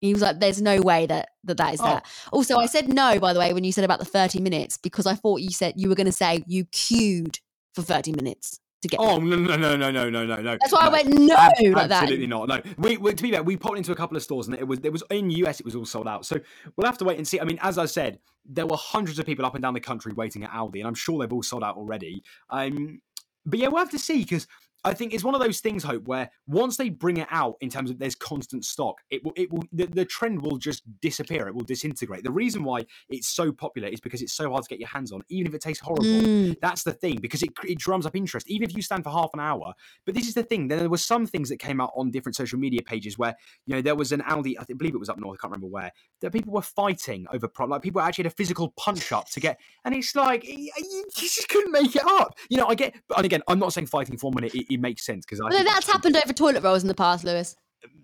He 0.00 0.12
was 0.12 0.20
like, 0.20 0.38
"There's 0.40 0.60
no 0.60 0.82
way 0.82 1.06
that 1.06 1.30
that, 1.44 1.56
that 1.56 1.74
is 1.74 1.80
Oh. 1.80 1.84
that." 1.84 2.06
Also, 2.32 2.58
I 2.58 2.66
said 2.66 2.92
no, 2.92 3.18
by 3.18 3.32
the 3.32 3.38
way, 3.38 3.54
when 3.54 3.64
you 3.64 3.72
said 3.72 3.84
about 3.84 4.00
the 4.00 4.04
30 4.04 4.40
minutes 4.40 4.76
because 4.76 5.06
I 5.06 5.14
thought 5.14 5.40
you 5.40 5.50
said 5.50 5.74
you 5.76 5.88
were 5.88 5.94
going 5.94 6.06
to 6.06 6.12
say 6.12 6.44
you 6.46 6.66
queued 6.66 7.38
for 7.74 7.80
30 7.82 8.12
minutes 8.12 8.60
to 8.84 8.88
get. 8.88 9.00
oh 9.00 9.18
no 9.18 9.36
no 9.36 9.56
no 9.56 9.76
no 9.76 9.90
no 9.90 10.10
no 10.10 10.24
no 10.24 10.36
no 10.36 10.56
That's 10.60 10.72
why 10.72 10.82
I 10.82 10.88
went 10.88 11.08
no 11.08 11.34
Ab- 11.34 11.52
like 11.60 11.88
that. 11.88 12.02
Absolutely 12.02 12.26
not. 12.26 12.48
No, 12.48 12.60
we, 12.78 12.96
we 12.96 13.12
to 13.12 13.22
be 13.22 13.32
fair, 13.32 13.42
we 13.42 13.56
popped 13.56 13.76
into 13.78 13.92
a 13.92 13.96
couple 13.96 14.16
of 14.16 14.22
stores 14.22 14.46
and 14.46 14.56
it 14.56 14.66
was 14.66 14.78
it 14.82 14.92
was 14.92 15.02
in 15.10 15.30
US. 15.30 15.60
It 15.60 15.66
was 15.66 15.74
all 15.74 15.84
sold 15.84 16.06
out. 16.06 16.24
So 16.26 16.38
we'll 16.76 16.86
have 16.86 16.98
to 16.98 17.04
wait 17.04 17.18
and 17.18 17.26
see. 17.26 17.40
I 17.40 17.44
mean, 17.44 17.58
as 17.62 17.78
I 17.78 17.86
said, 17.86 18.18
there 18.46 18.66
were 18.66 18.76
hundreds 18.76 19.18
of 19.18 19.26
people 19.26 19.44
up 19.44 19.54
and 19.54 19.62
down 19.62 19.74
the 19.74 19.80
country 19.80 20.12
waiting 20.12 20.44
at 20.44 20.50
Aldi, 20.50 20.78
and 20.78 20.86
I'm 20.86 20.94
sure 20.94 21.18
they've 21.18 21.32
all 21.32 21.42
sold 21.42 21.64
out 21.64 21.76
already. 21.76 22.22
Um, 22.50 23.00
but 23.46 23.58
yeah, 23.58 23.68
we'll 23.68 23.78
have 23.80 23.90
to 23.90 23.98
see 23.98 24.20
because 24.20 24.46
I 24.84 24.94
think 24.94 25.14
it's 25.14 25.24
one 25.24 25.34
of 25.34 25.40
those 25.40 25.60
things, 25.60 25.82
Hope, 25.82 26.06
where 26.06 26.30
once 26.46 26.76
they 26.76 26.90
bring 26.90 27.18
it 27.18 27.28
out 27.30 27.56
in 27.60 27.70
terms 27.70 27.90
of 27.90 27.98
there's 27.98 28.14
constant 28.14 28.64
stock, 28.64 28.96
it 29.10 29.24
will, 29.24 29.32
it 29.36 29.52
will, 29.52 29.62
the, 29.72 29.86
the 29.86 30.04
trend 30.04 30.42
will 30.42 30.56
just 30.56 30.82
disappear. 31.00 31.46
It 31.48 31.54
will 31.54 31.64
disintegrate. 31.64 32.24
The 32.24 32.30
reason 32.30 32.64
why 32.64 32.86
it's 33.08 33.28
so 33.28 33.52
popular 33.52 33.88
is 33.88 34.00
because 34.00 34.22
it's 34.22 34.32
so 34.32 34.50
hard 34.50 34.62
to 34.64 34.68
get 34.68 34.78
your 34.78 34.88
hands 34.88 35.12
on, 35.12 35.22
even 35.28 35.46
if 35.46 35.54
it 35.54 35.60
tastes 35.62 35.82
horrible. 35.82 36.04
Mm. 36.04 36.56
That's 36.60 36.82
the 36.82 36.92
thing 36.92 37.18
because 37.20 37.42
it, 37.42 37.50
it 37.66 37.78
drums 37.78 38.06
up 38.06 38.16
interest, 38.16 38.48
even 38.48 38.68
if 38.68 38.76
you 38.76 38.82
stand 38.82 39.04
for 39.04 39.10
half 39.10 39.30
an 39.34 39.40
hour. 39.40 39.72
But 40.06 40.14
this 40.14 40.28
is 40.28 40.34
the 40.34 40.42
thing. 40.42 40.68
There 40.68 40.88
were 40.88 40.96
some 40.96 41.26
things 41.26 41.48
that 41.48 41.58
came 41.58 41.80
out 41.80 41.92
on 41.96 42.10
different 42.10 42.36
social 42.36 42.58
media 42.58 42.80
pages 42.82 43.18
where 43.18 43.34
you 43.66 43.74
know 43.74 43.82
there 43.82 43.96
was 43.96 44.12
an 44.12 44.20
Aldi, 44.20 44.56
I 44.58 44.64
think, 44.64 44.78
believe 44.78 44.94
it 44.94 44.98
was 44.98 45.08
up 45.08 45.18
north, 45.18 45.38
I 45.38 45.42
can't 45.42 45.52
remember 45.52 45.68
where. 45.68 45.90
That 46.20 46.32
people 46.32 46.52
were 46.52 46.62
fighting 46.62 47.26
over 47.32 47.48
pro, 47.48 47.66
like 47.66 47.82
people 47.82 48.00
actually 48.00 48.24
had 48.24 48.32
a 48.32 48.36
physical 48.36 48.72
punch 48.76 49.12
up 49.12 49.28
to 49.30 49.40
get, 49.40 49.58
and 49.84 49.94
it's 49.94 50.14
like 50.14 50.44
you 50.46 50.70
just 51.16 51.48
couldn't 51.48 51.72
make 51.72 51.96
it 51.96 52.04
up. 52.04 52.36
You 52.48 52.58
know, 52.58 52.66
I 52.66 52.74
get, 52.74 52.94
and 53.16 53.24
again, 53.24 53.42
I'm 53.48 53.58
not 53.58 53.72
saying 53.72 53.86
fighting 53.86 54.16
for 54.16 54.30
money 54.30 54.44
it, 54.54 54.73
it 54.74 54.80
makes 54.80 55.04
sense 55.04 55.24
because 55.24 55.40
I. 55.40 55.50
Think 55.50 55.66
that's 55.66 55.86
happened 55.86 56.16
over 56.16 56.32
toilet 56.32 56.62
rolls 56.62 56.82
in 56.82 56.88
the 56.88 56.94
past, 56.94 57.24
Lewis. 57.24 57.56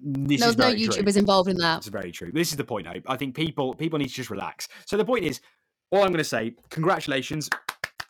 This 0.02 0.40
there 0.40 0.48
was 0.48 0.58
no 0.58 0.70
true. 0.70 0.88
YouTubers 0.88 1.16
involved 1.16 1.48
in 1.48 1.56
that. 1.58 1.76
That's 1.76 1.88
very 1.88 2.12
true. 2.12 2.30
This 2.32 2.50
is 2.50 2.56
the 2.56 2.64
point, 2.64 2.86
Hope. 2.86 3.04
I 3.06 3.16
think 3.16 3.34
people 3.34 3.74
people 3.74 3.98
need 3.98 4.08
to 4.08 4.14
just 4.14 4.30
relax. 4.30 4.68
So 4.86 4.96
the 4.96 5.04
point 5.04 5.24
is, 5.24 5.40
all 5.90 6.02
I'm 6.02 6.08
going 6.08 6.18
to 6.18 6.24
say, 6.24 6.54
congratulations 6.70 7.48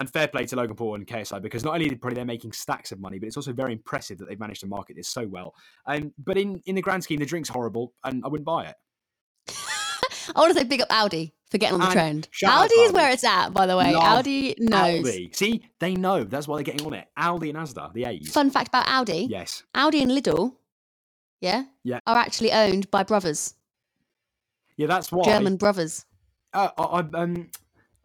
and 0.01 0.11
fair 0.11 0.27
play 0.27 0.47
to 0.47 0.57
Logan 0.57 0.77
Paul 0.77 0.95
and 0.95 1.07
KSI 1.07 1.43
because 1.43 1.63
not 1.63 1.75
only 1.75 1.91
are 1.91 1.97
probably 1.97 2.17
they're 2.17 2.25
making 2.25 2.53
stacks 2.53 2.91
of 2.91 3.01
money, 3.01 3.19
but 3.19 3.27
it's 3.27 3.37
also 3.37 3.53
very 3.53 3.73
impressive 3.73 4.19
that 4.19 4.29
they've 4.29 4.41
managed 4.41 4.61
to 4.63 4.67
market 4.67 4.97
this 4.97 5.09
so 5.09 5.27
well. 5.27 5.55
Um, 5.87 6.13
but 6.19 6.39
in 6.39 6.61
in 6.67 6.75
the 6.75 6.83
grand 6.83 7.05
scheme, 7.05 7.21
the 7.21 7.27
drink's 7.27 7.49
horrible, 7.49 7.93
and 8.05 8.25
I 8.25 8.29
wouldn't 8.29 8.47
buy 8.47 8.67
it. 8.67 8.75
I 10.35 10.41
want 10.41 10.53
to 10.53 10.59
say 10.59 10.65
big 10.65 10.81
up 10.81 10.89
Audi 10.91 11.35
for 11.51 11.59
getting 11.59 11.75
on 11.75 11.81
the 11.81 11.87
And 11.87 11.93
trend. 11.93 12.29
Audi 12.45 12.75
is 12.75 12.91
Audi. 12.91 12.95
where 12.95 13.11
it's 13.11 13.25
at, 13.25 13.51
by 13.51 13.67
the 13.67 13.77
way. 13.77 13.93
Love 13.93 14.03
Audi 14.05 14.55
knows. 14.59 15.05
Aldi. 15.05 15.35
See, 15.35 15.63
they 15.81 15.95
know. 15.95 16.25
That's 16.25 16.47
why 16.49 16.57
they're 16.57 16.65
getting 16.65 16.87
on 16.87 16.95
it. 16.95 17.09
Aldi 17.19 17.49
and 17.51 17.59
Asda, 17.59 17.93
the 17.93 18.05
A's. 18.05 18.31
Fun 18.33 18.51
fact 18.51 18.69
about 18.69 18.87
Audi 18.89 19.27
Yes. 19.31 19.65
Audi 19.75 20.03
and 20.03 20.11
Lidl, 20.13 20.55
yeah, 21.41 21.65
Yeah. 21.85 22.01
are 22.07 22.17
actually 22.17 22.53
owned 22.53 22.91
by 22.91 23.03
brothers, 23.03 23.55
Yeah, 24.77 24.87
that's 24.87 25.11
why. 25.11 25.25
German 25.25 25.57
brothers. 25.57 26.07
Uh, 26.53 26.69
I, 26.79 26.83
I, 26.83 27.23
um, 27.23 27.49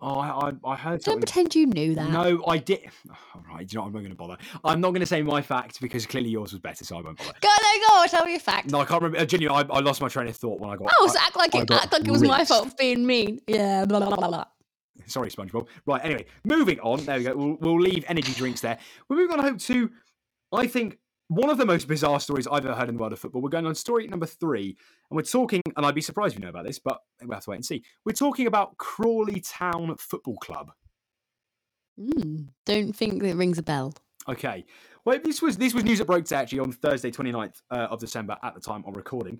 oh, 0.05 0.19
I, 0.19 0.49
I, 0.49 0.71
I 0.71 0.75
heard 0.75 1.01
Don't 1.01 1.03
something. 1.03 1.19
pretend 1.21 1.55
you 1.55 1.65
knew 1.65 1.95
that. 1.95 2.09
No, 2.09 2.43
I 2.47 2.57
did. 2.57 2.81
All 3.35 3.43
right, 3.49 3.71
you 3.71 3.77
know, 3.77 3.81
what, 3.83 3.87
I'm 3.87 3.93
not 3.93 3.99
going 3.99 4.09
to 4.11 4.15
bother. 4.15 4.37
I'm 4.63 4.79
not 4.81 4.89
going 4.91 4.99
to 5.01 5.05
say 5.05 5.21
my 5.21 5.41
fact 5.41 5.81
because 5.81 6.05
clearly 6.05 6.29
yours 6.29 6.51
was 6.51 6.59
better, 6.61 6.85
so 6.85 6.97
I 6.97 7.01
won't 7.01 7.17
bother. 7.17 7.33
Go, 7.41 7.49
no, 7.49 7.87
go 7.87 7.93
on, 8.01 8.07
tell 8.07 8.25
me 8.25 8.35
a 8.35 8.39
fact. 8.39 8.71
No, 8.71 8.79
I 8.81 8.85
can't 8.85 9.01
remember. 9.01 9.19
Uh, 9.19 9.25
genuinely, 9.25 9.65
I, 9.69 9.75
I 9.75 9.79
lost 9.79 10.01
my 10.01 10.07
train 10.07 10.27
of 10.27 10.35
thought 10.35 10.59
when 10.59 10.69
I 10.69 10.75
got. 10.77 10.91
Oh, 10.99 11.07
I- 11.07 11.11
so 11.11 11.19
act 11.21 11.35
like 11.35 11.55
I 11.55 11.61
it, 11.61 11.71
act 11.71 11.91
like 11.93 12.07
it 12.07 12.11
was 12.11 12.21
my 12.23 12.45
fault 12.45 12.69
for 12.69 12.75
being 12.77 13.05
mean. 13.05 13.39
Yeah, 13.47 13.85
blah, 13.85 13.99
blah, 13.99 14.15
blah, 14.15 14.27
blah. 14.27 14.45
Sorry, 15.07 15.29
SpongeBob. 15.29 15.67
Right. 15.85 16.03
Anyway, 16.03 16.25
moving 16.45 16.79
on. 16.79 17.03
There 17.05 17.17
we 17.17 17.23
go. 17.25 17.35
We'll, 17.35 17.57
we'll 17.59 17.79
leave 17.81 18.05
energy 18.07 18.33
drinks 18.33 18.61
there. 18.61 18.77
We're 19.09 19.17
moving 19.17 19.33
on. 19.37 19.45
I 19.45 19.49
hope 19.49 19.59
to. 19.59 19.89
I 20.53 20.67
think 20.67 20.99
one 21.27 21.49
of 21.49 21.57
the 21.57 21.65
most 21.65 21.87
bizarre 21.87 22.19
stories 22.19 22.47
I've 22.47 22.65
ever 22.65 22.75
heard 22.75 22.89
in 22.89 22.95
the 22.95 23.01
world 23.01 23.13
of 23.13 23.19
football. 23.19 23.41
We're 23.41 23.49
going 23.49 23.65
on 23.65 23.75
story 23.75 24.07
number 24.07 24.25
three, 24.25 24.77
and 25.09 25.15
we're 25.15 25.23
talking. 25.23 25.61
And 25.75 25.85
I'd 25.85 25.95
be 25.95 26.01
surprised 26.01 26.33
if 26.33 26.39
you 26.39 26.45
know 26.45 26.49
about 26.49 26.65
this, 26.65 26.79
but 26.79 26.99
we'll 27.21 27.33
have 27.35 27.43
to 27.45 27.49
wait 27.51 27.57
and 27.57 27.65
see. 27.65 27.83
We're 28.05 28.13
talking 28.13 28.47
about 28.47 28.77
Crawley 28.77 29.41
Town 29.41 29.95
Football 29.97 30.37
Club. 30.37 30.71
Mm, 31.99 32.49
don't 32.65 32.93
think 32.93 33.23
it 33.23 33.35
rings 33.35 33.57
a 33.57 33.63
bell. 33.63 33.93
Okay. 34.27 34.65
Well, 35.05 35.19
this 35.23 35.41
was 35.41 35.57
this 35.57 35.73
was 35.73 35.83
news 35.83 35.99
that 35.99 36.05
broke 36.05 36.31
actually 36.31 36.59
on 36.59 36.71
Thursday, 36.71 37.11
29th 37.11 37.61
uh, 37.71 37.87
of 37.89 37.99
December 37.99 38.37
at 38.43 38.55
the 38.55 38.61
time 38.61 38.83
of 38.87 38.95
recording. 38.95 39.39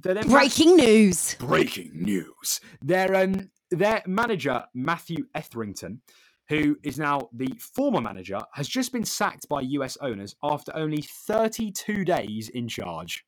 Breaking 0.00 0.76
news. 0.76 1.36
breaking 1.38 1.90
news. 1.94 2.60
Their 2.82 3.14
um 3.14 3.50
their 3.70 4.02
manager 4.06 4.64
Matthew 4.74 5.26
Etherington, 5.34 6.02
who 6.48 6.76
is 6.82 6.98
now 6.98 7.28
the 7.32 7.48
former 7.58 8.00
manager, 8.00 8.40
has 8.54 8.68
just 8.68 8.92
been 8.92 9.04
sacked 9.04 9.48
by 9.48 9.60
US 9.62 9.96
owners 10.00 10.34
after 10.42 10.74
only 10.76 11.02
32 11.02 12.04
days 12.04 12.48
in 12.50 12.68
charge. 12.68 13.24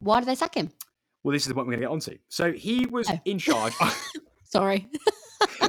Why 0.00 0.20
did 0.20 0.28
they 0.28 0.34
sack 0.34 0.54
him? 0.54 0.70
Well, 1.22 1.32
this 1.32 1.42
is 1.42 1.48
the 1.48 1.54
point 1.54 1.66
we're 1.66 1.72
going 1.76 1.80
to 1.82 1.86
get 1.86 1.92
onto. 1.92 2.18
So 2.28 2.52
he 2.52 2.86
was 2.86 3.08
Oh. 3.10 3.18
in 3.24 3.38
charge. 3.38 3.74
Sorry. 4.44 4.88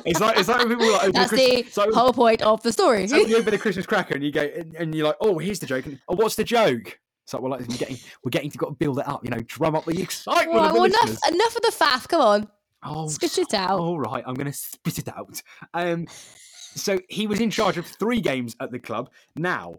it's 0.05 0.19
like 0.19 0.38
it's 0.38 0.47
like 0.47 0.60
when 0.60 0.69
people 0.69 0.91
like 0.91 1.01
open 1.01 1.13
That's 1.13 1.33
a 1.33 1.36
Christ- 1.63 1.75
the 1.75 1.81
like 1.81 1.93
whole 1.93 2.13
point 2.13 2.41
of 2.41 2.62
the 2.63 2.71
story. 2.71 3.03
it's 3.03 3.12
like 3.12 3.23
when 3.23 3.31
you 3.31 3.38
open 3.38 3.53
a 3.53 3.57
Christmas 3.57 3.86
cracker 3.86 4.15
and 4.15 4.23
you 4.23 4.31
go 4.31 4.41
and, 4.43 4.75
and 4.75 4.95
you're 4.95 5.07
like, 5.07 5.17
oh, 5.19 5.38
here's 5.39 5.60
the 5.60 5.65
joke. 5.65 5.86
And, 5.86 5.99
oh, 6.07 6.15
what's 6.15 6.36
the 6.36 6.43
joke? 6.43 6.99
It's 7.25 7.33
like, 7.33 7.41
well, 7.41 7.51
like, 7.51 7.67
we're 7.67 7.75
getting 7.75 7.97
we're 8.23 8.29
getting 8.29 8.49
to 8.51 8.57
got 8.57 8.67
to 8.67 8.75
build 8.75 8.99
it 8.99 9.07
up, 9.07 9.25
you 9.25 9.31
know, 9.31 9.39
drum 9.47 9.75
up 9.75 9.83
the 9.86 10.01
excitement 10.01 10.53
the 10.53 10.73
well, 10.73 10.83
enough, 10.86 11.10
enough 11.27 11.55
of 11.57 11.62
the 11.62 11.73
faff. 11.77 12.07
Come 12.07 12.21
on. 12.21 12.47
Oh, 12.88 13.08
Spit 13.08 13.38
it 13.38 13.54
out. 13.54 13.80
All 13.80 14.00
right, 14.00 14.23
I'm 14.26 14.34
going 14.36 14.47
to 14.52 14.58
spit 14.58 15.00
it 15.00 15.10
out. 15.10 15.41
Um, 15.73 16.08
so 16.76 17.00
he 17.10 17.28
was 17.28 17.39
in 17.41 17.50
charge 17.50 17.78
of 17.78 17.86
three 17.86 18.21
games 18.21 18.56
at 18.62 18.71
the 18.71 18.80
club. 18.80 19.10
Now, 19.36 19.76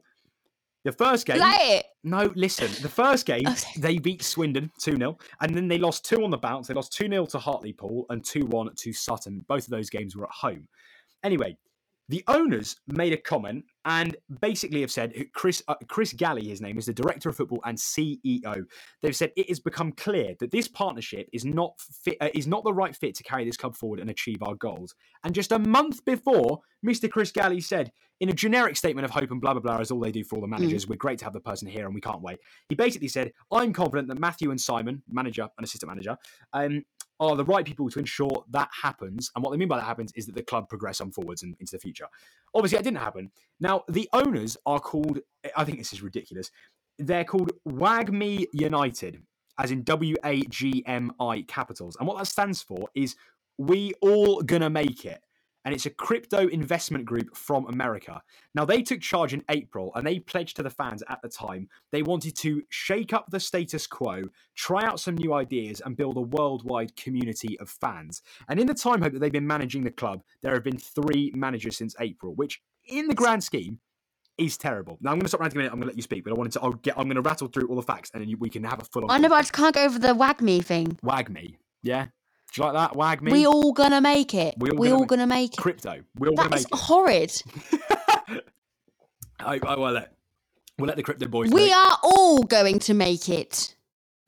the 0.85 0.92
first 0.92 1.27
game. 1.27 1.38
That 1.38 1.59
it? 1.61 1.87
No, 2.05 2.31
listen. 2.35 2.71
The 2.83 2.88
first 2.88 3.27
game, 3.27 3.47
Okay. 3.47 3.81
they 3.81 3.99
beat 3.99 4.23
Swindon 4.23 4.71
2 4.81 4.97
0, 4.97 5.18
and 5.40 5.55
then 5.55 5.68
they 5.68 5.79
lost 5.79 6.05
two 6.05 6.23
on 6.25 6.31
the 6.31 6.38
bounce. 6.38 6.68
They 6.68 6.75
lost 6.75 6.92
2 6.92 7.09
0 7.09 7.27
to 7.27 7.38
Hartlepool 7.38 8.07
and 8.11 8.25
2 8.25 8.47
1 8.47 8.75
to 8.75 8.92
Sutton. 8.92 9.44
Both 9.49 9.64
of 9.64 9.71
those 9.71 9.90
games 9.90 10.16
were 10.16 10.25
at 10.25 10.31
home. 10.33 10.66
Anyway, 11.25 11.57
the 12.09 12.25
owners 12.29 12.77
made 12.87 13.12
a 13.12 13.16
comment 13.18 13.64
and 13.88 14.16
basically 14.42 14.83
have 14.83 14.90
said 14.90 15.14
Chris 15.33 15.62
uh, 15.66 15.74
Chris 15.88 16.12
Galley, 16.12 16.46
his 16.46 16.61
name 16.61 16.77
is 16.77 16.87
the 16.87 16.92
director 16.92 17.31
of 17.31 17.37
football 17.37 17.61
and 17.64 17.77
CEO. 17.79 18.64
They've 19.01 19.16
said 19.16 19.33
it 19.35 19.48
has 19.48 19.61
become 19.61 19.92
clear 19.92 20.35
that 20.40 20.51
this 20.51 20.68
partnership 20.68 21.27
is 21.33 21.46
not 21.46 21.72
fit, 21.81 22.18
uh, 22.20 22.29
is 22.35 22.46
not 22.46 22.64
the 22.64 22.72
right 22.72 22.94
fit 22.94 23.14
to 23.16 23.22
carry 23.22 23.46
this 23.46 23.57
club 23.57 23.74
forward 23.74 23.98
and 23.98 24.11
achieve 24.11 24.42
our 24.42 24.55
goals. 24.57 24.94
And 25.24 25.35
just 25.35 25.53
a 25.53 25.59
month 25.59 26.05
before, 26.05 26.61
Mr. 26.87 27.11
Chris 27.11 27.33
Galley 27.33 27.62
said 27.62 27.90
in 28.20 28.29
a 28.29 28.35
generic 28.35 28.77
statement 28.77 29.07
of 29.07 29.11
hope 29.11 29.31
and 29.31 29.40
blah 29.40 29.55
blah 29.55 29.62
blah 29.62 29.79
is 29.79 29.90
all 29.90 30.01
they 30.01 30.12
do 30.12 30.22
for 30.22 30.37
all 30.37 30.42
the 30.42 30.48
managers. 30.48 30.87
We're 30.87 30.96
great 30.96 31.18
to 31.20 31.24
have 31.24 31.33
the 31.33 31.40
person 31.40 31.66
here 31.66 31.87
and 31.87 31.94
we 31.94 32.03
can't 32.03 32.20
wait. 32.20 32.38
He 32.68 32.74
basically 32.74 33.09
said, 33.09 33.33
"I'm 33.51 33.72
confident 33.72 34.09
that 34.09 34.18
Matthew 34.20 34.51
and 34.51 34.61
Simon, 34.61 35.03
manager 35.09 35.48
and 35.57 35.64
assistant 35.64 35.88
manager, 35.88 36.18
um, 36.53 36.85
are 37.20 37.37
the 37.37 37.44
right 37.44 37.64
people 37.64 37.90
to 37.90 37.98
ensure 37.98 38.44
that 38.50 38.68
happens. 38.83 39.31
And 39.35 39.44
what 39.44 39.50
they 39.50 39.57
mean 39.57 39.68
by 39.68 39.78
that 39.78 39.85
happens 39.85 40.12
is 40.14 40.26
that 40.26 40.35
the 40.35 40.42
club 40.42 40.68
progress 40.68 41.00
on 41.00 41.11
forwards 41.11 41.42
and 41.42 41.57
into 41.59 41.72
the 41.72 41.78
future. 41.78 42.07
Obviously, 42.54 42.78
that 42.78 42.85
didn't 42.85 42.98
happen. 42.98 43.31
Now, 43.61 43.85
the 43.88 44.09
owners 44.12 44.57
are 44.66 44.81
called, 44.81 45.18
I 45.57 45.64
think 45.64 45.78
this 45.78 45.92
is 45.92 46.02
ridiculous, 46.02 46.50
they're 46.98 47.24
called 47.24 47.52
WAGMI 47.66 48.46
United, 48.52 49.22
as 49.59 49.70
in 49.70 49.83
W 49.83 50.14
A 50.24 50.42
G 50.42 50.85
M 50.87 51.12
I 51.20 51.42
capitals. 51.48 51.96
And 51.98 52.07
what 52.07 52.18
that 52.18 52.26
stands 52.26 52.62
for 52.62 52.88
is 52.94 53.16
We 53.57 53.92
All 54.00 54.42
Gonna 54.42 54.70
Make 54.70 55.04
It. 55.04 55.20
And 55.64 55.75
it's 55.75 55.87
a 55.87 55.90
crypto 55.90 56.47
investment 56.49 57.05
group 57.05 57.37
from 57.37 57.66
America. 57.66 58.23
Now, 58.55 58.64
they 58.64 58.83
took 58.83 59.01
charge 59.01 59.35
in 59.35 59.44
April 59.51 59.92
and 59.94 60.07
they 60.07 60.18
pledged 60.18 60.57
to 60.57 60.62
the 60.62 60.71
fans 60.71 61.03
at 61.09 61.21
the 61.23 61.29
time 61.29 61.68
they 61.92 62.03
wanted 62.03 62.37
to 62.38 62.62
shake 62.71 63.12
up 63.12 63.27
the 63.31 63.40
status 63.40 63.87
quo, 63.87 64.25
try 64.55 64.85
out 64.85 65.01
some 65.01 65.16
new 65.16 65.35
ideas, 65.35 65.83
and 65.85 65.97
build 65.97 66.16
a 66.16 66.23
worldwide 66.23 66.97
community 66.97 67.59
of 67.61 67.68
fans. 67.68 68.23
And 68.49 68.59
in 68.59 68.66
the 68.66 68.75
time 68.75 69.03
hope 69.03 69.12
that 69.12 69.18
they've 69.18 69.33
been 69.33 69.47
managing 69.47 69.85
the 69.85 69.90
club, 69.90 70.23
there 70.42 70.55
have 70.55 70.64
been 70.64 70.79
three 70.79 71.33
managers 71.35 71.77
since 71.77 71.94
April, 72.01 72.35
which 72.35 72.61
in 72.87 73.09
the 73.09 73.14
grand 73.14 73.44
scheme 73.44 73.81
is 74.38 74.57
terrible. 74.57 74.97
Now 75.01 75.11
I'm 75.11 75.16
going 75.16 75.23
to 75.23 75.29
stop 75.29 75.40
ranting 75.40 75.59
a 75.59 75.61
minute. 75.61 75.73
I'm 75.73 75.81
going 75.81 75.88
to 75.88 75.92
let 75.92 75.97
you 75.97 76.03
speak, 76.03 76.25
but 76.25 76.33
I 76.33 76.37
wanted 76.37 76.53
to. 76.53 76.62
I'll 76.62 76.73
get. 76.73 76.97
I'm 76.97 77.05
going 77.05 77.16
to 77.16 77.23
rattle 77.23 77.49
through 77.49 77.68
all 77.68 77.77
the 77.77 77.83
facts, 77.83 78.11
and 78.14 78.23
then 78.23 78.33
we 78.38 78.49
can 78.49 78.64
have 78.64 78.81
a 78.81 78.85
full. 78.85 79.11
I 79.11 79.18
know, 79.18 79.29
but 79.29 79.35
I 79.35 79.40
just 79.40 79.53
can't 79.53 79.75
go 79.75 79.85
over 79.85 79.99
the 79.99 80.14
wag 80.14 80.40
me 80.40 80.61
thing. 80.61 80.97
Wag 81.03 81.29
me, 81.29 81.59
yeah. 81.83 82.07
Do 82.54 82.62
you 82.62 82.64
like 82.66 82.74
that? 82.74 82.96
Wag 82.96 83.22
me. 83.22 83.32
We 83.32 83.46
all 83.46 83.72
gonna 83.72 84.00
make 84.00 84.34
it. 84.34 84.54
We 84.58 84.70
We 84.70 84.88
all 84.90 85.00
all, 85.00 85.04
gonna 85.04 85.20
gonna 85.22 85.26
make 85.26 85.54
it. 85.54 85.61
crypto. 85.61 86.02
We 86.16 86.28
all 86.28 86.34
That 86.37 86.50
going 86.50 86.50
to 86.50 86.56
is 86.58 86.64
make 86.64 86.72
it. 86.72 86.84
horrid. 86.84 87.42
I, 89.40 89.61
I 89.66 89.76
will 89.76 89.92
let. 89.92 90.12
We'll 90.78 90.87
let 90.88 90.96
the 90.96 91.02
crypto 91.02 91.26
boys. 91.28 91.50
We 91.50 91.72
are 91.72 91.98
all 92.02 92.42
going 92.44 92.78
to 92.80 92.94
make 92.94 93.28
it. 93.28 93.74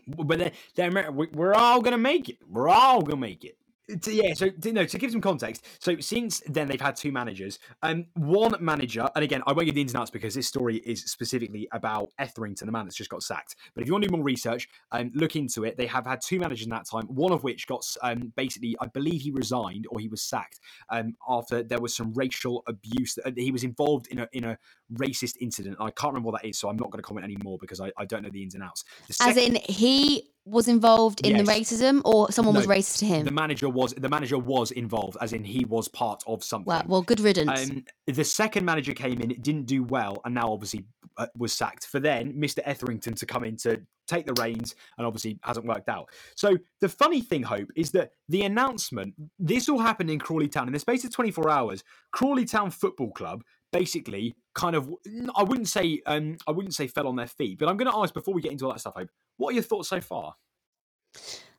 but 0.07 0.39
they're, 0.39 0.53
they're 0.75 1.11
we're 1.13 1.55
all 1.55 1.81
gonna 1.81 1.99
make 1.99 2.29
it. 2.29 2.39
We're 2.49 2.69
all 2.69 3.03
gonna 3.03 3.21
make 3.21 3.45
it. 3.45 3.57
To- 3.99 4.15
yeah, 4.15 4.35
so 4.35 4.51
to, 4.51 4.73
no, 4.73 4.85
to 4.85 4.99
give 4.99 5.11
some 5.11 5.21
context, 5.21 5.65
so 5.79 5.99
since 6.01 6.43
then 6.47 6.69
they've 6.69 6.81
had 6.81 6.97
two 6.97 7.13
managers. 7.13 7.59
Um, 7.83 8.07
one 8.15 8.55
manager, 8.61 9.09
and 9.15 9.25
again, 9.25 9.43
I 9.47 9.53
won't 9.53 9.67
give 9.67 9.75
the 9.75 9.81
ins 9.81 9.93
and 9.93 10.01
outs 10.01 10.11
because 10.11 10.35
this 10.35 10.47
story 10.47 10.77
is 10.79 11.05
specifically 11.05 11.69
about 11.73 12.11
Etherington, 12.19 12.67
the 12.67 12.73
man 12.73 12.85
that's 12.85 12.97
just 12.97 13.11
got 13.11 13.23
sacked. 13.23 13.57
But 13.75 13.83
if 13.83 13.89
you 13.89 13.95
want 13.95 14.05
to 14.05 14.09
do 14.09 14.17
more 14.17 14.25
research, 14.25 14.69
um, 14.93 15.11
look 15.15 15.37
into 15.37 15.65
it. 15.65 15.77
They 15.77 15.87
have 15.87 16.07
had 16.07 16.21
two 16.21 16.39
managers 16.39 16.65
in 16.65 16.71
that 16.71 16.87
time. 16.87 17.07
One 17.07 17.33
of 17.33 17.43
which 17.43 17.67
got 17.67 17.85
um, 18.03 18.33
basically, 18.37 18.77
I 18.81 18.87
believe 18.87 19.23
he 19.23 19.31
resigned 19.31 19.87
or 19.91 20.01
he 20.01 20.09
was 20.09 20.23
sacked 20.23 20.61
um, 20.91 21.15
after 21.29 21.63
there 21.63 21.81
was 21.81 21.95
some 21.95 22.13
racial 22.15 22.63
abuse. 22.67 23.15
That, 23.15 23.37
he 23.37 23.51
was 23.51 23.65
involved 23.65 24.09
in 24.09 24.21
a 24.21 24.29
in 24.33 24.45
a 24.45 24.59
racist 24.95 25.37
incident. 25.41 25.77
I 25.81 25.91
can't 25.91 26.13
remember 26.13 26.31
what 26.31 26.43
that 26.43 26.49
is, 26.49 26.59
so 26.59 26.69
I'm 26.69 26.77
not 26.77 26.91
going 26.91 27.03
to 27.03 27.07
comment 27.07 27.25
anymore 27.25 27.59
because 27.61 27.81
I, 27.81 27.93
I 27.97 28.05
don't 28.05 28.23
know 28.23 28.31
the 28.31 28.43
ins 28.43 28.55
and 28.55 28.63
outs. 28.63 28.85
The 29.09 29.17
As 29.23 29.37
in, 29.37 29.57
he 29.69 30.31
was 30.45 30.69
involved 30.69 31.25
in 31.27 31.37
the 31.37 31.45
racism, 31.45 32.01
or 32.05 32.33
someone 32.33 32.55
was 32.55 32.67
racist 32.67 32.99
to 32.99 33.07
him. 33.07 33.25
The 33.25 33.31
manager 33.31 33.69
was 33.69 33.93
the 33.95 34.09
manager 34.09 34.39
was 34.39 34.71
involved, 34.71 35.17
as 35.21 35.33
in 35.33 35.45
he 35.45 35.65
was 35.65 35.89
part 35.89 36.23
of 36.27 36.43
something. 36.43 36.67
well, 36.67 36.83
well, 36.87 37.03
good 37.03 37.21
riddance. 37.21 37.71
Um, 37.71 37.85
the 38.07 38.25
second 38.25 38.65
manager 38.65 38.93
came 38.93 39.21
in, 39.21 39.29
didn't 39.41 39.67
do 39.67 39.83
well, 39.85 40.21
and 40.25 40.35
now 40.35 40.53
obviously 40.53 40.85
uh, 41.19 41.27
was 41.37 41.53
sacked. 41.53 41.87
For 41.87 42.01
then 42.01 42.33
Mr. 42.33 42.61
Etherington 42.65 43.15
to 43.15 43.27
come 43.27 43.45
in 43.45 43.57
to 43.59 43.81
take 44.09 44.27
the 44.27 44.35
reins, 44.41 44.75
and 44.99 45.07
obviously 45.07 45.39
hasn't 45.43 45.67
worked 45.67 45.89
out. 45.89 46.09
So 46.35 46.57
the 46.81 46.89
funny 46.89 47.21
thing, 47.21 47.43
Hope, 47.43 47.69
is 47.77 47.91
that 47.93 48.13
the 48.29 48.43
announcement 48.43 49.15
this 49.39 49.69
all 49.69 49.79
happened 49.79 50.11
in 50.11 50.19
Crawley 50.19 50.49
Town 50.49 50.67
in 50.67 50.73
the 50.73 50.79
space 50.79 51.05
of 51.05 51.13
24 51.13 51.51
hours. 51.51 51.85
Crawley 52.13 52.45
Town 52.45 52.71
Football 52.71 53.13
Club 53.13 53.45
basically 53.73 54.35
kind 54.55 54.75
of 54.75 54.93
I 55.37 55.43
wouldn't 55.43 55.69
say 55.69 56.01
um 56.07 56.37
I 56.47 56.51
wouldn't 56.51 56.75
say 56.75 56.87
fell 56.87 57.07
on 57.09 57.17
their 57.17 57.27
feet, 57.27 57.59
but 57.59 57.69
I'm 57.69 57.77
going 57.77 57.91
to 57.91 57.97
ask 57.97 58.13
before 58.13 58.35
we 58.35 58.43
get 58.43 58.53
into 58.53 58.67
all 58.67 58.73
that 58.73 58.81
stuff. 58.81 58.95
Hope, 58.97 59.11
what 59.37 59.51
are 59.51 59.55
your 59.55 59.63
thoughts 59.63 59.89
so 59.89 60.01
far? 60.01 60.35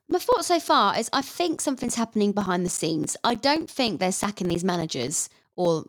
My 0.08 0.18
thought 0.18 0.44
so 0.44 0.60
far 0.60 0.98
is 0.98 1.08
I 1.12 1.22
think 1.22 1.60
something's 1.60 1.94
happening 1.94 2.32
behind 2.32 2.66
the 2.66 2.70
scenes. 2.70 3.16
I 3.24 3.34
don't 3.34 3.70
think 3.70 3.98
they're 3.98 4.12
sacking 4.12 4.48
these 4.48 4.64
managers 4.64 5.28
or 5.56 5.84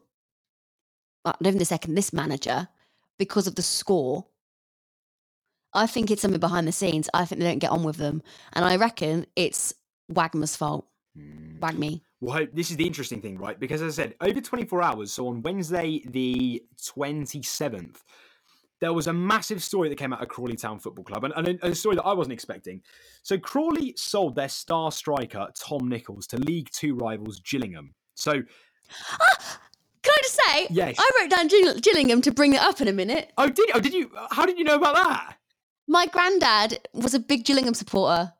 I 1.25 1.31
don't 1.31 1.53
think 1.53 1.57
they're 1.57 1.65
sacking 1.65 1.95
this 1.95 2.13
manager 2.13 2.67
because 3.17 3.47
of 3.47 3.55
the 3.55 3.61
score. 3.61 4.25
I 5.73 5.87
think 5.87 6.11
it's 6.11 6.21
something 6.21 6.39
behind 6.39 6.67
the 6.67 6.71
scenes. 6.71 7.09
I 7.13 7.25
think 7.25 7.39
they 7.39 7.47
don't 7.47 7.59
get 7.59 7.71
on 7.71 7.83
with 7.83 7.97
them. 7.97 8.21
And 8.53 8.63
I 8.63 8.75
reckon 8.75 9.25
it's 9.35 9.73
Wagner's 10.09 10.55
fault. 10.55 10.85
Wagme. 11.17 12.01
Well, 12.21 12.37
Hope, 12.37 12.49
this 12.53 12.71
is 12.71 12.77
the 12.77 12.87
interesting 12.87 13.21
thing, 13.21 13.37
right? 13.37 13.59
Because 13.59 13.81
as 13.81 13.99
I 13.99 14.03
said, 14.03 14.15
over 14.21 14.41
24 14.41 14.81
hours, 14.81 15.11
so 15.11 15.27
on 15.27 15.41
Wednesday, 15.41 16.01
the 16.05 16.63
27th, 16.81 17.97
there 18.79 18.93
was 18.93 19.07
a 19.07 19.13
massive 19.13 19.63
story 19.63 19.89
that 19.89 19.97
came 19.97 20.13
out 20.13 20.21
of 20.21 20.27
Crawley 20.27 20.55
Town 20.55 20.79
Football 20.79 21.05
Club, 21.05 21.23
and, 21.23 21.33
and 21.35 21.59
a, 21.61 21.67
a 21.67 21.75
story 21.75 21.95
that 21.95 22.03
I 22.03 22.13
wasn't 22.13 22.33
expecting. 22.33 22.81
So 23.21 23.37
Crawley 23.37 23.93
sold 23.97 24.35
their 24.35 24.49
star 24.49 24.91
striker, 24.91 25.47
Tom 25.57 25.87
Nichols, 25.87 26.27
to 26.27 26.37
League 26.37 26.69
Two 26.71 26.95
rivals 26.95 27.39
Gillingham. 27.39 27.93
So 28.15 28.33
Can 30.03 30.11
I 30.11 30.19
just 30.21 30.39
say? 30.47 30.67
Yes. 30.69 30.95
I 30.99 31.11
wrote 31.19 31.29
down 31.29 31.47
Gill- 31.47 31.79
Gillingham 31.79 32.21
to 32.21 32.31
bring 32.31 32.53
it 32.53 32.61
up 32.61 32.81
in 32.81 32.89
a 32.89 32.93
minute. 32.93 33.31
Oh, 33.37 33.47
did 33.47 33.69
oh 33.73 33.79
did 33.79 33.93
you? 33.93 34.11
How 34.31 34.45
did 34.45 34.57
you 34.57 34.65
know 34.65 34.75
about 34.75 34.95
that? 34.95 35.37
My 35.87 36.05
granddad 36.07 36.87
was 36.93 37.13
a 37.13 37.19
big 37.19 37.45
Gillingham 37.45 37.73
supporter. 37.73 38.33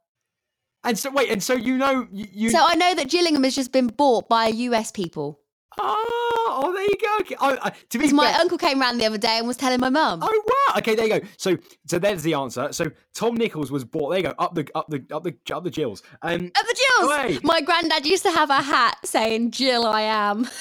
And 0.84 0.98
so 1.00 1.12
wait, 1.12 1.30
and 1.30 1.42
so 1.42 1.54
you 1.54 1.78
know 1.78 2.08
you. 2.12 2.28
you 2.32 2.50
So 2.50 2.60
I 2.62 2.76
know 2.76 2.94
that 2.96 3.10
Gillingham 3.10 3.44
has 3.44 3.56
just 3.56 3.72
been 3.72 3.88
bought 3.88 4.28
by 4.28 4.48
US 4.48 4.92
people. 4.92 5.40
oh, 5.80 6.62
oh, 6.64 6.74
there 6.74 6.84
you 6.84 6.98
go. 7.02 7.18
Okay. 7.22 7.36
Oh, 7.40 7.58
uh, 7.62 7.70
to 7.70 7.98
be 7.98 8.00
Because 8.00 8.14
my 8.14 8.32
uncle 8.34 8.58
came 8.58 8.80
round 8.80 9.00
the 9.00 9.06
other 9.06 9.18
day 9.18 9.38
and 9.38 9.48
was 9.48 9.58
telling 9.58 9.80
my 9.80 9.90
mum. 9.90 10.20
Oh 10.22 10.44
wow! 10.68 10.78
Okay, 10.80 10.94
there 10.96 11.08
you 11.08 11.20
go. 11.20 11.28
So, 11.38 11.58
so 11.88 11.98
there's 12.00 12.22
the 12.22 12.34
answer. 12.34 12.72
So 12.72 12.92
Tom 13.14 13.36
Nichols 13.36 13.72
was 13.72 13.84
bought. 13.84 14.10
There 14.10 14.20
you 14.20 14.24
go. 14.24 14.34
Up 14.38 14.54
the, 14.54 14.68
up 14.76 14.88
the, 14.90 15.04
up 15.12 15.24
the, 15.24 15.36
up 15.54 15.64
the 15.64 15.72
Gills. 15.72 16.04
Um, 16.22 16.52
At 16.56 16.66
the 16.68 16.76
Gills! 17.00 17.12
Away. 17.12 17.40
My 17.44 17.62
granddad 17.62 18.06
used 18.06 18.24
to 18.24 18.32
have 18.32 18.50
a 18.50 18.62
hat 18.62 18.98
saying 19.04 19.52
Jill 19.52 19.86
I 19.86 20.02
am. 20.02 20.48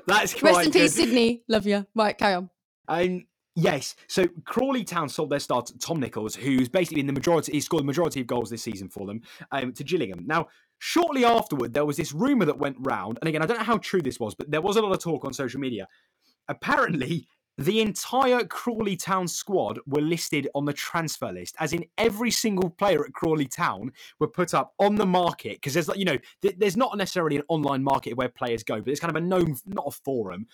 that's 0.07 0.33
quite 0.35 0.43
Rest 0.43 0.67
in 0.67 0.71
good. 0.71 0.73
peace, 0.73 0.95
Sydney. 0.95 1.43
Love 1.49 1.67
you. 1.67 1.87
Right, 1.95 2.17
carry 2.17 2.35
on. 2.35 2.51
Um, 2.89 3.27
yes. 3.61 3.95
So 4.07 4.27
Crawley 4.45 4.85
Town 4.85 5.09
sold 5.09 5.31
their 5.31 5.41
star 5.41 5.63
Tom 5.81 6.01
Nichols, 6.01 6.35
who's 6.35 6.69
basically 6.69 7.01
in 7.01 7.07
the 7.07 7.13
majority. 7.13 7.53
He 7.53 7.61
scored 7.61 7.83
the 7.83 7.87
majority 7.87 8.21
of 8.21 8.27
goals 8.27 8.51
this 8.51 8.63
season 8.63 8.89
for 8.89 9.07
them 9.07 9.23
um, 9.53 9.73
to 9.75 9.85
Gillingham. 9.85 10.25
Now, 10.27 10.49
shortly 10.79 11.25
afterward, 11.25 11.75
there 11.75 11.85
was 11.85 11.97
this 11.97 12.13
rumor 12.13 12.45
that 12.47 12.59
went 12.59 12.77
round, 12.81 13.19
and 13.21 13.29
again, 13.29 13.43
I 13.43 13.47
don't 13.47 13.59
know 13.59 13.65
how 13.65 13.79
true 13.79 14.03
this 14.03 14.19
was, 14.19 14.35
but 14.35 14.51
there 14.51 14.63
was 14.63 14.77
a 14.77 14.83
lot 14.83 14.93
of 14.93 14.99
talk 14.99 15.25
on 15.25 15.33
social 15.33 15.61
media. 15.61 15.87
Apparently. 16.49 17.27
The 17.59 17.83
entire 17.83 18.43
Crawley 18.45 18.97
Town 18.97 19.29
squad 19.29 19.81
were 19.87 20.01
listed 20.01 20.49
on 20.55 20.65
the 20.65 20.73
transfer 20.73 21.31
list, 21.31 21.57
as 21.59 21.75
in 21.75 21.85
every 21.99 22.31
single 22.31 22.71
player 22.71 23.05
at 23.05 23.13
Crawley 23.13 23.45
Town 23.45 23.93
were 24.19 24.29
put 24.29 24.55
up 24.55 24.73
on 24.79 24.95
the 24.95 25.05
market 25.05 25.57
because 25.57 25.75
there's 25.75 25.87
like 25.87 25.99
you 25.99 26.07
know 26.07 26.17
th- 26.41 26.55
there's 26.57 26.77
not 26.79 26.97
necessarily 26.97 27.37
an 27.37 27.43
online 27.49 27.83
market 27.83 28.17
where 28.17 28.31
players 28.31 28.63
go, 28.63 28.81
but 28.81 28.91
it's 28.91 29.01
kind 29.01 29.15
of 29.15 29.23
a 29.23 29.27
known 29.27 29.57
not 29.67 29.85
a 29.87 29.91
forum. 29.91 30.47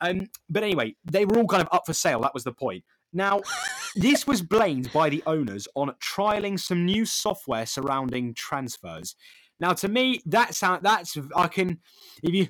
Um, 0.00 0.28
but 0.48 0.62
anyway, 0.62 0.94
they 1.04 1.24
were 1.24 1.38
all 1.38 1.46
kind 1.46 1.62
of 1.62 1.68
up 1.72 1.86
for 1.86 1.92
sale. 1.92 2.20
That 2.20 2.34
was 2.34 2.44
the 2.44 2.52
point. 2.52 2.84
Now, 3.12 3.40
this 3.96 4.26
was 4.26 4.42
blamed 4.42 4.92
by 4.92 5.08
the 5.08 5.22
owners 5.26 5.66
on 5.74 5.94
trialing 6.02 6.58
some 6.58 6.84
new 6.84 7.04
software 7.04 7.66
surrounding 7.66 8.34
transfers. 8.34 9.16
Now, 9.58 9.72
to 9.74 9.88
me, 9.88 10.20
that 10.26 10.54
sound 10.54 10.82
that's 10.82 11.16
I 11.34 11.48
can 11.48 11.78
if 12.22 12.34
you 12.34 12.48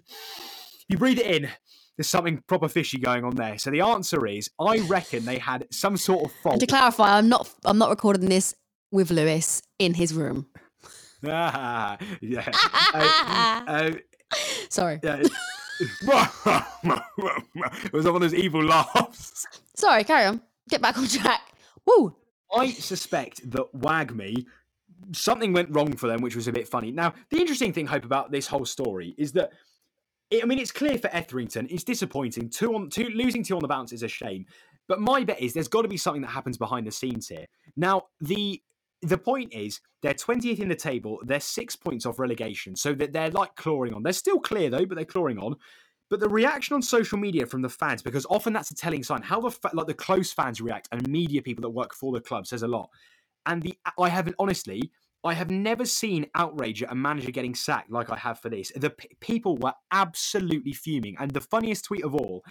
you 0.89 0.99
breathe 0.99 1.19
it 1.21 1.27
in, 1.27 1.51
there's 1.97 2.09
something 2.09 2.43
proper 2.47 2.69
fishy 2.69 2.99
going 2.99 3.25
on 3.25 3.37
there. 3.37 3.59
So 3.59 3.71
the 3.71 3.81
answer 3.81 4.27
is, 4.27 4.51
I 4.61 4.79
reckon 4.81 5.25
they 5.25 5.39
had 5.39 5.67
some 5.71 5.97
sort 5.97 6.25
of 6.25 6.33
fault. 6.33 6.55
And 6.55 6.61
to 6.61 6.67
clarify, 6.67 7.17
I'm 7.17 7.29
not 7.29 7.49
I'm 7.65 7.79
not 7.79 7.91
recording 7.91 8.29
this 8.29 8.55
with 8.91 9.11
Lewis 9.11 9.63
in 9.79 9.95
his 9.95 10.15
room. 10.15 10.47
Ah, 11.27 11.97
yeah. 12.21 12.51
Uh, 12.95 13.63
uh, 13.69 13.91
Sorry. 14.69 15.01
yeah. 15.03 15.23
It 15.81 17.93
was 17.93 18.05
one 18.05 18.17
of 18.17 18.21
those 18.21 18.35
evil 18.35 18.63
laughs. 18.63 19.47
Sorry, 19.75 20.05
carry 20.05 20.27
on. 20.27 20.41
Get 20.69 20.83
back 20.83 20.99
on 20.99 21.07
track. 21.07 21.41
Woo! 21.87 22.15
I 22.55 22.71
suspect 22.71 23.51
that 23.51 23.75
Wag 23.75 24.15
Me, 24.15 24.47
something 25.13 25.53
went 25.53 25.75
wrong 25.75 25.97
for 25.97 26.07
them, 26.07 26.23
which 26.23 26.37
was 26.37 26.49
a 26.49 26.53
bit 26.53 26.69
funny. 26.69 26.91
Now, 26.91 27.15
the 27.31 27.39
interesting 27.39 27.73
thing, 27.73 27.87
Hope, 27.87 28.05
about 28.05 28.31
this 28.31 28.47
whole 28.47 28.65
story 28.65 29.15
is 29.19 29.33
that. 29.33 29.53
It, 30.29 30.43
I 30.43 30.47
mean, 30.47 30.59
it's 30.59 30.73
clear 30.73 30.99
for 30.99 31.09
Etherington. 31.15 31.69
It's 31.71 31.85
disappointing. 31.85 32.51
Two 32.51 32.75
on 32.75 32.91
two, 32.91 33.09
losing 33.15 33.45
two 33.45 33.55
on 33.55 33.63
the 33.63 33.69
bounce 33.69 33.93
is 33.93 34.03
a 34.03 34.09
shame. 34.09 34.45
But 34.89 35.01
my 35.01 35.23
bet 35.23 35.41
is 35.41 35.53
there's 35.53 35.69
got 35.69 35.83
to 35.83 35.89
be 35.89 35.97
something 35.97 36.23
that 36.23 36.29
happens 36.29 36.59
behind 36.59 36.85
the 36.85 36.91
scenes 36.91 37.29
here. 37.29 37.47
Now, 37.77 38.03
the 38.21 38.61
the 39.03 39.19
point 39.19 39.53
is 39.53 39.81
they're 40.03 40.15
20th 40.15 40.59
in 40.59 40.69
the 40.69 40.75
table. 40.75 41.19
They're 41.25 41.41
six 41.41 41.77
points 41.77 42.07
off 42.07 42.19
relegation, 42.19 42.77
so 42.77 42.95
that 42.95 43.13
they're 43.13 43.31
like 43.31 43.55
clawing 43.57 43.95
on. 43.95 44.03
They're 44.03 44.13
still 44.13 44.41
clear 44.41 44.71
though, 44.71 44.87
but 44.87 44.97
they're 44.97 45.05
clawing 45.05 45.39
on. 45.39 45.57
But 46.09 46.21
the 46.21 46.29
reaction 46.29 46.75
on 46.75 46.83
social 46.83 47.19
media 47.19 47.47
from 47.47 47.63
the 47.63 47.69
fans, 47.69 48.01
because 48.03 48.27
often 48.31 48.53
that's 48.53 48.71
a 48.71 48.77
telling 48.77 49.03
sign, 49.03 49.23
how 49.23 49.41
the 49.41 49.51
fa- 49.51 49.71
like 49.75 49.87
the 49.87 49.95
close 49.95 50.33
fans 50.33 50.61
react 50.61 50.89
and 50.93 51.07
media 51.09 51.43
people 51.43 51.63
that 51.63 51.71
work 51.71 51.95
for 51.95 52.13
the 52.13 52.21
club 52.21 52.47
says 52.47 52.63
a 52.63 52.69
lot. 52.69 52.89
And 53.45 53.63
the 53.63 53.75
I 53.99 54.09
haven't 54.09 54.37
honestly, 54.39 54.91
I 55.25 55.35
have 55.35 55.51
never 55.51 55.85
seen 55.85 56.27
outrage 56.37 56.83
at 56.83 56.93
a 56.93 56.95
manager 56.95 57.33
getting 57.33 57.55
sacked 57.55 57.91
like 57.91 58.11
I 58.11 58.17
have 58.17 58.39
for 58.39 58.49
this. 58.49 58.71
The 58.77 58.91
p- 58.91 59.09
people 59.21 59.57
were 59.57 59.75
absolutely 59.93 60.73
fuming, 60.73 61.17
and 61.19 61.33
the 61.33 61.41
funniest 61.41 61.85
tweet 61.87 62.05
of 62.05 62.15
all. 62.15 62.45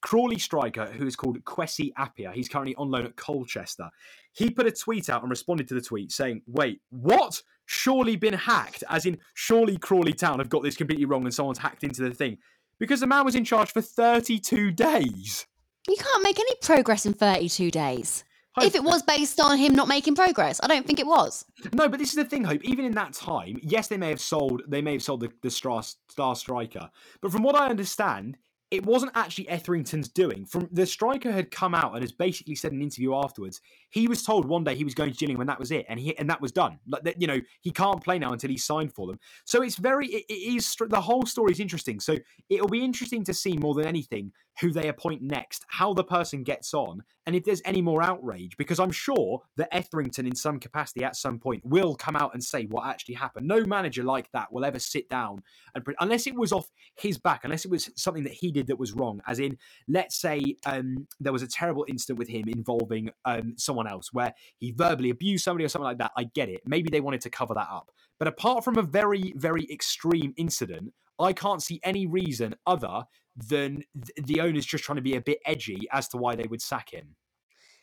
Crawley 0.00 0.38
striker, 0.38 0.86
who 0.86 1.06
is 1.06 1.16
called 1.16 1.42
Kwesi 1.44 1.92
Appiah, 1.98 2.32
he's 2.32 2.48
currently 2.48 2.74
on 2.76 2.90
loan 2.90 3.04
at 3.06 3.16
Colchester. 3.16 3.88
He 4.32 4.50
put 4.50 4.66
a 4.66 4.70
tweet 4.72 5.10
out 5.10 5.22
and 5.22 5.30
responded 5.30 5.66
to 5.68 5.74
the 5.74 5.80
tweet 5.80 6.12
saying, 6.12 6.42
Wait, 6.46 6.80
what? 6.90 7.42
Surely 7.66 8.16
been 8.16 8.34
hacked? 8.34 8.84
As 8.88 9.04
in, 9.06 9.18
surely 9.34 9.76
Crawley 9.76 10.12
Town 10.12 10.38
have 10.38 10.48
got 10.48 10.62
this 10.62 10.76
completely 10.76 11.04
wrong 11.04 11.24
and 11.24 11.34
someone's 11.34 11.58
hacked 11.58 11.84
into 11.84 12.02
the 12.02 12.14
thing. 12.14 12.38
Because 12.78 13.00
the 13.00 13.06
man 13.06 13.24
was 13.24 13.34
in 13.34 13.44
charge 13.44 13.72
for 13.72 13.82
32 13.82 14.70
days. 14.70 15.46
You 15.88 15.96
can't 15.96 16.22
make 16.22 16.38
any 16.38 16.54
progress 16.62 17.04
in 17.06 17.12
32 17.12 17.70
days. 17.70 18.24
Hope- 18.54 18.66
If 18.66 18.74
it 18.74 18.84
was 18.84 19.02
based 19.02 19.40
on 19.40 19.58
him 19.58 19.74
not 19.74 19.88
making 19.88 20.14
progress, 20.14 20.60
I 20.62 20.68
don't 20.68 20.86
think 20.86 20.98
it 21.00 21.06
was. 21.06 21.44
No, 21.74 21.88
but 21.88 21.98
this 21.98 22.10
is 22.10 22.14
the 22.14 22.24
thing, 22.24 22.44
Hope. 22.44 22.62
Even 22.64 22.84
in 22.84 22.92
that 22.92 23.12
time, 23.14 23.58
yes, 23.62 23.88
they 23.88 23.96
may 23.96 24.08
have 24.10 24.20
sold 24.20 24.62
they 24.68 24.80
may 24.80 24.92
have 24.92 25.02
sold 25.02 25.20
the, 25.20 25.30
the 25.42 25.50
star, 25.50 25.82
star 25.82 26.34
striker. 26.36 26.88
But 27.20 27.32
from 27.32 27.42
what 27.42 27.54
I 27.56 27.68
understand, 27.68 28.38
it 28.70 28.84
wasn't 28.84 29.12
actually 29.14 29.48
Etherington's 29.48 30.08
doing. 30.08 30.44
From 30.44 30.68
the 30.72 30.84
striker 30.84 31.32
had 31.32 31.50
come 31.50 31.74
out 31.74 31.94
and 31.94 32.02
has 32.02 32.12
basically 32.12 32.54
said 32.54 32.72
in 32.72 32.78
an 32.78 32.82
interview 32.82 33.14
afterwards, 33.14 33.60
he 33.90 34.06
was 34.06 34.22
told 34.22 34.46
one 34.46 34.62
day 34.62 34.74
he 34.74 34.84
was 34.84 34.94
going 34.94 35.10
to 35.10 35.16
Gillingham 35.16 35.40
and 35.40 35.48
that 35.48 35.58
was 35.58 35.70
it, 35.70 35.86
and 35.88 35.98
he 35.98 36.16
and 36.18 36.28
that 36.28 36.40
was 36.40 36.52
done. 36.52 36.78
Like 36.86 37.14
you 37.18 37.26
know, 37.26 37.40
he 37.60 37.70
can't 37.70 38.02
play 38.02 38.18
now 38.18 38.32
until 38.32 38.50
he's 38.50 38.64
signed 38.64 38.92
for 38.92 39.06
them. 39.06 39.18
So 39.44 39.62
it's 39.62 39.76
very, 39.76 40.06
it, 40.08 40.24
it 40.28 40.56
is 40.56 40.76
the 40.88 41.00
whole 41.00 41.24
story 41.24 41.52
is 41.52 41.60
interesting. 41.60 41.98
So 42.00 42.16
it'll 42.50 42.68
be 42.68 42.84
interesting 42.84 43.24
to 43.24 43.34
see 43.34 43.56
more 43.56 43.74
than 43.74 43.86
anything 43.86 44.32
who 44.60 44.72
they 44.72 44.88
appoint 44.88 45.22
next, 45.22 45.64
how 45.68 45.94
the 45.94 46.04
person 46.04 46.42
gets 46.42 46.74
on, 46.74 47.02
and 47.26 47.36
if 47.36 47.44
there's 47.44 47.62
any 47.64 47.82
more 47.82 48.02
outrage. 48.02 48.56
Because 48.56 48.80
I'm 48.80 48.90
sure 48.90 49.42
that 49.56 49.74
Etherington, 49.74 50.26
in 50.26 50.34
some 50.34 50.58
capacity, 50.58 51.04
at 51.04 51.16
some 51.16 51.38
point, 51.38 51.64
will 51.64 51.94
come 51.94 52.16
out 52.16 52.34
and 52.34 52.42
say 52.42 52.64
what 52.64 52.86
actually 52.86 53.14
happened. 53.14 53.46
No 53.46 53.64
manager 53.64 54.02
like 54.02 54.30
that 54.32 54.52
will 54.52 54.64
ever 54.64 54.78
sit 54.78 55.08
down 55.08 55.42
and 55.74 55.84
unless 56.00 56.26
it 56.26 56.34
was 56.34 56.52
off 56.52 56.70
his 56.96 57.18
back, 57.18 57.40
unless 57.44 57.64
it 57.64 57.70
was 57.70 57.90
something 57.96 58.24
that 58.24 58.32
he 58.32 58.50
did 58.50 58.66
that 58.68 58.78
was 58.78 58.92
wrong. 58.92 59.20
As 59.26 59.38
in, 59.38 59.58
let's 59.86 60.20
say 60.20 60.56
um, 60.66 61.06
there 61.20 61.32
was 61.32 61.42
a 61.42 61.48
terrible 61.48 61.84
incident 61.88 62.18
with 62.18 62.28
him 62.28 62.44
involving 62.48 63.10
um, 63.24 63.54
someone 63.56 63.86
else 63.86 64.12
where 64.12 64.32
he 64.58 64.72
verbally 64.72 65.10
abused 65.10 65.44
somebody 65.44 65.64
or 65.64 65.68
something 65.68 65.84
like 65.84 65.98
that. 65.98 66.12
I 66.16 66.24
get 66.24 66.48
it. 66.48 66.62
Maybe 66.66 66.90
they 66.90 67.00
wanted 67.00 67.20
to 67.22 67.30
cover 67.30 67.54
that 67.54 67.68
up. 67.70 67.90
But 68.18 68.28
apart 68.28 68.64
from 68.64 68.76
a 68.78 68.82
very, 68.82 69.32
very 69.36 69.66
extreme 69.70 70.34
incident, 70.36 70.92
I 71.20 71.32
can't 71.32 71.62
see 71.62 71.80
any 71.82 72.06
reason 72.06 72.54
other 72.66 73.04
than 73.48 73.84
th- 73.94 74.26
the 74.26 74.40
owners 74.40 74.66
just 74.66 74.84
trying 74.84 74.96
to 74.96 75.02
be 75.02 75.14
a 75.16 75.20
bit 75.20 75.38
edgy 75.46 75.86
as 75.92 76.08
to 76.08 76.16
why 76.16 76.34
they 76.34 76.46
would 76.48 76.62
sack 76.62 76.90
him. 76.90 77.14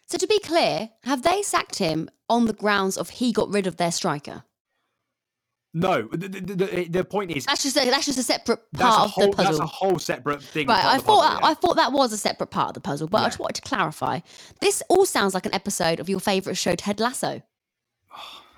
So 0.08 0.18
to 0.18 0.28
be 0.28 0.40
clear, 0.40 0.90
have 1.04 1.24
they 1.24 1.42
sacked 1.42 1.80
him 1.80 2.10
on 2.30 2.46
the 2.46 2.54
grounds 2.54 2.98
of 2.98 3.10
he 3.10 3.32
got 3.32 3.50
rid 3.50 3.66
of 3.68 3.78
their 3.78 3.92
striker? 3.92 4.44
No, 5.78 6.04
the, 6.04 6.30
the, 6.30 6.40
the, 6.56 6.88
the 6.88 7.04
point 7.04 7.32
is 7.32 7.46
That's 7.46 7.64
just 7.64 7.76
a, 7.76 7.84
that's 7.90 8.06
just 8.06 8.18
a 8.18 8.24
separate 8.24 8.60
part 8.78 8.98
a 8.98 9.04
of 9.04 9.12
whole 9.12 9.32
the 9.32 9.44
that's 9.44 9.60
a 9.60 9.66
whole 9.66 10.00
separate 10.00 10.42
thing. 10.42 10.68
Right, 10.68 10.86
I 10.86 11.00
thought 11.00 11.06
puzzle, 11.06 11.22
that, 11.22 11.40
yeah. 11.42 11.48
I 11.50 11.54
thought 11.54 11.76
that 11.76 11.92
was 11.92 12.14
a 12.14 12.18
separate 12.18 12.48
part 12.48 12.70
of 12.70 12.74
the 12.76 12.80
puzzle, 12.80 13.10
but 13.10 13.18
I 13.18 13.26
just 13.26 13.40
wanted 13.40 13.56
to 13.56 13.62
clarify. 13.62 14.22
This 14.62 14.82
all 14.88 15.06
sounds 15.06 15.34
like 15.34 15.46
an 15.46 15.54
episode 15.54 16.00
of 16.00 16.08
your 16.08 16.22
favourite 16.22 16.56
show, 16.56 16.76
Ted 16.76 17.00
Lasso. 17.00 17.42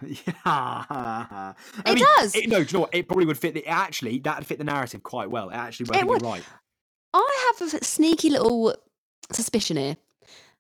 Yeah. 0.06 0.34
I 0.46 1.56
It 1.88 1.96
mean, 1.96 2.06
does. 2.18 2.36
It, 2.36 2.50
no, 2.50 2.64
do 2.64 2.68
you 2.70 2.74
know 2.74 2.80
what? 2.82 2.94
It 2.94 3.08
probably 3.08 3.26
would 3.26 3.40
fit. 3.40 3.56
The, 3.56 3.66
actually, 3.66 4.20
that 4.20 4.38
would 4.38 4.46
fit 4.46 4.60
the 4.60 4.64
narrative 4.64 5.02
quite 5.02 5.32
well. 5.32 5.50
It 5.50 5.56
actually, 5.56 5.88
I 6.00 6.04
would. 6.04 6.22
right. 6.22 6.44
I 7.20 7.54
have 7.60 7.74
a 7.74 7.84
sneaky 7.84 8.30
little 8.30 8.76
suspicion 9.32 9.78
here 9.78 9.98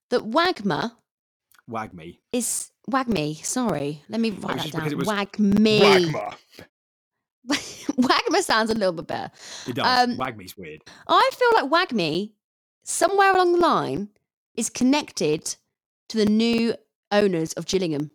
that 0.09 0.21
Wagmer 0.21 0.91
Wag 1.67 1.93
me. 1.93 2.19
is 2.31 2.71
Wagme. 2.89 3.43
Sorry, 3.45 4.01
let 4.09 4.21
me 4.21 4.31
write 4.31 4.57
that 4.57 4.71
down. 4.71 4.87
it 4.87 4.97
was 4.97 5.07
Wagme. 5.07 5.79
Wagmer. 5.81 6.35
Wagma 7.97 8.41
sounds 8.41 8.69
a 8.69 8.75
little 8.75 8.93
bit 8.93 9.07
better. 9.07 9.31
It 9.67 9.75
does. 9.75 10.09
Um, 10.09 10.17
Wagme's 10.17 10.57
weird. 10.57 10.83
I 11.07 11.29
feel 11.33 11.49
like 11.55 11.89
Wagme, 11.89 12.31
somewhere 12.83 13.33
along 13.33 13.53
the 13.53 13.59
line, 13.59 14.09
is 14.55 14.69
connected 14.69 15.55
to 16.09 16.17
the 16.17 16.25
new 16.25 16.73
owners 17.11 17.53
of 17.53 17.65
Gillingham. 17.65 18.11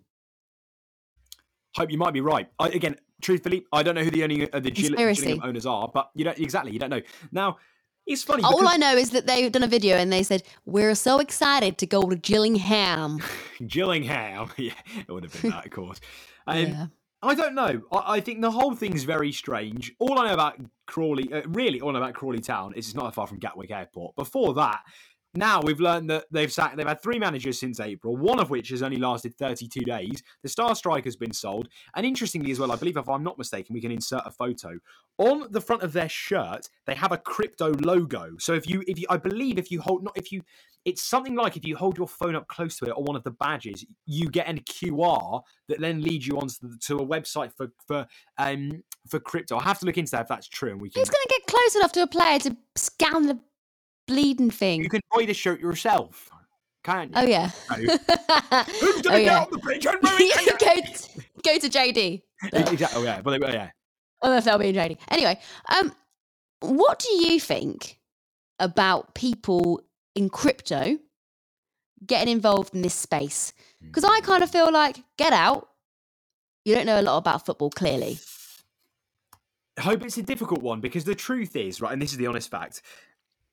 Hope 1.76 1.90
you 1.90 1.98
might 1.98 2.12
be 2.12 2.20
right. 2.20 2.48
I, 2.58 2.68
again, 2.68 2.96
truthfully, 3.22 3.64
I 3.72 3.82
don't 3.82 3.94
know 3.94 4.04
who 4.04 4.10
the 4.10 4.24
owning 4.24 4.48
uh, 4.52 4.60
the 4.60 4.70
Gill- 4.70 4.94
Gillingham 4.94 5.40
owners 5.42 5.66
are, 5.66 5.88
but 5.92 6.10
you 6.14 6.24
don't 6.24 6.38
exactly. 6.38 6.72
You 6.72 6.78
don't 6.78 6.90
know. 6.90 7.00
Now, 7.30 7.58
it's 8.06 8.22
funny. 8.22 8.42
All 8.42 8.66
I 8.66 8.76
know 8.76 8.96
is 8.96 9.10
that 9.10 9.26
they've 9.26 9.50
done 9.50 9.62
a 9.62 9.68
video 9.68 9.96
and 9.96 10.12
they 10.12 10.22
said, 10.22 10.42
We're 10.64 10.94
so 10.94 11.18
excited 11.18 11.78
to 11.78 11.86
go 11.86 12.02
to 12.08 12.16
Gillingham. 12.16 13.20
Gillingham. 13.66 14.50
yeah, 14.56 14.72
it 14.96 15.10
would 15.10 15.24
have 15.24 15.40
been 15.40 15.50
that, 15.50 15.66
of 15.66 15.72
course. 15.72 16.00
Um, 16.46 16.58
Yeah. 16.58 16.86
I 17.24 17.36
don't 17.36 17.54
know. 17.54 17.82
I, 17.92 18.14
I 18.16 18.20
think 18.20 18.40
the 18.40 18.50
whole 18.50 18.74
thing's 18.74 19.04
very 19.04 19.30
strange. 19.30 19.92
All 20.00 20.18
I 20.18 20.26
know 20.26 20.34
about 20.34 20.56
Crawley, 20.88 21.32
uh, 21.32 21.42
really, 21.46 21.80
all 21.80 21.90
I 21.90 21.92
know 21.92 21.98
about 21.98 22.14
Crawley 22.14 22.40
Town 22.40 22.74
is 22.74 22.86
it's 22.86 22.96
not 22.96 23.04
that 23.04 23.14
far 23.14 23.28
from 23.28 23.38
Gatwick 23.38 23.70
Airport. 23.70 24.16
Before 24.16 24.54
that, 24.54 24.80
now 25.34 25.62
we've 25.62 25.80
learned 25.80 26.10
that 26.10 26.26
they've 26.30 26.52
sacked, 26.52 26.76
they've 26.76 26.86
had 26.86 27.02
three 27.02 27.18
managers 27.18 27.58
since 27.58 27.80
April, 27.80 28.16
one 28.16 28.38
of 28.38 28.50
which 28.50 28.68
has 28.68 28.82
only 28.82 28.98
lasted 28.98 29.34
32 29.34 29.80
days. 29.80 30.22
The 30.42 30.48
star 30.48 30.74
striker's 30.74 31.16
been 31.16 31.32
sold, 31.32 31.68
and 31.96 32.04
interestingly 32.04 32.50
as 32.50 32.58
well, 32.58 32.70
I 32.70 32.76
believe 32.76 32.96
if 32.96 33.08
I'm 33.08 33.22
not 33.22 33.38
mistaken, 33.38 33.74
we 33.74 33.80
can 33.80 33.92
insert 33.92 34.22
a 34.26 34.30
photo 34.30 34.78
on 35.18 35.46
the 35.50 35.60
front 35.60 35.82
of 35.82 35.92
their 35.92 36.08
shirt. 36.08 36.68
They 36.86 36.94
have 36.94 37.12
a 37.12 37.18
crypto 37.18 37.72
logo. 37.74 38.32
So 38.38 38.54
if 38.54 38.68
you, 38.68 38.82
if 38.86 38.98
you, 38.98 39.06
I 39.08 39.16
believe 39.16 39.58
if 39.58 39.70
you 39.70 39.80
hold, 39.80 40.04
not 40.04 40.16
if 40.16 40.32
you, 40.32 40.42
it's 40.84 41.02
something 41.02 41.34
like 41.34 41.56
if 41.56 41.64
you 41.64 41.76
hold 41.76 41.96
your 41.96 42.08
phone 42.08 42.34
up 42.34 42.48
close 42.48 42.76
to 42.78 42.86
it 42.86 42.90
or 42.90 43.02
one 43.02 43.16
of 43.16 43.22
the 43.22 43.30
badges, 43.30 43.86
you 44.04 44.28
get 44.28 44.48
a 44.50 44.54
QR 44.54 45.42
that 45.68 45.80
then 45.80 46.02
leads 46.02 46.26
you 46.26 46.38
onto 46.38 46.54
the, 46.60 46.76
to 46.78 46.98
a 46.98 47.06
website 47.06 47.52
for 47.56 47.72
for 47.86 48.06
um 48.38 48.82
for 49.08 49.20
crypto. 49.20 49.56
I 49.56 49.62
have 49.62 49.78
to 49.78 49.86
look 49.86 49.98
into 49.98 50.10
that 50.12 50.22
if 50.22 50.28
that's 50.28 50.48
true, 50.48 50.72
and 50.72 50.80
we 50.80 50.90
can. 50.90 51.00
Who's 51.00 51.08
going 51.08 51.22
to 51.22 51.28
get 51.28 51.46
close 51.46 51.76
enough 51.76 51.92
to 51.92 52.02
a 52.02 52.06
player 52.06 52.38
to 52.40 52.56
scan 52.76 53.26
the 53.26 53.38
bleeding 54.06 54.50
thing? 54.50 54.82
You 54.82 54.88
can 54.88 55.00
buy 55.14 55.24
the 55.24 55.34
shirt 55.34 55.60
yourself, 55.60 56.30
can't 56.84 57.10
you? 57.10 57.16
Oh, 57.16 57.22
yeah. 57.26 57.50
No. 57.70 57.76
Who's 57.76 58.98
Oh, 58.98 59.02
gonna 59.02 59.18
get 59.18 59.24
yeah. 59.24 59.42
on 59.42 59.48
the 59.50 59.58
bridge 59.58 59.86
and 59.86 59.96
ruin 60.02 60.30
go, 60.58 60.80
to, 60.80 61.22
go 61.44 61.58
to 61.58 61.68
JD. 61.68 62.22
exactly. 62.52 62.86
Oh 62.94 63.02
yeah, 63.04 63.20
but 63.22 63.40
yeah. 63.40 63.70
Don't 64.22 64.30
know 64.32 64.36
if 64.38 64.44
that'll 64.44 64.60
be 64.60 64.68
in 64.68 64.74
JD. 64.74 64.98
Anyway, 65.10 65.38
um, 65.76 65.92
what 66.60 66.98
do 67.00 67.08
you 67.26 67.40
think 67.40 67.98
about 68.58 69.14
people 69.14 69.80
in 70.14 70.28
crypto 70.28 70.98
getting 72.06 72.32
involved 72.32 72.74
in 72.74 72.82
this 72.82 72.94
space? 72.94 73.52
Because 73.82 74.04
I 74.04 74.20
kind 74.20 74.42
of 74.44 74.50
feel 74.50 74.70
like, 74.72 75.02
get 75.18 75.32
out. 75.32 75.68
You 76.64 76.76
don't 76.76 76.86
know 76.86 77.00
a 77.00 77.02
lot 77.02 77.18
about 77.18 77.44
football, 77.44 77.70
clearly. 77.70 78.18
I 79.76 79.80
hope 79.80 80.04
it's 80.04 80.18
a 80.18 80.22
difficult 80.22 80.62
one 80.62 80.80
because 80.80 81.02
the 81.04 81.14
truth 81.16 81.56
is, 81.56 81.80
right, 81.80 81.92
and 81.92 82.00
this 82.00 82.12
is 82.12 82.18
the 82.18 82.26
honest 82.28 82.48
fact. 82.50 82.82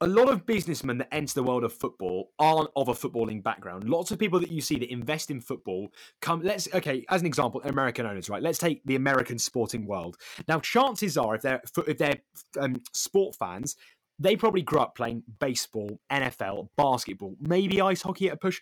A 0.02 0.08
lot 0.08 0.30
of 0.30 0.46
businessmen 0.46 0.98
that 1.00 1.14
enter 1.14 1.34
the 1.34 1.44
world 1.44 1.66
of 1.66 1.74
football 1.74 2.32
aren't 2.40 2.70
of 2.78 2.88
a 2.88 2.94
footballing 2.94 3.44
background. 3.44 3.90
Lots 3.90 4.12
of 4.12 4.20
people 4.20 4.40
that 4.40 4.52
you 4.52 4.62
see 4.62 4.80
that 4.80 4.90
invest 4.92 5.30
in 5.30 5.42
football 5.42 5.92
come. 6.22 6.42
Let's 6.42 6.74
okay, 6.74 7.06
as 7.10 7.20
an 7.20 7.28
example, 7.28 7.62
American 7.66 8.06
owners, 8.06 8.30
right? 8.30 8.42
Let's 8.42 8.60
take 8.60 8.82
the 8.86 8.96
American 8.96 9.38
sporting 9.38 9.86
world. 9.86 10.16
Now, 10.48 10.62
chances 10.62 11.18
are, 11.18 11.36
if 11.36 11.42
they're 11.42 11.62
if 11.86 11.98
they're 11.98 12.20
um, 12.58 12.78
sport 12.94 13.36
fans, 13.36 13.76
they 14.20 14.38
probably 14.38 14.62
grew 14.62 14.80
up 14.80 14.96
playing 14.96 15.24
baseball, 15.40 16.00
NFL, 16.12 16.70
basketball, 16.78 17.36
maybe 17.42 17.82
ice 17.82 18.02
hockey 18.02 18.28
at 18.28 18.36
a 18.36 18.38
push. 18.38 18.62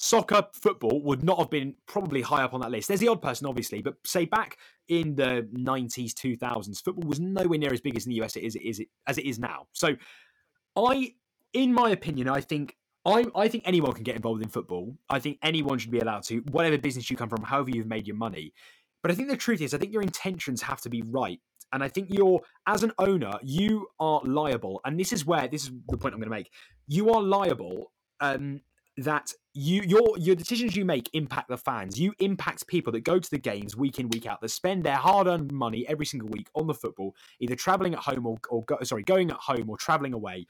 Soccer, 0.00 0.46
football 0.52 1.02
would 1.02 1.24
not 1.24 1.40
have 1.40 1.50
been 1.50 1.74
probably 1.88 2.22
high 2.22 2.44
up 2.44 2.54
on 2.54 2.60
that 2.60 2.70
list. 2.70 2.86
There's 2.86 3.00
the 3.00 3.08
odd 3.08 3.20
person, 3.20 3.48
obviously, 3.48 3.82
but 3.82 3.94
say 4.04 4.26
back 4.26 4.56
in 4.86 5.16
the 5.16 5.48
90s, 5.52 6.12
2000s, 6.12 6.80
football 6.84 7.08
was 7.08 7.18
nowhere 7.18 7.58
near 7.58 7.72
as 7.72 7.80
big 7.80 7.96
as 7.96 8.06
in 8.06 8.10
the 8.10 8.22
US 8.22 8.36
it 8.36 8.44
is, 8.44 8.54
it 8.54 8.62
is 8.62 8.80
as 9.08 9.18
it 9.18 9.24
is 9.24 9.40
now. 9.40 9.66
So, 9.72 9.96
I, 10.78 11.14
in 11.52 11.72
my 11.72 11.90
opinion, 11.90 12.28
I 12.28 12.40
think 12.40 12.76
I, 13.04 13.24
I 13.34 13.48
think 13.48 13.64
anyone 13.66 13.92
can 13.92 14.04
get 14.04 14.16
involved 14.16 14.42
in 14.42 14.48
football. 14.48 14.94
I 15.08 15.18
think 15.18 15.38
anyone 15.42 15.78
should 15.78 15.90
be 15.90 16.00
allowed 16.00 16.24
to, 16.24 16.38
whatever 16.50 16.76
business 16.78 17.10
you 17.10 17.16
come 17.16 17.28
from, 17.28 17.42
however 17.42 17.70
you've 17.70 17.86
made 17.86 18.06
your 18.06 18.16
money. 18.16 18.52
But 19.02 19.10
I 19.12 19.14
think 19.14 19.28
the 19.28 19.36
truth 19.36 19.60
is, 19.60 19.72
I 19.72 19.78
think 19.78 19.92
your 19.92 20.02
intentions 20.02 20.60
have 20.62 20.80
to 20.82 20.90
be 20.90 21.02
right. 21.02 21.40
And 21.72 21.82
I 21.82 21.88
think 21.88 22.08
you're, 22.10 22.40
as 22.66 22.82
an 22.82 22.92
owner, 22.98 23.32
you 23.42 23.86
are 24.00 24.20
liable. 24.24 24.80
And 24.84 24.98
this 24.98 25.12
is 25.12 25.24
where, 25.24 25.48
this 25.48 25.64
is 25.64 25.70
the 25.88 25.96
point 25.96 26.14
I'm 26.14 26.20
going 26.20 26.30
to 26.30 26.36
make. 26.36 26.50
You 26.86 27.10
are 27.12 27.22
liable 27.22 27.92
um, 28.20 28.60
that 28.98 29.32
you 29.54 29.82
your 29.82 30.18
your 30.18 30.34
decisions 30.34 30.76
you 30.76 30.84
make 30.84 31.08
impact 31.12 31.48
the 31.48 31.56
fans. 31.56 31.98
You 31.98 32.14
impact 32.18 32.66
people 32.66 32.92
that 32.92 33.04
go 33.04 33.18
to 33.18 33.30
the 33.30 33.38
games 33.38 33.76
week 33.76 33.98
in 33.98 34.08
week 34.08 34.26
out 34.26 34.40
that 34.40 34.50
spend 34.50 34.84
their 34.84 34.96
hard-earned 34.96 35.52
money 35.52 35.86
every 35.88 36.06
single 36.06 36.28
week 36.28 36.48
on 36.54 36.66
the 36.66 36.74
football, 36.74 37.14
either 37.40 37.54
traveling 37.54 37.94
at 37.94 38.00
home 38.00 38.26
or, 38.26 38.38
or 38.50 38.64
go, 38.64 38.78
sorry 38.82 39.02
going 39.02 39.30
at 39.30 39.36
home 39.36 39.70
or 39.70 39.76
traveling 39.76 40.12
away. 40.12 40.46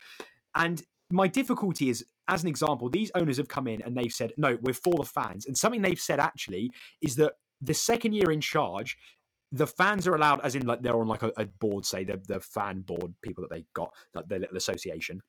And 0.54 0.82
my 1.10 1.26
difficulty 1.26 1.88
is, 1.88 2.04
as 2.26 2.42
an 2.42 2.48
example, 2.48 2.90
these 2.90 3.10
owners 3.14 3.36
have 3.38 3.48
come 3.48 3.66
in 3.66 3.80
and 3.82 3.96
they've 3.96 4.12
said, 4.12 4.32
no, 4.36 4.58
we're 4.60 4.74
for 4.74 4.94
the 4.94 5.04
fans. 5.04 5.46
And 5.46 5.56
something 5.56 5.80
they've 5.80 6.00
said 6.00 6.20
actually 6.20 6.70
is 7.00 7.16
that 7.16 7.34
the 7.60 7.74
second 7.74 8.12
year 8.12 8.30
in 8.30 8.40
charge, 8.40 8.98
the 9.52 9.66
fans 9.66 10.06
are 10.06 10.14
allowed, 10.14 10.40
as 10.42 10.54
in 10.54 10.66
like 10.66 10.82
they're 10.82 10.98
on 10.98 11.08
like 11.08 11.22
a, 11.22 11.32
a 11.38 11.46
board, 11.46 11.86
say 11.86 12.04
the 12.04 12.20
the 12.28 12.40
fan 12.40 12.80
board 12.82 13.14
people 13.22 13.42
that 13.42 13.50
they 13.50 13.64
got, 13.74 13.90
like 14.14 14.28
their 14.28 14.38
little 14.40 14.58
association, 14.58 15.22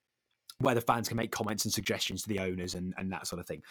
where 0.60 0.76
the 0.76 0.82
fans 0.82 1.08
can 1.08 1.18
make 1.18 1.32
comments 1.32 1.66
and 1.66 1.74
suggestions 1.74 2.22
to 2.24 2.30
the 2.30 2.40
owners 2.40 2.76
and, 2.76 2.94
and 2.98 3.12
that 3.12 3.28
sort 3.28 3.40
of 3.40 3.48
thing. 3.48 3.62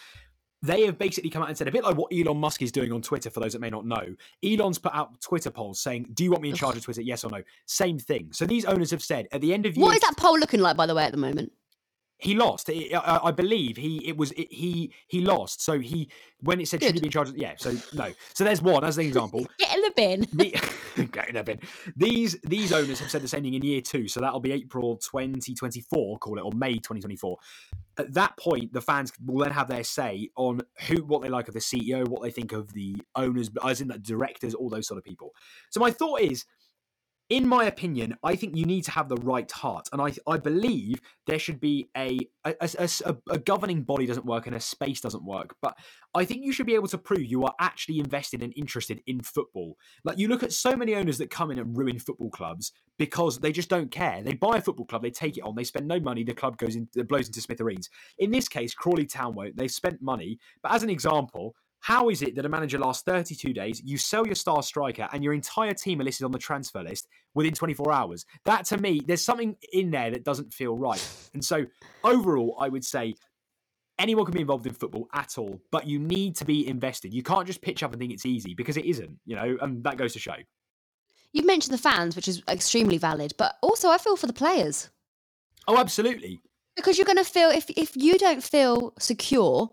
They 0.61 0.81
have 0.83 0.97
basically 0.97 1.29
come 1.29 1.41
out 1.41 1.47
and 1.47 1.57
said 1.57 1.69
a 1.69 1.71
bit 1.71 1.85
like 1.85 1.95
what 1.95 2.11
Elon 2.11 2.37
Musk 2.37 2.61
is 2.61 2.71
doing 2.71 2.91
on 2.91 3.01
Twitter. 3.01 3.29
For 3.29 3.39
those 3.39 3.53
that 3.53 3.61
may 3.61 3.69
not 3.69 3.85
know, 3.85 4.13
Elon's 4.43 4.77
put 4.77 4.93
out 4.93 5.21
Twitter 5.21 5.49
polls 5.49 5.79
saying, 5.79 6.07
"Do 6.13 6.25
you 6.25 6.31
want 6.31 6.43
me 6.43 6.49
in 6.49 6.55
charge 6.55 6.75
of 6.75 6.83
Twitter? 6.83 7.01
Yes 7.01 7.23
or 7.23 7.31
no?" 7.31 7.41
Same 7.65 7.97
thing. 7.97 8.27
So 8.33 8.45
these 8.45 8.65
owners 8.65 8.91
have 8.91 9.01
said 9.01 9.29
at 9.31 9.39
the 9.39 9.53
end 9.53 9.65
of 9.65 9.77
year 9.77 9.85
What 9.85 9.95
is 9.95 10.01
that 10.01 10.17
poll 10.17 10.37
looking 10.37 10.59
like, 10.59 10.75
by 10.75 10.85
the 10.85 10.93
way, 10.93 11.05
at 11.05 11.11
the 11.11 11.17
moment? 11.17 11.53
He 12.19 12.35
lost. 12.35 12.69
I, 12.69 12.91
I 12.93 13.27
I 13.29 13.31
believe 13.31 13.77
he 13.77 14.07
it 14.07 14.17
was 14.17 14.31
it, 14.33 14.51
he 14.51 14.93
he 15.07 15.21
lost. 15.21 15.61
So 15.61 15.79
he 15.79 16.09
when 16.41 16.59
it 16.59 16.67
said 16.67 16.83
should 16.83 16.93
he 16.93 16.99
be 16.99 17.07
in 17.07 17.11
charge? 17.11 17.29
Of, 17.29 17.37
yeah. 17.37 17.53
So 17.57 17.75
no. 17.93 18.11
So 18.33 18.43
there's 18.43 18.61
one 18.61 18.83
as 18.83 18.97
an 18.97 19.05
example. 19.07 19.47
Get 19.57 19.75
in 19.75 19.81
the 19.81 19.91
bin. 19.95 20.27
The, 20.33 21.05
get 21.11 21.29
in 21.29 21.35
the 21.35 21.43
bin. 21.43 21.59
These 21.95 22.37
these 22.43 22.71
owners 22.73 22.99
have 22.99 23.09
said 23.09 23.21
the 23.21 23.27
same 23.27 23.43
thing 23.43 23.53
in 23.53 23.63
year 23.63 23.81
two. 23.81 24.07
So 24.07 24.19
that'll 24.19 24.41
be 24.41 24.51
April 24.51 24.97
2024, 24.97 26.19
call 26.19 26.37
it, 26.37 26.41
or 26.41 26.51
May 26.51 26.73
2024. 26.73 27.37
At 27.97 28.13
that 28.13 28.37
point, 28.37 28.73
the 28.73 28.81
fans 28.81 29.13
will 29.25 29.43
then 29.43 29.51
have 29.51 29.69
their 29.69 29.83
say 29.83 30.29
on 30.35 30.61
who 30.87 31.03
what 31.05 31.21
they 31.21 31.29
like 31.29 31.47
of 31.47 31.53
the 31.53 31.59
CEO, 31.61 32.07
what 32.07 32.21
they 32.21 32.31
think 32.31 32.51
of 32.51 32.73
the 32.73 32.97
owners, 33.15 33.49
as 33.63 33.79
in 33.79 33.87
the 33.87 33.97
directors, 33.97 34.53
all 34.53 34.69
those 34.69 34.87
sort 34.87 34.97
of 34.97 35.05
people. 35.05 35.33
So 35.69 35.79
my 35.79 35.91
thought 35.91 36.19
is 36.21 36.45
in 37.29 37.47
my 37.47 37.65
opinion, 37.65 38.15
I 38.23 38.35
think 38.35 38.55
you 38.55 38.65
need 38.65 38.83
to 38.85 38.91
have 38.91 39.09
the 39.09 39.17
right 39.17 39.49
heart, 39.51 39.87
and 39.93 40.01
I 40.01 40.13
I 40.27 40.37
believe 40.37 41.01
there 41.27 41.39
should 41.39 41.59
be 41.59 41.89
a 41.95 42.17
a, 42.45 42.55
a, 42.61 42.89
a- 43.05 43.17
a 43.31 43.37
governing 43.39 43.83
body 43.83 44.05
doesn't 44.07 44.25
work 44.25 44.47
and 44.47 44.55
a 44.55 44.59
space 44.59 45.01
doesn't 45.01 45.25
work, 45.25 45.55
but 45.61 45.77
I 46.15 46.25
think 46.25 46.43
you 46.43 46.51
should 46.53 46.65
be 46.65 46.75
able 46.75 46.87
to 46.89 46.97
prove 46.97 47.25
you 47.25 47.43
are 47.45 47.53
actually 47.59 47.99
invested 47.99 48.41
and 48.43 48.53
interested 48.55 49.01
in 49.07 49.21
football. 49.21 49.77
Like 50.03 50.17
you 50.17 50.27
look 50.27 50.43
at 50.43 50.53
so 50.53 50.75
many 50.75 50.95
owners 50.95 51.17
that 51.19 51.29
come 51.29 51.51
in 51.51 51.59
and 51.59 51.77
ruin 51.77 51.99
football 51.99 52.31
clubs 52.31 52.71
because 52.97 53.39
they 53.39 53.51
just 53.51 53.69
don't 53.69 53.91
care. 53.91 54.23
They 54.23 54.33
buy 54.33 54.57
a 54.57 54.61
football 54.61 54.85
club, 54.87 55.03
they 55.03 55.11
take 55.11 55.37
it 55.37 55.41
on, 55.43 55.55
they 55.55 55.63
spend 55.63 55.87
no 55.87 55.99
money, 55.99 56.23
the 56.23 56.33
club 56.33 56.57
goes 56.57 56.75
in, 56.75 56.87
it 56.95 57.07
blows 57.07 57.27
into 57.27 57.41
smithereens. 57.41 57.89
In 58.17 58.31
this 58.31 58.47
case, 58.49 58.73
Crawley 58.73 59.05
Town 59.05 59.35
won't. 59.35 59.55
They 59.57 59.67
spent 59.67 60.01
money, 60.01 60.39
but 60.63 60.71
as 60.73 60.83
an 60.83 60.89
example. 60.89 61.55
How 61.81 62.09
is 62.09 62.21
it 62.21 62.35
that 62.35 62.45
a 62.45 62.49
manager 62.49 62.77
lasts 62.77 63.03
32 63.03 63.53
days, 63.53 63.81
you 63.83 63.97
sell 63.97 64.25
your 64.25 64.35
star 64.35 64.61
striker, 64.61 65.07
and 65.13 65.23
your 65.23 65.33
entire 65.33 65.73
team 65.73 66.01
are 66.01 66.03
listed 66.03 66.25
on 66.25 66.31
the 66.31 66.39
transfer 66.39 66.83
list 66.83 67.07
within 67.33 67.53
24 67.53 67.91
hours? 67.91 68.25
That 68.45 68.65
to 68.65 68.77
me, 68.77 69.01
there's 69.05 69.23
something 69.23 69.55
in 69.71 69.91
there 69.91 70.11
that 70.11 70.23
doesn't 70.23 70.53
feel 70.53 70.77
right. 70.77 71.05
And 71.33 71.43
so, 71.43 71.65
overall, 72.03 72.57
I 72.59 72.67
would 72.67 72.83
say 72.83 73.15
anyone 73.99 74.25
can 74.25 74.33
be 74.33 74.41
involved 74.41 74.65
in 74.65 74.73
football 74.73 75.07
at 75.13 75.37
all, 75.37 75.61
but 75.71 75.85
you 75.85 75.99
need 75.99 76.35
to 76.37 76.45
be 76.45 76.67
invested. 76.67 77.13
You 77.13 77.23
can't 77.23 77.45
just 77.45 77.61
pitch 77.61 77.83
up 77.83 77.91
and 77.91 77.99
think 77.99 78.13
it's 78.13 78.25
easy 78.25 78.53
because 78.53 78.77
it 78.77 78.85
isn't, 78.85 79.19
you 79.25 79.35
know, 79.35 79.57
and 79.61 79.83
that 79.83 79.97
goes 79.97 80.13
to 80.13 80.19
show. 80.19 80.35
You've 81.33 81.45
mentioned 81.45 81.73
the 81.73 81.81
fans, 81.81 82.15
which 82.15 82.27
is 82.27 82.41
extremely 82.49 82.97
valid, 82.97 83.33
but 83.37 83.55
also 83.61 83.89
I 83.89 83.99
feel 83.99 84.15
for 84.15 84.25
the 84.25 84.33
players. 84.33 84.89
Oh, 85.67 85.77
absolutely. 85.77 86.39
Because 86.75 86.97
you're 86.97 87.05
going 87.05 87.17
to 87.17 87.23
feel, 87.23 87.49
if, 87.49 87.69
if 87.71 87.95
you 87.95 88.17
don't 88.17 88.41
feel 88.41 88.93
secure, 88.97 89.69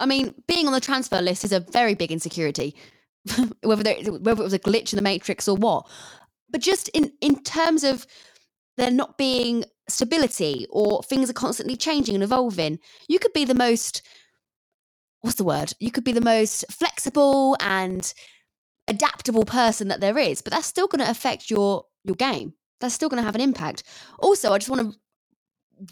I 0.00 0.06
mean, 0.06 0.34
being 0.48 0.66
on 0.66 0.72
the 0.72 0.80
transfer 0.80 1.20
list 1.20 1.44
is 1.44 1.52
a 1.52 1.60
very 1.60 1.94
big 1.94 2.10
insecurity, 2.10 2.74
whether, 3.62 3.82
there, 3.82 3.96
whether 4.04 4.40
it 4.40 4.44
was 4.44 4.52
a 4.52 4.58
glitch 4.58 4.92
in 4.92 4.96
the 4.96 5.02
matrix 5.02 5.46
or 5.46 5.56
what. 5.56 5.88
But 6.50 6.62
just 6.62 6.88
in, 6.88 7.12
in 7.20 7.42
terms 7.42 7.84
of 7.84 8.06
there 8.76 8.90
not 8.90 9.18
being 9.18 9.64
stability 9.88 10.66
or 10.70 11.02
things 11.02 11.30
are 11.30 11.34
constantly 11.34 11.76
changing 11.76 12.14
and 12.14 12.24
evolving, 12.24 12.78
you 13.08 13.18
could 13.18 13.32
be 13.32 13.44
the 13.44 13.54
most, 13.54 14.02
what's 15.20 15.36
the 15.36 15.44
word? 15.44 15.72
You 15.78 15.90
could 15.92 16.04
be 16.04 16.12
the 16.12 16.20
most 16.20 16.64
flexible 16.70 17.56
and 17.60 18.12
adaptable 18.88 19.44
person 19.44 19.88
that 19.88 20.00
there 20.00 20.18
is, 20.18 20.42
but 20.42 20.52
that's 20.52 20.66
still 20.66 20.88
going 20.88 21.04
to 21.04 21.10
affect 21.10 21.50
your 21.50 21.84
your 22.04 22.16
game. 22.16 22.54
That's 22.80 22.94
still 22.94 23.10
going 23.10 23.20
to 23.20 23.26
have 23.26 23.34
an 23.34 23.42
impact. 23.42 23.82
Also, 24.18 24.52
I 24.52 24.58
just 24.58 24.70
want 24.70 24.92
to 24.92 24.98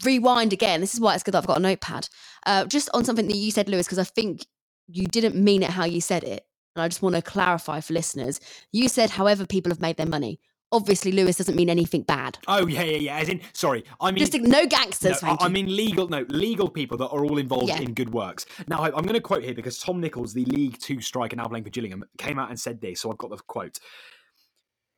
rewind 0.03 0.53
again. 0.53 0.81
This 0.81 0.93
is 0.93 0.99
why 0.99 1.13
it's 1.15 1.23
good 1.23 1.33
that 1.33 1.39
I've 1.39 1.47
got 1.47 1.57
a 1.57 1.61
notepad. 1.61 2.09
Uh, 2.45 2.65
just 2.65 2.89
on 2.93 3.05
something 3.05 3.27
that 3.27 3.35
you 3.35 3.51
said, 3.51 3.69
Lewis, 3.69 3.85
because 3.87 3.99
I 3.99 4.03
think 4.03 4.45
you 4.87 5.05
didn't 5.07 5.35
mean 5.35 5.63
it 5.63 5.69
how 5.71 5.85
you 5.85 6.01
said 6.01 6.23
it. 6.23 6.45
And 6.75 6.83
I 6.83 6.87
just 6.87 7.01
want 7.01 7.15
to 7.15 7.21
clarify 7.21 7.79
for 7.81 7.93
listeners. 7.93 8.39
You 8.71 8.87
said, 8.87 9.09
however, 9.11 9.45
people 9.45 9.71
have 9.71 9.81
made 9.81 9.97
their 9.97 10.05
money. 10.05 10.39
obviously 10.71 11.11
Lewis 11.11 11.37
doesn't 11.37 11.55
mean 11.55 11.69
anything 11.69 12.03
bad. 12.03 12.37
Oh 12.47 12.67
yeah, 12.67 12.83
yeah, 12.83 12.97
yeah. 12.97 13.17
As 13.17 13.27
in, 13.29 13.41
sorry, 13.53 13.83
I 13.99 14.11
mean, 14.11 14.23
Just 14.23 14.39
no 14.39 14.67
gangsters. 14.67 15.21
No, 15.23 15.29
I, 15.39 15.45
I 15.45 15.47
mean 15.49 15.75
legal. 15.75 16.07
No, 16.07 16.25
legal 16.29 16.69
people 16.69 16.95
that 16.99 17.07
are 17.07 17.25
all 17.25 17.39
involved 17.39 17.69
Yeah. 17.69 17.81
in 17.81 17.93
good 17.95 18.13
works. 18.13 18.45
Now, 18.67 18.79
I, 18.81 18.87
I'm 18.95 19.01
going 19.03 19.15
to 19.15 19.21
quote 19.21 19.43
here 19.43 19.55
because 19.55 19.79
Tom 19.79 19.99
Nichols, 19.99 20.33
the 20.33 20.45
League 20.45 20.77
Two 20.79 21.01
striker 21.01 21.35
now 21.35 21.47
playing 21.47 21.63
for 21.63 21.71
Gillingham, 21.71 22.03
came 22.19 22.37
out 22.37 22.49
and 22.49 22.59
said 22.59 22.81
this. 22.81 23.01
So 23.01 23.11
I've 23.11 23.17
got 23.17 23.31
the 23.31 23.37
quote. 23.37 23.79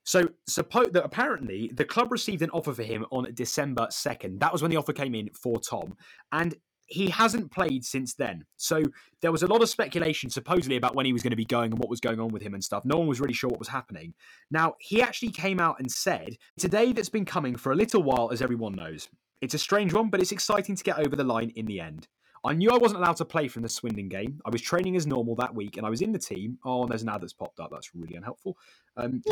So, 0.03 0.29
suppose 0.47 0.91
that 0.93 1.05
apparently 1.05 1.71
the 1.73 1.85
club 1.85 2.11
received 2.11 2.41
an 2.41 2.49
offer 2.51 2.73
for 2.73 2.83
him 2.83 3.05
on 3.11 3.27
December 3.33 3.87
second. 3.89 4.39
That 4.39 4.51
was 4.51 4.61
when 4.61 4.71
the 4.71 4.77
offer 4.77 4.93
came 4.93 5.13
in 5.13 5.29
for 5.29 5.59
Tom, 5.59 5.95
and 6.31 6.55
he 6.91 7.09
hasn't 7.09 7.51
played 7.51 7.85
since 7.85 8.15
then. 8.15 8.45
So 8.57 8.83
there 9.21 9.31
was 9.31 9.43
a 9.43 9.47
lot 9.47 9.61
of 9.61 9.69
speculation, 9.69 10.29
supposedly, 10.29 10.75
about 10.75 10.93
when 10.93 11.05
he 11.05 11.13
was 11.13 11.23
going 11.23 11.31
to 11.31 11.37
be 11.37 11.45
going 11.45 11.71
and 11.71 11.79
what 11.79 11.89
was 11.89 12.01
going 12.01 12.19
on 12.19 12.29
with 12.29 12.41
him 12.41 12.53
and 12.53 12.63
stuff. 12.63 12.83
No 12.83 12.97
one 12.97 13.07
was 13.07 13.21
really 13.21 13.33
sure 13.33 13.49
what 13.49 13.59
was 13.59 13.69
happening. 13.69 14.13
Now, 14.51 14.75
he 14.79 15.01
actually 15.01 15.31
came 15.31 15.59
out 15.59 15.79
and 15.79 15.89
said, 15.89 16.35
Today 16.57 16.91
that's 16.91 17.09
been 17.09 17.25
coming 17.25 17.55
for 17.55 17.71
a 17.71 17.75
little 17.75 18.03
while, 18.03 18.29
as 18.31 18.41
everyone 18.41 18.75
knows. 18.75 19.07
It's 19.39 19.53
a 19.53 19.59
strange 19.59 19.93
one, 19.93 20.09
but 20.09 20.19
it's 20.19 20.33
exciting 20.33 20.75
to 20.75 20.83
get 20.83 20.99
over 20.99 21.15
the 21.15 21.23
line 21.23 21.51
in 21.55 21.65
the 21.65 21.79
end. 21.79 22.07
I 22.43 22.53
knew 22.53 22.71
I 22.71 22.77
wasn't 22.77 23.01
allowed 23.01 23.17
to 23.17 23.25
play 23.25 23.47
from 23.47 23.61
the 23.61 23.69
Swindon 23.69 24.09
game. 24.09 24.41
I 24.45 24.49
was 24.49 24.61
training 24.61 24.95
as 24.95 25.05
normal 25.05 25.35
that 25.35 25.53
week 25.53 25.77
and 25.77 25.85
I 25.85 25.89
was 25.89 26.01
in 26.01 26.11
the 26.11 26.19
team. 26.19 26.57
Oh, 26.65 26.81
and 26.81 26.91
there's 26.91 27.03
an 27.03 27.09
ad 27.09 27.21
that's 27.21 27.33
popped 27.33 27.59
up. 27.59 27.69
That's 27.71 27.93
really 27.93 28.15
unhelpful. 28.15 28.57
Um, 28.97 29.21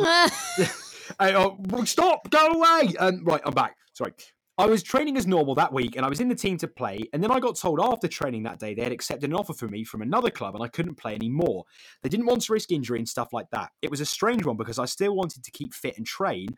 Hey, 1.18 1.34
oh, 1.34 1.58
stop! 1.84 2.30
Go 2.30 2.52
away! 2.52 2.94
Um, 2.98 3.24
right, 3.24 3.40
I'm 3.44 3.52
back. 3.52 3.76
Sorry. 3.94 4.12
I 4.58 4.66
was 4.66 4.82
training 4.82 5.16
as 5.16 5.26
normal 5.26 5.54
that 5.54 5.72
week 5.72 5.96
and 5.96 6.04
I 6.04 6.08
was 6.08 6.20
in 6.20 6.28
the 6.28 6.34
team 6.34 6.58
to 6.58 6.68
play. 6.68 7.00
And 7.12 7.22
then 7.22 7.30
I 7.30 7.40
got 7.40 7.56
told 7.56 7.80
after 7.80 8.06
training 8.06 8.42
that 8.42 8.58
day 8.58 8.74
they 8.74 8.82
had 8.82 8.92
accepted 8.92 9.30
an 9.30 9.34
offer 9.34 9.54
for 9.54 9.68
me 9.68 9.84
from 9.84 10.02
another 10.02 10.30
club 10.30 10.54
and 10.54 10.62
I 10.62 10.68
couldn't 10.68 10.96
play 10.96 11.14
anymore. 11.14 11.64
They 12.02 12.10
didn't 12.10 12.26
want 12.26 12.42
to 12.42 12.52
risk 12.52 12.70
injury 12.70 12.98
and 12.98 13.08
stuff 13.08 13.32
like 13.32 13.48
that. 13.52 13.70
It 13.80 13.90
was 13.90 14.00
a 14.00 14.06
strange 14.06 14.44
one 14.44 14.58
because 14.58 14.78
I 14.78 14.84
still 14.84 15.16
wanted 15.16 15.44
to 15.44 15.50
keep 15.50 15.72
fit 15.72 15.96
and 15.96 16.06
train. 16.06 16.48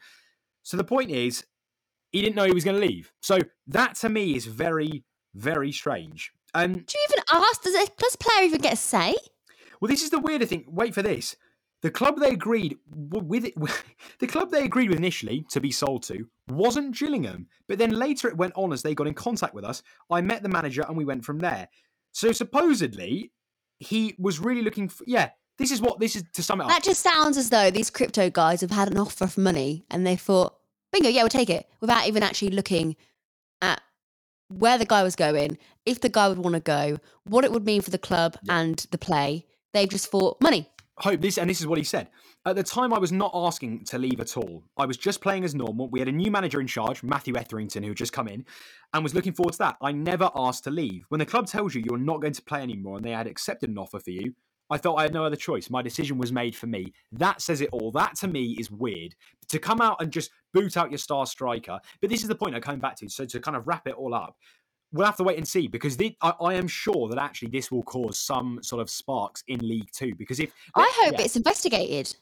So 0.65 0.77
the 0.77 0.85
point 0.85 1.13
is, 1.13 1.45
he 2.11 2.21
didn't 2.21 2.35
know 2.35 2.45
he 2.45 2.53
was 2.53 2.65
going 2.65 2.79
to 2.81 2.87
leave. 2.87 3.13
So 3.21 3.39
that 3.69 3.95
to 3.97 4.09
me 4.09 4.35
is 4.35 4.47
very, 4.47 5.05
very 5.35 5.71
strange. 5.73 6.33
Um, 6.55 6.73
Do 6.73 6.79
you 6.79 7.07
even 7.11 7.25
ask? 7.33 7.63
Does 7.63 7.75
a 7.75 7.87
does 7.99 8.15
a 8.15 8.19
player 8.19 8.45
even 8.45 8.61
get 8.61 8.75
a 8.75 8.77
say? 8.77 9.15
well, 9.81 9.89
this 9.89 10.03
is 10.03 10.11
the 10.11 10.21
weirder 10.21 10.47
thing. 10.47 10.65
Wait 10.69 10.95
for 10.95 11.03
this. 11.03 11.35
The 11.83 11.91
club 11.91 12.21
they 12.21 12.31
agreed 12.31 12.77
with 12.89 13.45
it, 13.45 13.55
the 14.21 14.29
club 14.29 14.51
they 14.53 14.65
agreed 14.65 14.91
with 14.91 14.99
initially 14.99 15.45
to 15.51 15.61
be 15.61 15.73
sold 15.73 16.05
to 16.05 16.29
wasn't 16.49 16.97
Gillingham, 16.97 17.49
but 17.67 17.79
then 17.79 17.91
later 17.91 18.29
it 18.29 18.37
went 18.37 18.53
on 18.55 18.73
as 18.73 18.83
they 18.83 18.95
got 18.95 19.09
in 19.09 19.15
contact 19.15 19.55
with 19.55 19.65
us. 19.65 19.83
I 20.09 20.21
met 20.21 20.45
the 20.45 20.49
manager 20.49 20.85
and 20.87 20.97
we 20.97 21.05
went 21.05 21.25
from 21.25 21.41
there. 21.41 21.69
So 22.13 22.31
supposedly 22.31 23.33
he 23.81 24.15
was 24.19 24.39
really 24.39 24.63
looking 24.63 24.89
for. 24.89 25.03
Yeah, 25.09 25.31
this 25.59 25.73
is 25.73 25.81
what 25.81 25.99
this 25.99 26.15
is 26.15 26.23
to 26.35 26.43
sum 26.45 26.61
it 26.61 26.65
up. 26.65 26.71
That 26.71 26.85
just 26.85 27.03
sounds 27.03 27.37
as 27.37 27.51
though 27.51 27.71
these 27.73 27.91
crypto 27.91 28.31
guys 28.31 28.61
have 28.61 28.71
had 28.71 28.89
an 28.89 28.99
offer 28.99 29.25
of 29.25 29.37
money 29.37 29.85
and 29.91 30.07
they 30.07 30.15
thought, 30.15 30.55
bingo, 30.93 31.09
yeah, 31.09 31.23
we'll 31.23 31.29
take 31.29 31.51
it, 31.51 31.69
without 31.81 32.07
even 32.07 32.23
actually 32.23 32.51
looking 32.51 32.95
at 33.61 33.83
where 34.59 34.79
the 34.79 34.85
guy 34.85 35.03
was 35.03 35.17
going, 35.17 35.59
if 35.87 36.01
the 36.01 36.09
guy 36.09 36.29
would 36.29 36.39
want 36.39 36.55
to 36.55 36.61
go, 36.61 36.99
what 37.25 37.45
it 37.45 37.53
would 37.53 37.65
mean 37.65 37.83
for 37.83 37.91
the 37.91 37.99
club 37.99 38.37
and 38.49 38.79
the 38.91 38.99
play. 38.99 39.47
They've 39.73 39.89
just 39.89 40.11
thought, 40.11 40.41
money. 40.41 40.69
hope 40.99 41.21
this 41.21 41.39
and 41.39 41.49
this 41.49 41.61
is 41.61 41.67
what 41.67 41.79
he 41.79 41.85
said. 41.85 42.09
At 42.45 42.57
the 42.57 42.65
time 42.65 42.93
i 42.93 42.99
was 42.99 43.13
not 43.13 43.31
asking 43.35 43.85
to 43.85 43.99
leave 43.99 44.21
at 44.21 44.37
all. 44.37 44.65
I 44.77 44.85
was 44.85 44.97
just 44.97 45.21
playing 45.21 45.45
as 45.45 45.55
normal. 45.55 45.89
We 45.89 46.01
had 46.01 46.09
a 46.09 46.13
new 46.13 46.31
manager 46.31 46.61
in 46.61 46.67
charge 46.67 47.03
matthew 47.03 47.37
etherington 47.37 47.83
who 47.83 47.91
had 47.91 47.97
just 47.97 48.13
come 48.13 48.29
in 48.29 48.45
and 48.93 49.03
was 49.03 49.15
looking 49.15 49.33
forward 49.33 49.53
to 49.53 49.59
that. 49.59 49.77
I 49.81 49.93
never 49.93 50.31
asked 50.35 50.65
to 50.65 50.71
leave. 50.71 51.05
When 51.09 51.21
the 51.21 51.27
club 51.27 51.47
tells 51.47 51.75
you 51.75 51.83
you're 51.85 51.99
not 51.99 52.21
going 52.21 52.35
to 52.35 52.43
play 52.43 52.61
anymore 52.61 52.97
and 52.97 53.05
they 53.05 53.13
had 53.13 53.27
accepted 53.27 53.71
an 53.71 53.79
offer 53.79 54.01
for 54.01 54.11
you 54.11 54.35
i 54.73 54.79
felt 54.79 54.99
i 54.99 55.03
had 55.03 55.15
no 55.15 55.25
other 55.25 55.37
choice 55.37 55.71
my 55.71 55.83
decision 55.83 56.19
was 56.19 56.33
made 56.33 56.57
for 56.57 56.67
me 56.67 56.93
that 57.13 57.41
says 57.41 57.61
it 57.61 57.69
all 57.73 57.91
that 57.93 58.17
to 58.17 58.27
me 58.27 58.57
is 58.59 58.71
weird 58.71 59.15
to 59.49 59.59
come 59.59 59.81
out 59.81 59.97
and 60.01 60.11
just 60.11 60.31
boot 60.53 60.77
out 60.77 60.91
your 60.91 60.99
star 60.99 61.27
striker 61.27 61.79
but 62.01 62.11
this 62.11 62.23
is 62.23 62.29
the 62.29 62.35
point 62.35 62.55
i'm 62.55 62.61
coming 62.61 62.81
back 62.81 62.97
to 62.97 63.09
so 63.09 63.25
to 63.25 63.39
kind 63.41 63.57
of 63.57 63.67
wrap 63.67 63.87
it 63.87 63.95
all 63.95 64.15
up 64.15 64.37
we'll 64.93 65.07
have 65.07 65.17
to 65.17 65.25
wait 65.25 65.39
and 65.39 65.49
see 65.49 65.67
because 65.67 65.97
the, 65.97 66.15
I, 66.21 66.33
I 66.41 66.55
am 66.55 66.69
sure 66.69 67.09
that 67.09 67.19
actually 67.19 67.49
this 67.49 67.71
will 67.71 67.83
cause 67.83 68.19
some 68.19 68.61
sort 68.63 68.83
of 68.83 68.91
sparks 68.91 69.43
in 69.49 69.67
League 69.67 69.91
Two. 69.93 70.15
Because 70.15 70.39
if 70.39 70.53
I 70.75 70.91
hope 71.03 71.15
yeah. 71.19 71.25
it's 71.25 71.37
investigated. 71.37 72.15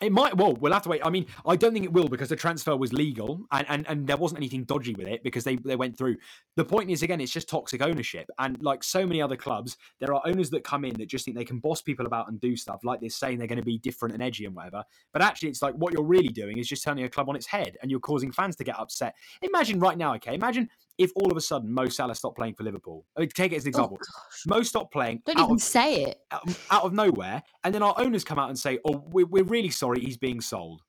It 0.00 0.12
might. 0.12 0.36
Well, 0.36 0.54
we'll 0.54 0.72
have 0.72 0.82
to 0.82 0.90
wait. 0.90 1.00
I 1.04 1.10
mean, 1.10 1.26
I 1.46 1.56
don't 1.56 1.72
think 1.72 1.86
it 1.86 1.92
will 1.92 2.08
because 2.08 2.28
the 2.28 2.36
transfer 2.36 2.76
was 2.76 2.92
legal 2.92 3.46
and, 3.50 3.66
and, 3.68 3.86
and 3.88 4.06
there 4.06 4.18
wasn't 4.18 4.40
anything 4.40 4.64
dodgy 4.64 4.94
with 4.94 5.06
it 5.06 5.22
because 5.22 5.44
they, 5.44 5.56
they 5.56 5.76
went 5.76 5.96
through. 5.96 6.16
The 6.56 6.64
point 6.64 6.90
is, 6.90 7.02
again, 7.02 7.20
it's 7.20 7.32
just 7.32 7.48
toxic 7.48 7.80
ownership. 7.80 8.28
And 8.38 8.60
like 8.62 8.84
so 8.84 9.06
many 9.06 9.22
other 9.22 9.36
clubs, 9.36 9.78
there 10.00 10.12
are 10.14 10.20
owners 10.26 10.50
that 10.50 10.64
come 10.64 10.84
in 10.84 10.94
that 10.98 11.08
just 11.08 11.24
think 11.24 11.36
they 11.36 11.44
can 11.44 11.60
boss 11.60 11.80
people 11.80 12.06
about 12.06 12.28
and 12.28 12.38
do 12.40 12.56
stuff 12.56 12.80
like 12.84 13.00
this, 13.00 13.16
saying 13.16 13.38
they're 13.38 13.46
going 13.46 13.60
to 13.60 13.64
be 13.64 13.78
different 13.78 14.12
and 14.14 14.22
edgy 14.22 14.44
and 14.44 14.54
whatever. 14.54 14.84
But 15.12 15.22
actually, 15.22 15.48
it's 15.48 15.62
like 15.62 15.74
what 15.74 15.94
you're 15.94 16.04
really 16.04 16.28
doing 16.28 16.58
is 16.58 16.68
just 16.68 16.84
turning 16.84 17.04
a 17.04 17.08
club 17.08 17.30
on 17.30 17.36
its 17.36 17.46
head 17.46 17.78
and 17.80 17.90
you're 17.90 18.00
causing 18.00 18.32
fans 18.32 18.56
to 18.56 18.64
get 18.64 18.78
upset. 18.78 19.14
Imagine 19.40 19.80
right 19.80 19.96
now, 19.96 20.14
okay? 20.16 20.34
Imagine 20.34 20.68
if 20.98 21.12
all 21.16 21.30
of 21.30 21.36
a 21.36 21.40
sudden 21.40 21.72
Mo 21.72 21.88
Salah 21.88 22.14
stopped 22.14 22.36
playing 22.36 22.54
for 22.54 22.64
Liverpool. 22.64 23.04
I 23.16 23.20
mean, 23.20 23.28
take 23.30 23.52
it 23.52 23.56
as 23.56 23.64
an 23.64 23.72
oh, 23.74 23.78
example. 23.78 23.98
Mo 24.46 24.62
stopped 24.62 24.92
playing. 24.92 25.22
Don't 25.26 25.38
even 25.38 25.52
of- 25.52 25.62
say 25.62 26.04
it. 26.04 26.20
out, 26.30 26.48
out 26.70 26.82
of 26.84 26.92
nowhere, 26.92 27.42
and 27.64 27.74
then 27.74 27.82
our 27.82 27.94
owners 27.98 28.24
come 28.24 28.38
out 28.38 28.48
and 28.48 28.58
say, 28.58 28.78
"Oh, 28.84 29.04
we're, 29.08 29.26
we're 29.26 29.44
really 29.44 29.70
sorry, 29.70 30.00
he's 30.00 30.16
being 30.16 30.40
sold 30.40 30.82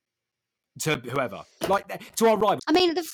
to 0.79 0.95
whoever, 0.95 1.41
like 1.67 1.87
to 2.15 2.27
our 2.27 2.37
rivals." 2.37 2.63
I 2.67 2.71
mean, 2.71 2.93
the, 2.93 3.07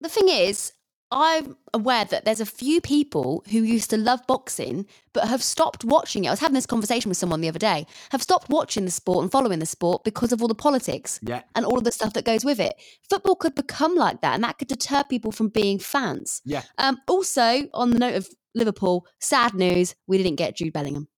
the 0.00 0.08
thing 0.08 0.28
is, 0.28 0.72
I'm 1.12 1.56
aware 1.74 2.06
that 2.06 2.24
there's 2.24 2.40
a 2.40 2.46
few 2.46 2.80
people 2.80 3.44
who 3.50 3.58
used 3.62 3.90
to 3.90 3.98
love 3.98 4.26
boxing 4.26 4.86
but 5.12 5.28
have 5.28 5.42
stopped 5.42 5.84
watching 5.84 6.24
it. 6.24 6.28
I 6.28 6.30
was 6.30 6.40
having 6.40 6.54
this 6.54 6.64
conversation 6.64 7.10
with 7.10 7.18
someone 7.18 7.42
the 7.42 7.48
other 7.48 7.58
day, 7.58 7.86
have 8.12 8.22
stopped 8.22 8.48
watching 8.48 8.86
the 8.86 8.90
sport 8.90 9.22
and 9.22 9.30
following 9.30 9.58
the 9.58 9.66
sport 9.66 10.04
because 10.04 10.32
of 10.32 10.40
all 10.40 10.48
the 10.48 10.54
politics 10.54 11.20
Yeah, 11.22 11.42
and 11.54 11.66
all 11.66 11.76
of 11.76 11.84
the 11.84 11.92
stuff 11.92 12.14
that 12.14 12.24
goes 12.24 12.46
with 12.46 12.58
it. 12.58 12.74
Football 13.10 13.36
could 13.36 13.54
become 13.54 13.94
like 13.94 14.22
that, 14.22 14.34
and 14.34 14.44
that 14.44 14.56
could 14.58 14.68
deter 14.68 15.04
people 15.04 15.32
from 15.32 15.48
being 15.48 15.78
fans. 15.78 16.40
yeah. 16.46 16.62
Um, 16.78 16.98
also, 17.06 17.68
on 17.74 17.90
the 17.90 17.98
note 17.98 18.14
of 18.14 18.28
Liverpool, 18.54 19.06
sad 19.20 19.52
news: 19.54 19.94
we 20.06 20.16
didn't 20.16 20.36
get 20.36 20.56
Jude 20.56 20.72
Bellingham. 20.72 21.08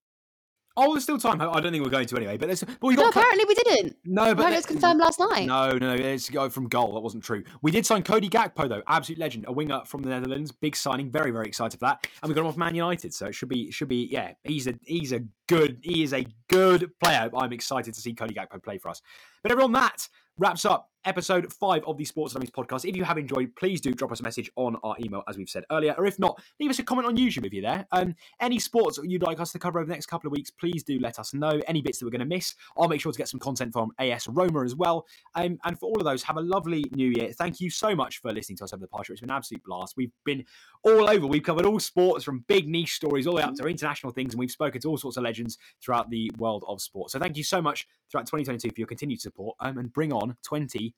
Oh, 0.76 0.92
there's 0.92 1.04
still 1.04 1.18
time. 1.18 1.40
I 1.40 1.60
don't 1.60 1.70
think 1.70 1.84
we're 1.84 1.90
going 1.90 2.06
to 2.06 2.16
anyway. 2.16 2.36
But 2.36 2.46
there's, 2.46 2.64
but 2.64 2.82
we 2.82 2.94
No, 2.96 3.02
got 3.04 3.12
Cla- 3.12 3.22
apparently 3.22 3.44
we 3.46 3.54
didn't. 3.54 3.96
no, 4.04 4.22
but 4.22 4.30
Apparently 4.32 4.54
it 4.54 4.56
was 4.58 4.66
confirmed 4.66 4.98
last 5.00 5.20
night. 5.20 5.46
No, 5.46 5.70
no, 5.70 5.94
no. 5.94 5.94
It's 5.94 6.28
go 6.28 6.48
from 6.48 6.68
goal. 6.68 6.94
That 6.94 7.00
wasn't 7.00 7.22
true. 7.22 7.44
We 7.62 7.70
did 7.70 7.86
sign 7.86 8.02
Cody 8.02 8.28
Gakpo 8.28 8.68
though, 8.68 8.82
absolute 8.88 9.18
legend, 9.20 9.44
a 9.46 9.52
winger 9.52 9.82
from 9.84 10.02
the 10.02 10.08
Netherlands. 10.08 10.50
Big 10.50 10.74
signing. 10.74 11.10
Very, 11.10 11.30
very 11.30 11.46
excited 11.46 11.78
for 11.78 11.86
that. 11.86 12.08
And 12.22 12.28
we 12.28 12.34
got 12.34 12.40
him 12.40 12.48
off 12.48 12.56
Man 12.56 12.74
United, 12.74 13.14
so 13.14 13.26
it 13.26 13.34
should 13.34 13.48
be, 13.48 13.70
should 13.70 13.88
be. 13.88 14.08
Yeah, 14.10 14.32
he's 14.42 14.66
a, 14.66 14.74
he's 14.84 15.12
a 15.12 15.20
good, 15.48 15.78
he 15.82 16.02
is 16.02 16.12
a 16.12 16.26
good 16.48 16.90
player. 16.98 17.30
I'm 17.36 17.52
excited 17.52 17.94
to 17.94 18.00
see 18.00 18.12
Cody 18.12 18.34
Gakpo 18.34 18.62
play 18.62 18.78
for 18.78 18.88
us. 18.88 19.00
But 19.42 19.52
everyone, 19.52 19.72
that 19.72 20.08
wraps 20.38 20.64
up 20.64 20.90
episode 21.04 21.52
five 21.52 21.82
of 21.86 21.96
the 21.96 22.04
Sports 22.04 22.34
Dummies 22.34 22.50
podcast. 22.50 22.88
If 22.88 22.96
you 22.96 23.04
have 23.04 23.18
enjoyed, 23.18 23.54
please 23.56 23.80
do 23.80 23.92
drop 23.92 24.12
us 24.12 24.20
a 24.20 24.22
message 24.22 24.50
on 24.56 24.76
our 24.82 24.96
email, 25.00 25.22
as 25.28 25.36
we've 25.36 25.48
said 25.48 25.64
earlier. 25.70 25.94
Or 25.98 26.06
if 26.06 26.18
not, 26.18 26.40
leave 26.60 26.70
us 26.70 26.78
a 26.78 26.82
comment 26.82 27.06
on 27.06 27.16
YouTube 27.16 27.46
if 27.46 27.52
you're 27.52 27.62
there. 27.62 27.86
Um, 27.92 28.14
any 28.40 28.58
sports 28.58 28.98
you'd 29.02 29.22
like 29.22 29.40
us 29.40 29.52
to 29.52 29.58
cover 29.58 29.78
over 29.78 29.86
the 29.86 29.92
next 29.92 30.06
couple 30.06 30.28
of 30.28 30.32
weeks, 30.32 30.50
please 30.50 30.82
do 30.82 30.98
let 30.98 31.18
us 31.18 31.34
know. 31.34 31.60
Any 31.66 31.82
bits 31.82 31.98
that 31.98 32.06
we're 32.06 32.10
going 32.10 32.20
to 32.20 32.26
miss, 32.26 32.54
I'll 32.76 32.88
make 32.88 33.00
sure 33.00 33.12
to 33.12 33.18
get 33.18 33.28
some 33.28 33.40
content 33.40 33.72
from 33.72 33.92
AS 33.98 34.28
Roma 34.28 34.64
as 34.64 34.74
well. 34.74 35.06
Um, 35.34 35.58
and 35.64 35.78
for 35.78 35.86
all 35.86 35.98
of 35.98 36.04
those, 36.04 36.22
have 36.22 36.36
a 36.36 36.42
lovely 36.42 36.84
new 36.92 37.10
year. 37.10 37.32
Thank 37.32 37.60
you 37.60 37.70
so 37.70 37.94
much 37.94 38.20
for 38.20 38.32
listening 38.32 38.56
to 38.58 38.64
us 38.64 38.72
over 38.72 38.80
the 38.80 38.88
past 38.88 39.08
year. 39.08 39.14
It's 39.14 39.20
been 39.20 39.30
an 39.30 39.36
absolute 39.36 39.62
blast. 39.64 39.94
We've 39.96 40.12
been 40.24 40.44
all 40.82 41.08
over. 41.10 41.26
We've 41.26 41.42
covered 41.42 41.66
all 41.66 41.80
sports 41.80 42.24
from 42.24 42.44
big 42.48 42.68
niche 42.68 42.94
stories 42.94 43.26
all 43.26 43.34
the 43.34 43.38
way 43.38 43.42
up 43.42 43.54
to 43.56 43.66
international 43.66 44.12
things, 44.12 44.34
and 44.34 44.38
we've 44.38 44.50
spoken 44.50 44.80
to 44.80 44.88
all 44.88 44.98
sorts 44.98 45.16
of 45.16 45.22
legends 45.22 45.58
throughout 45.82 46.10
the 46.10 46.30
world 46.38 46.64
of 46.68 46.80
sport. 46.80 47.10
So 47.10 47.18
thank 47.18 47.36
you 47.36 47.44
so 47.44 47.60
much 47.60 47.86
throughout 48.10 48.26
2022 48.26 48.70
for 48.70 48.80
your 48.80 48.86
continued 48.86 49.20
support 49.20 49.56
um, 49.60 49.78
and 49.78 49.92
bring 49.92 50.12
on 50.12 50.36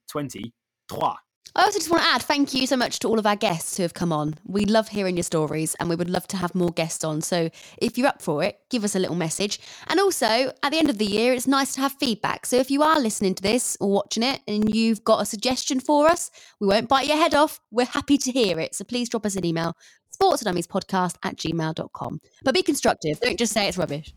2023. 0.09 1.17
I 1.57 1.63
also 1.63 1.79
just 1.79 1.91
want 1.91 2.03
to 2.03 2.09
add 2.11 2.23
thank 2.23 2.53
you 2.53 2.67
so 2.67 2.77
much 2.77 2.99
to 2.99 3.09
all 3.09 3.19
of 3.19 3.25
our 3.25 3.35
guests 3.35 3.79
who 3.79 3.83
have 3.83 3.95
come 3.95 4.13
on. 4.13 4.35
We 4.45 4.67
love 4.67 4.89
hearing 4.89 5.17
your 5.17 5.23
stories 5.23 5.75
and 5.81 5.89
we 5.89 5.97
would 5.97 6.11
love 6.11 6.27
to 6.29 6.37
have 6.37 6.55
more 6.55 6.71
guests 6.71 7.03
on. 7.03 7.23
So 7.23 7.49
if 7.79 7.97
you're 7.97 8.09
up 8.09 8.21
for 8.21 8.43
it, 8.45 8.59
give 8.69 8.85
us 8.85 8.95
a 8.95 8.99
little 8.99 9.17
message. 9.17 9.59
And 9.87 9.99
also, 9.99 10.53
at 10.63 10.71
the 10.71 10.79
end 10.79 10.91
of 10.91 10.99
the 10.99 11.07
year, 11.07 11.33
it's 11.33 11.47
nice 11.47 11.75
to 11.75 11.81
have 11.81 11.95
feedback. 11.95 12.45
So 12.45 12.57
if 12.57 12.71
you 12.71 12.83
are 12.83 13.01
listening 13.01 13.35
to 13.37 13.43
this 13.43 13.75
or 13.81 13.91
watching 13.91 14.23
it 14.23 14.43
and 14.47 14.75
you've 14.75 15.03
got 15.03 15.23
a 15.23 15.25
suggestion 15.25 15.81
for 15.81 16.09
us, 16.09 16.31
we 16.61 16.67
won't 16.67 16.91
bite 16.91 17.07
your 17.07 17.17
head 17.17 17.35
off. 17.35 17.59
We're 17.71 17.87
happy 17.87 18.19
to 18.19 18.33
hear 18.33 18.61
it. 18.61 18.75
So 18.75 18.85
please 18.85 19.09
drop 19.09 19.25
us 19.25 19.37
an 19.37 19.47
email 19.47 19.77
sportsdummiespodcast 20.21 21.17
at 21.23 21.37
gmail.com. 21.37 22.21
But 22.45 22.55
be 22.55 22.63
constructive. 22.63 23.19
Don't 23.21 23.39
just 23.39 23.55
say 23.55 23.67
it's 23.67 23.79
rubbish. 23.79 24.15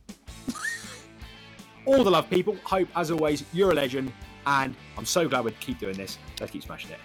All 1.86 2.04
the 2.04 2.12
love, 2.12 2.30
people. 2.30 2.58
Hope, 2.66 2.90
as 2.96 3.12
always, 3.12 3.46
you're 3.54 3.72
a 3.72 3.76
legend. 3.76 4.12
And 4.50 4.76
I'm 4.98 5.06
so 5.06 5.30
glad 5.30 5.46
we 5.46 5.52
keep 5.52 5.78
doing 5.80 5.96
this. 5.96 6.18
Let's 6.40 6.52
keep 6.52 6.64
smashing 6.64 6.90
it. 6.90 6.98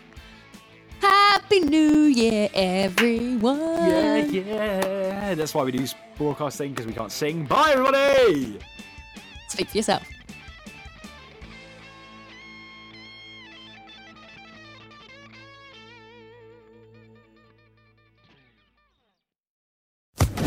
Happy 1.02 1.60
New 1.60 2.04
Year, 2.04 2.48
everyone. 2.54 3.58
Yeah, 3.60 4.24
yeah. 4.24 5.34
That's 5.34 5.52
why 5.52 5.64
we 5.64 5.72
do 5.72 5.86
broadcasting 6.16 6.70
because 6.70 6.86
we 6.86 6.94
can't 6.94 7.12
sing. 7.12 7.44
Bye, 7.44 7.72
everybody. 7.72 8.58
Speak 9.48 9.68
for 9.68 9.76
yourself. 9.76 10.08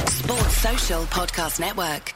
Sports 0.07 0.57
Social 0.57 1.03
Podcast 1.03 1.59
Network. 1.59 2.15